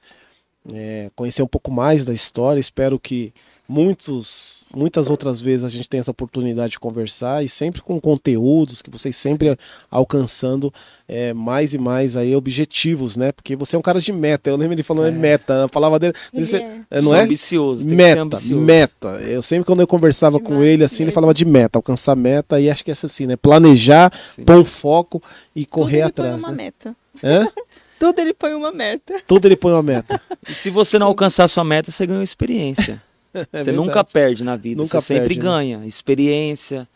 [0.72, 2.60] é, conhecer um pouco mais da história.
[2.60, 3.32] Espero que
[3.68, 8.80] muitos, muitas outras vezes a gente tem essa oportunidade de conversar e sempre com conteúdos
[8.80, 9.58] que vocês sempre
[9.90, 10.72] alcançando
[11.06, 13.30] é, mais e mais aí objetivos, né?
[13.30, 14.48] Porque você é um cara de meta.
[14.50, 15.18] Eu lembro ele falando é.
[15.18, 16.80] meta, a palavra dele, Ele você- é.
[16.90, 17.22] é, não é?
[17.22, 17.80] ambicioso.
[17.82, 18.64] tem que ser Meta, ambicioso.
[18.64, 19.08] meta.
[19.22, 21.14] Eu sempre quando eu conversava com Demais ele assim, ele mesmo.
[21.14, 23.36] falava de meta, alcançar meta e acho que é assim, né?
[23.36, 24.44] Planejar, Sim.
[24.44, 25.22] pôr um foco
[25.54, 26.56] e Tudo correr ele põe atrás, uma né?
[26.64, 26.96] meta.
[27.22, 27.46] Hã?
[27.98, 29.20] Tudo ele põe uma meta.
[29.26, 30.20] Tudo ele põe uma meta.
[30.48, 33.02] E se você não alcançar a sua meta, você ganhou experiência.
[33.52, 35.44] É você nunca perde na vida, Nunca você sempre perde, né?
[35.44, 35.86] ganha.
[35.86, 36.88] Experiência,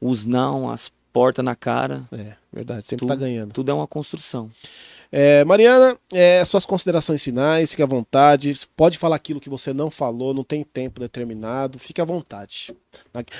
[0.00, 3.08] os não, as portas na cara, É, verdade, sempre Tudo.
[3.08, 3.52] tá ganhando.
[3.52, 4.50] tudo é uma construção.
[5.14, 8.58] É, Mariana, é, suas considerações finais, fique à vontade.
[8.74, 12.74] Pode falar aquilo que você não falou, não tem tempo determinado, fique à vontade.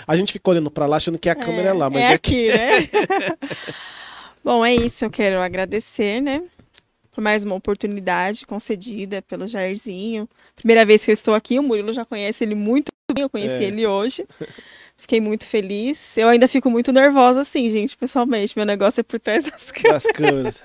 [0.06, 2.50] A gente fica olhando pra lá achando que a câmera é lá, mas é, aqui.
[2.50, 3.38] aqui, né?
[4.44, 5.04] Bom, é isso.
[5.04, 6.42] Eu quero agradecer, né?
[7.12, 10.28] Por mais uma oportunidade concedida pelo Jairzinho.
[10.56, 13.54] Primeira vez que eu estou aqui, o Murilo já conhece ele muito bem, eu conheci
[13.54, 13.64] É.
[13.64, 14.26] ele hoje.
[14.96, 16.16] Fiquei muito feliz.
[16.16, 18.56] Eu ainda fico muito nervosa, assim, gente, pessoalmente.
[18.56, 20.02] Meu negócio é por trás das câmeras.
[20.04, 20.62] das câmeras.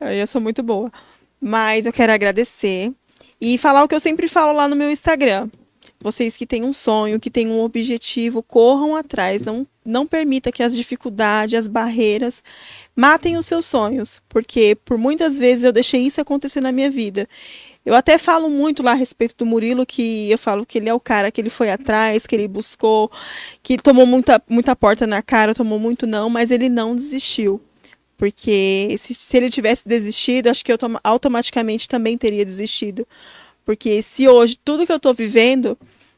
[0.00, 0.90] Eu sou muito boa.
[1.40, 2.92] Mas eu quero agradecer
[3.40, 5.48] e falar o que eu sempre falo lá no meu Instagram.
[6.00, 9.44] Vocês que têm um sonho, que têm um objetivo, corram atrás.
[9.44, 12.42] Não, não permita que as dificuldades, as barreiras
[12.94, 14.22] matem os seus sonhos.
[14.28, 17.28] Porque por muitas vezes eu deixei isso acontecer na minha vida.
[17.84, 20.94] Eu até falo muito lá a respeito do Murilo, que eu falo que ele é
[20.94, 23.10] o cara que ele foi atrás, que ele buscou,
[23.62, 27.60] que tomou muita, muita porta na cara, tomou muito não, mas ele não desistiu.
[28.18, 33.06] Porque se, se ele tivesse desistido, acho que eu toma- automaticamente também teria desistido.
[33.68, 35.76] Porque se hoje tudo que eu estou vivendo,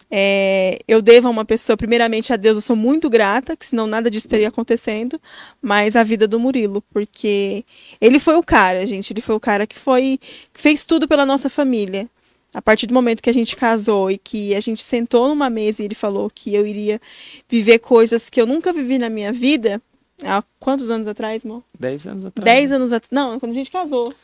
[0.08, 3.88] é, eu devo a uma pessoa, primeiramente a Deus, eu sou muito grata, que senão
[3.88, 5.20] nada disso teria acontecendo,
[5.60, 7.64] mas a vida do Murilo, porque
[8.00, 10.20] ele foi o cara, gente, ele foi o cara que foi,
[10.54, 12.08] que fez tudo pela nossa família.
[12.54, 15.82] A partir do momento que a gente casou e que a gente sentou numa mesa
[15.82, 17.00] e ele falou que eu iria
[17.48, 19.82] viver coisas que eu nunca vivi na minha vida,
[20.22, 21.64] há quantos anos atrás, amor?
[21.76, 22.44] Dez anos atrás.
[22.44, 23.10] Dez anos atrás.
[23.10, 24.14] Não, quando a gente casou.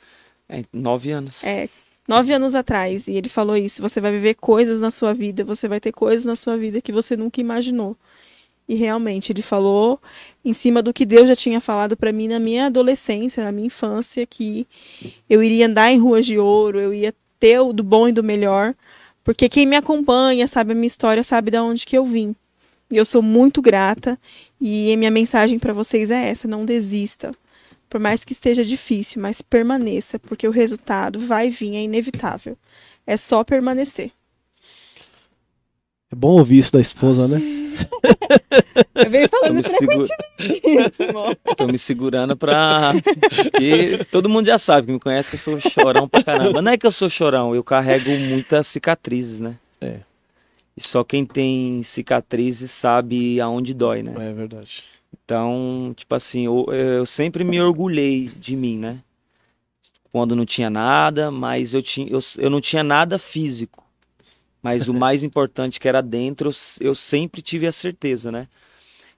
[0.48, 1.42] É, nove anos.
[1.42, 1.68] É,
[2.08, 3.08] nove anos atrás.
[3.08, 3.82] E ele falou isso.
[3.82, 6.92] Você vai viver coisas na sua vida, você vai ter coisas na sua vida que
[6.92, 7.96] você nunca imaginou.
[8.68, 10.00] E realmente, ele falou
[10.44, 13.68] em cima do que Deus já tinha falado para mim na minha adolescência, na minha
[13.68, 14.66] infância, que
[15.30, 18.24] eu iria andar em ruas de ouro, eu ia ter o do bom e do
[18.24, 18.74] melhor.
[19.22, 22.34] Porque quem me acompanha, sabe a minha história, sabe de onde que eu vim.
[22.90, 24.18] E eu sou muito grata.
[24.60, 27.34] E minha mensagem para vocês é essa: não desista.
[27.88, 32.56] Por mais que esteja difícil, mas permaneça, porque o resultado vai vir, é inevitável.
[33.06, 34.10] É só permanecer.
[36.10, 37.40] É bom ouvir isso da esposa, né?
[38.94, 40.06] Eu venho Tô falando me, segu-
[40.88, 41.36] isso, amor.
[41.56, 42.92] tô me segurando pra.
[43.52, 46.62] Porque todo mundo já sabe que me conhece que eu sou chorão pra caramba.
[46.62, 49.58] Não é que eu sou chorão, eu carrego muitas cicatrizes, né?
[49.80, 50.00] É.
[50.76, 54.14] E só quem tem cicatrizes sabe aonde dói, né?
[54.28, 54.84] É verdade.
[55.12, 59.02] Então, tipo assim, eu, eu sempre me orgulhei de mim, né?
[60.12, 63.84] Quando não tinha nada, mas eu, tinha, eu, eu não tinha nada físico.
[64.62, 66.50] Mas o mais importante que era dentro,
[66.80, 68.48] eu, sempre tive a certeza, né?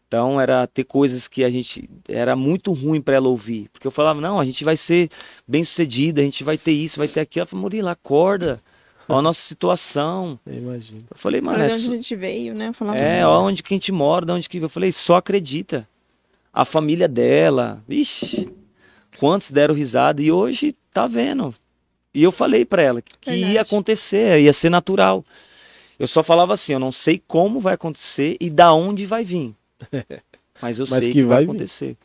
[0.06, 3.90] Então era ter coisas que a gente era muito ruim para ela ouvir, porque eu
[3.90, 5.10] falava não, a gente vai ser
[5.47, 7.43] bem sucedida, a gente vai ter isso, vai ter aquilo.
[7.43, 8.62] Ela falou, Murilo, acorda,
[9.09, 10.39] ó a nossa situação.
[10.47, 11.01] Eu imagino.
[11.11, 12.73] Eu falei, mano, Mas é onde a gente veio, né?
[12.73, 14.59] Falava é, ó, onde que a gente mora, de onde que.
[14.59, 15.89] Eu falei, só acredita.
[16.53, 18.51] A família dela, vixe,
[19.19, 21.55] quantos deram risada e hoje tá vendo.
[22.13, 25.25] E eu falei pra ela que, ia acontecer, ia ser natural.
[25.99, 29.55] Eu só falava assim, eu não sei como vai acontecer e da onde vai vir.
[30.61, 31.51] Mas eu Mas sei que que, vai vai vir.
[31.51, 31.97] acontecer.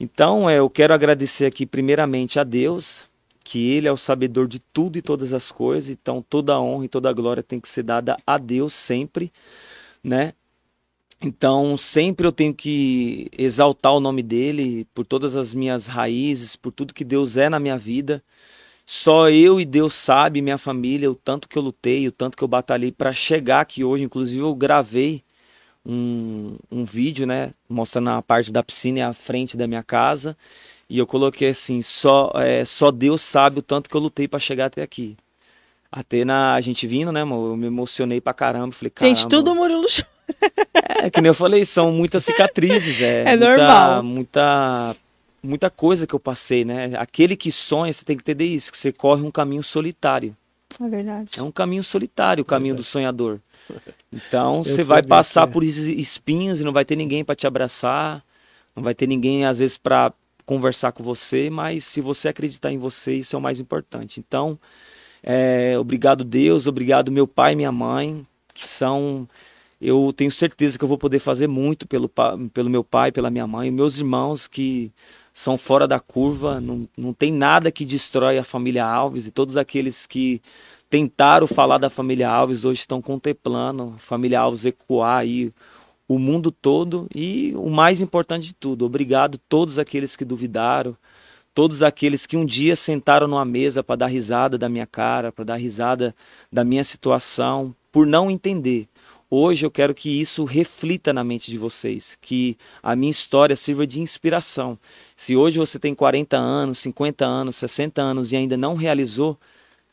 [0.00, 3.07] Então, é, eu quero agradecer aqui primeiramente a Deus,
[3.48, 5.88] que ele é o sabedor de tudo e todas as coisas.
[5.88, 9.32] Então, toda a honra e toda a glória tem que ser dada a Deus sempre,
[10.04, 10.34] né?
[11.22, 16.72] Então, sempre eu tenho que exaltar o nome dele por todas as minhas raízes, por
[16.72, 18.22] tudo que Deus é na minha vida.
[18.86, 22.44] Só eu e Deus sabe, minha família, o tanto que eu lutei, o tanto que
[22.44, 24.04] eu batalhei para chegar aqui hoje.
[24.04, 25.24] Inclusive, eu gravei
[25.86, 30.36] um, um vídeo, né, mostrando a parte da piscina e a frente da minha casa.
[30.88, 34.38] E eu coloquei assim: só, é, só Deus sabe o tanto que eu lutei para
[34.38, 35.16] chegar até aqui.
[35.90, 37.50] Até na a gente vindo, né, amor?
[37.50, 38.72] Eu me emocionei pra caramba.
[38.72, 39.14] Falei, caramba.
[39.14, 39.86] Gente, tudo Murilo.
[41.02, 44.02] É, que nem eu falei, são muitas cicatrizes, é, É muita, normal.
[44.02, 44.96] muita
[45.42, 46.90] muita coisa que eu passei, né?
[46.96, 50.36] Aquele que sonha, você tem que entender isso, que você corre um caminho solitário.
[50.80, 51.38] É verdade.
[51.38, 53.40] É um caminho solitário, o caminho do sonhador.
[54.12, 55.50] Então, você sei vai passar é.
[55.50, 58.22] por esses espinhos e não vai ter ninguém para te abraçar,
[58.76, 60.12] não vai ter ninguém às vezes para
[60.48, 64.18] conversar com você, mas se você acreditar em você, isso é o mais importante.
[64.18, 64.58] Então,
[65.22, 69.28] é, obrigado Deus, obrigado meu pai e minha mãe, são
[69.80, 72.10] eu tenho certeza que eu vou poder fazer muito pelo,
[72.52, 74.90] pelo meu pai, pela minha mãe, meus irmãos que
[75.34, 79.56] são fora da curva, não, não tem nada que destrói a família Alves e todos
[79.56, 80.40] aqueles que
[80.88, 85.52] tentaram falar da família Alves hoje estão contemplando a família Alves ecoar aí
[86.08, 90.96] o mundo todo e o mais importante de tudo, obrigado a todos aqueles que duvidaram,
[91.54, 95.44] todos aqueles que um dia sentaram numa mesa para dar risada da minha cara, para
[95.44, 96.14] dar risada
[96.50, 98.88] da minha situação, por não entender
[99.30, 103.86] Hoje eu quero que isso reflita na mente de vocês, que a minha história sirva
[103.86, 104.78] de inspiração.
[105.14, 109.38] Se hoje você tem 40 anos, 50 anos, 60 anos e ainda não realizou,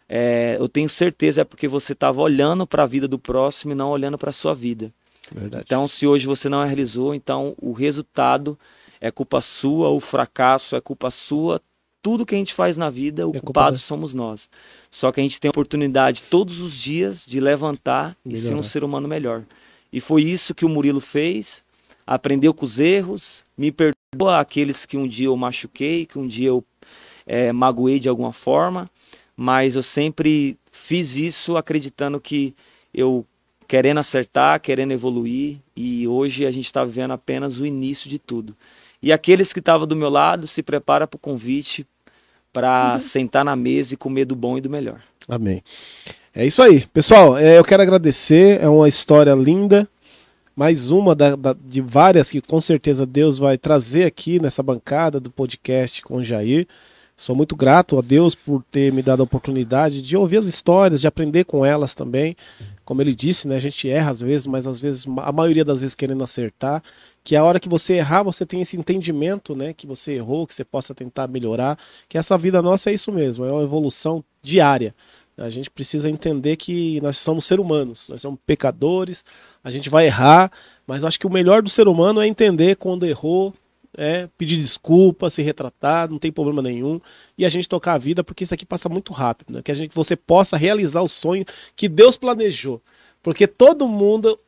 [0.07, 3.75] é, eu tenho certeza é porque você estava olhando para a vida do próximo e
[3.75, 4.93] não olhando para a sua vida.
[5.31, 5.63] Verdade.
[5.65, 8.57] Então, se hoje você não realizou, então o resultado
[8.99, 11.61] é culpa sua, o fracasso é culpa sua,
[12.01, 14.49] tudo que a gente faz na vida, o é culpado somos nós.
[14.91, 18.39] Só que a gente tem a oportunidade todos os dias de levantar Melhorar.
[18.39, 19.43] e ser um ser humano melhor.
[19.91, 21.63] E foi isso que o Murilo fez.
[22.05, 26.49] Aprendeu com os erros, me perdoa aqueles que um dia eu machuquei, que um dia
[26.49, 26.63] eu
[27.25, 28.89] é, magoei de alguma forma,
[29.35, 32.53] mas eu sempre fiz isso acreditando que
[32.93, 33.25] eu
[33.67, 38.55] querendo acertar, querendo evoluir, e hoje a gente está vivendo apenas o início de tudo.
[39.01, 41.85] E aqueles que estavam do meu lado, se prepara para o convite
[42.51, 43.01] para uhum.
[43.01, 45.01] sentar na mesa e comer do bom e do melhor.
[45.27, 45.61] Amém.
[46.33, 46.85] É isso aí.
[46.87, 48.61] Pessoal, é, eu quero agradecer.
[48.61, 49.87] É uma história linda.
[50.55, 55.19] Mais uma da, da, de várias que com certeza Deus vai trazer aqui nessa bancada
[55.19, 56.65] do podcast com o Jair.
[57.17, 60.99] Sou muito grato a Deus por ter me dado a oportunidade de ouvir as histórias,
[60.99, 62.35] de aprender com elas também.
[62.85, 65.81] Como ele disse, né, a gente erra às vezes, mas às vezes, a maioria das
[65.81, 66.83] vezes querendo acertar
[67.23, 70.53] que a hora que você errar, você tem esse entendimento, né, que você errou, que
[70.53, 74.93] você possa tentar melhorar, que essa vida nossa é isso mesmo, é uma evolução diária.
[75.37, 79.25] A gente precisa entender que nós somos seres humanos, nós somos pecadores,
[79.63, 80.51] a gente vai errar,
[80.85, 83.53] mas eu acho que o melhor do ser humano é entender quando errou,
[83.97, 86.99] é, pedir desculpa, se retratar, não tem problema nenhum,
[87.37, 89.61] e a gente tocar a vida, porque isso aqui passa muito rápido, né?
[89.61, 91.45] Que a gente, você possa realizar o sonho
[91.75, 92.81] que Deus planejou.
[93.21, 94.39] Porque todo mundo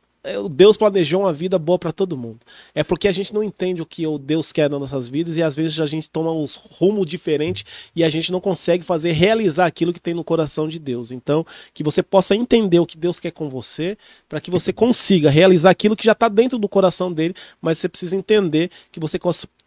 [0.50, 2.40] Deus planejou uma vida boa para todo mundo.
[2.74, 5.42] É porque a gente não entende o que o Deus quer nas nossas vidas e
[5.42, 7.64] às vezes a gente toma uns rumos diferentes
[7.94, 11.12] e a gente não consegue fazer realizar aquilo que tem no coração de Deus.
[11.12, 13.96] Então, que você possa entender o que Deus quer com você,
[14.28, 17.88] para que você consiga realizar aquilo que já está dentro do coração dele, mas você
[17.88, 19.18] precisa entender que você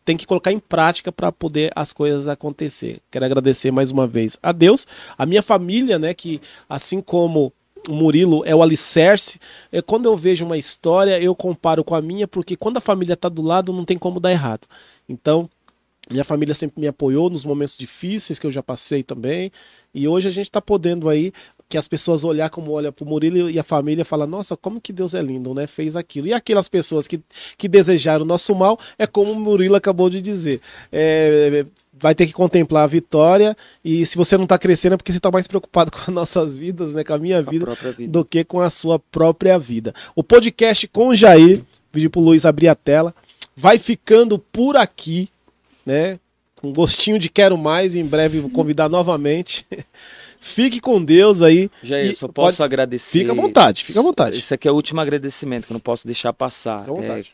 [0.04, 3.00] tem que colocar em prática para poder as coisas acontecer.
[3.10, 4.88] Quero agradecer mais uma vez a Deus,
[5.18, 7.54] a minha família, né, que assim como
[7.90, 9.40] Murilo é o alicerce.
[9.72, 13.14] É, quando eu vejo uma história, eu comparo com a minha, porque quando a família
[13.14, 14.68] está do lado, não tem como dar errado.
[15.08, 15.50] Então,
[16.10, 19.52] minha família sempre me apoiou nos momentos difíceis que eu já passei também.
[19.94, 21.32] E hoje a gente está podendo aí
[21.72, 24.82] que as pessoas olhar como olha para o Murilo e a família fala nossa como
[24.82, 27.22] que Deus é lindo né fez aquilo e aquelas pessoas que,
[27.58, 30.60] que desejaram o nosso mal é como o Murilo acabou de dizer
[30.92, 31.66] é,
[32.02, 33.56] vai ter que contemplar a vitória
[33.86, 36.56] e se você não está crescendo é porque você está mais preocupado com as nossas
[36.56, 39.94] vidas, né, com a minha vida, a vida, do que com a sua própria vida.
[40.16, 43.14] O podcast com o Jair, pedi pro Luiz abrir a tela,
[43.56, 45.30] vai ficando por aqui,
[45.86, 46.20] né,
[46.56, 49.66] com gostinho de quero mais, em breve vou convidar novamente.
[50.44, 51.70] Fique com Deus aí.
[51.84, 52.66] Jair, só posso pode...
[52.66, 53.20] agradecer.
[53.20, 54.40] Fica à vontade, fica à vontade.
[54.40, 56.80] Isso aqui é o último agradecimento que eu não posso deixar passar.
[56.80, 57.34] Fica à vontade.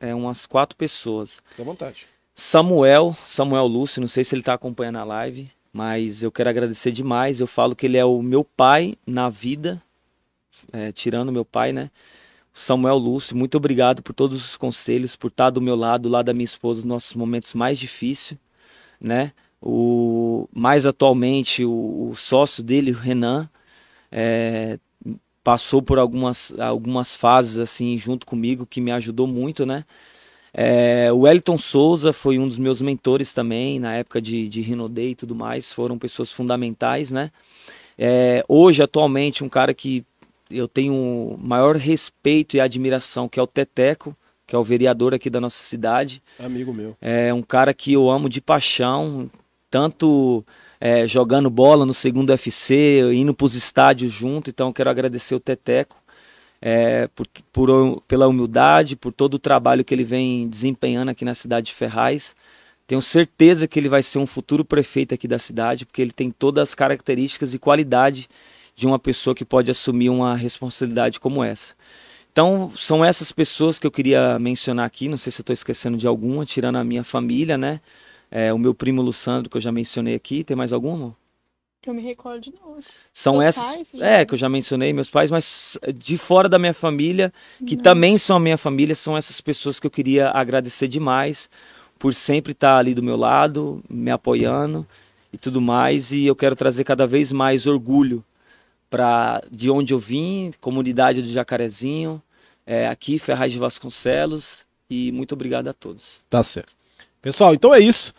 [0.00, 1.42] É, é umas quatro pessoas.
[1.50, 2.06] Fica à vontade.
[2.40, 6.92] Samuel, Samuel Lúcio, não sei se ele está acompanhando a live, mas eu quero agradecer
[6.92, 7.40] demais.
[7.40, 9.82] Eu falo que ele é o meu pai na vida,
[10.72, 11.90] é, tirando meu pai, né?
[12.54, 16.26] Samuel Lúcio, muito obrigado por todos os conselhos, por estar do meu lado, do lado
[16.26, 18.38] da minha esposa, nos nossos momentos mais difíceis,
[19.00, 19.32] né?
[19.60, 23.50] O, mais atualmente, o, o sócio dele, o Renan,
[24.12, 24.78] é,
[25.42, 29.84] passou por algumas, algumas fases assim junto comigo que me ajudou muito, né?
[30.52, 35.10] É, o Wellington Souza foi um dos meus mentores também, na época de, de Rinodei
[35.10, 37.30] e tudo mais, foram pessoas fundamentais, né?
[37.96, 40.04] É, hoje, atualmente, um cara que
[40.50, 44.16] eu tenho maior respeito e admiração, que é o Teteco,
[44.46, 46.22] que é o vereador aqui da nossa cidade.
[46.38, 46.96] Amigo meu.
[47.00, 49.30] É um cara que eu amo de paixão,
[49.70, 50.42] tanto
[50.80, 55.34] é, jogando bola no segundo FC, indo para os estádios junto, então eu quero agradecer
[55.34, 55.97] o Teteco
[56.60, 61.34] é, por, por, pela humildade, por todo o trabalho que ele vem desempenhando aqui na
[61.34, 62.34] cidade de Ferraz.
[62.86, 66.30] Tenho certeza que ele vai ser um futuro prefeito aqui da cidade, porque ele tem
[66.30, 68.28] todas as características e qualidade
[68.74, 71.74] de uma pessoa que pode assumir uma responsabilidade como essa.
[72.32, 76.06] Então, são essas pessoas que eu queria mencionar aqui, não sei se estou esquecendo de
[76.06, 77.80] alguma, tirando a minha família, né?
[78.30, 80.44] É, o meu primo Lussandro, que eu já mencionei aqui.
[80.44, 81.16] Tem mais alguma?
[81.80, 82.78] Que eu me recordo não.
[83.12, 83.64] São Seus essas.
[83.64, 87.32] pais, é, que eu já mencionei, meus pais, mas de fora da minha família,
[87.64, 87.80] que Uhum.
[87.80, 91.48] também são a minha família, são essas pessoas que eu queria agradecer demais
[91.98, 94.84] por sempre estar ali do meu lado, me apoiando
[95.32, 96.10] e tudo mais.
[96.10, 98.24] E eu quero trazer cada vez mais orgulho
[98.90, 102.20] para de onde eu vim, comunidade do Jacarezinho,
[102.66, 104.66] é, aqui, Ferraz de Vasconcelos.
[104.90, 106.04] E muito obrigado a todos.
[106.30, 106.72] Tá certo.
[107.20, 108.14] Pessoal, então é isso.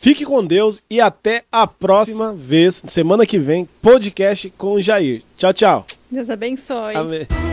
[0.00, 5.22] Fique com Deus e até a próxima vez, semana que vem, podcast com o Jair.
[5.36, 5.86] Tchau, tchau.
[6.10, 6.96] Deus abençoe.
[6.96, 7.49] Amém.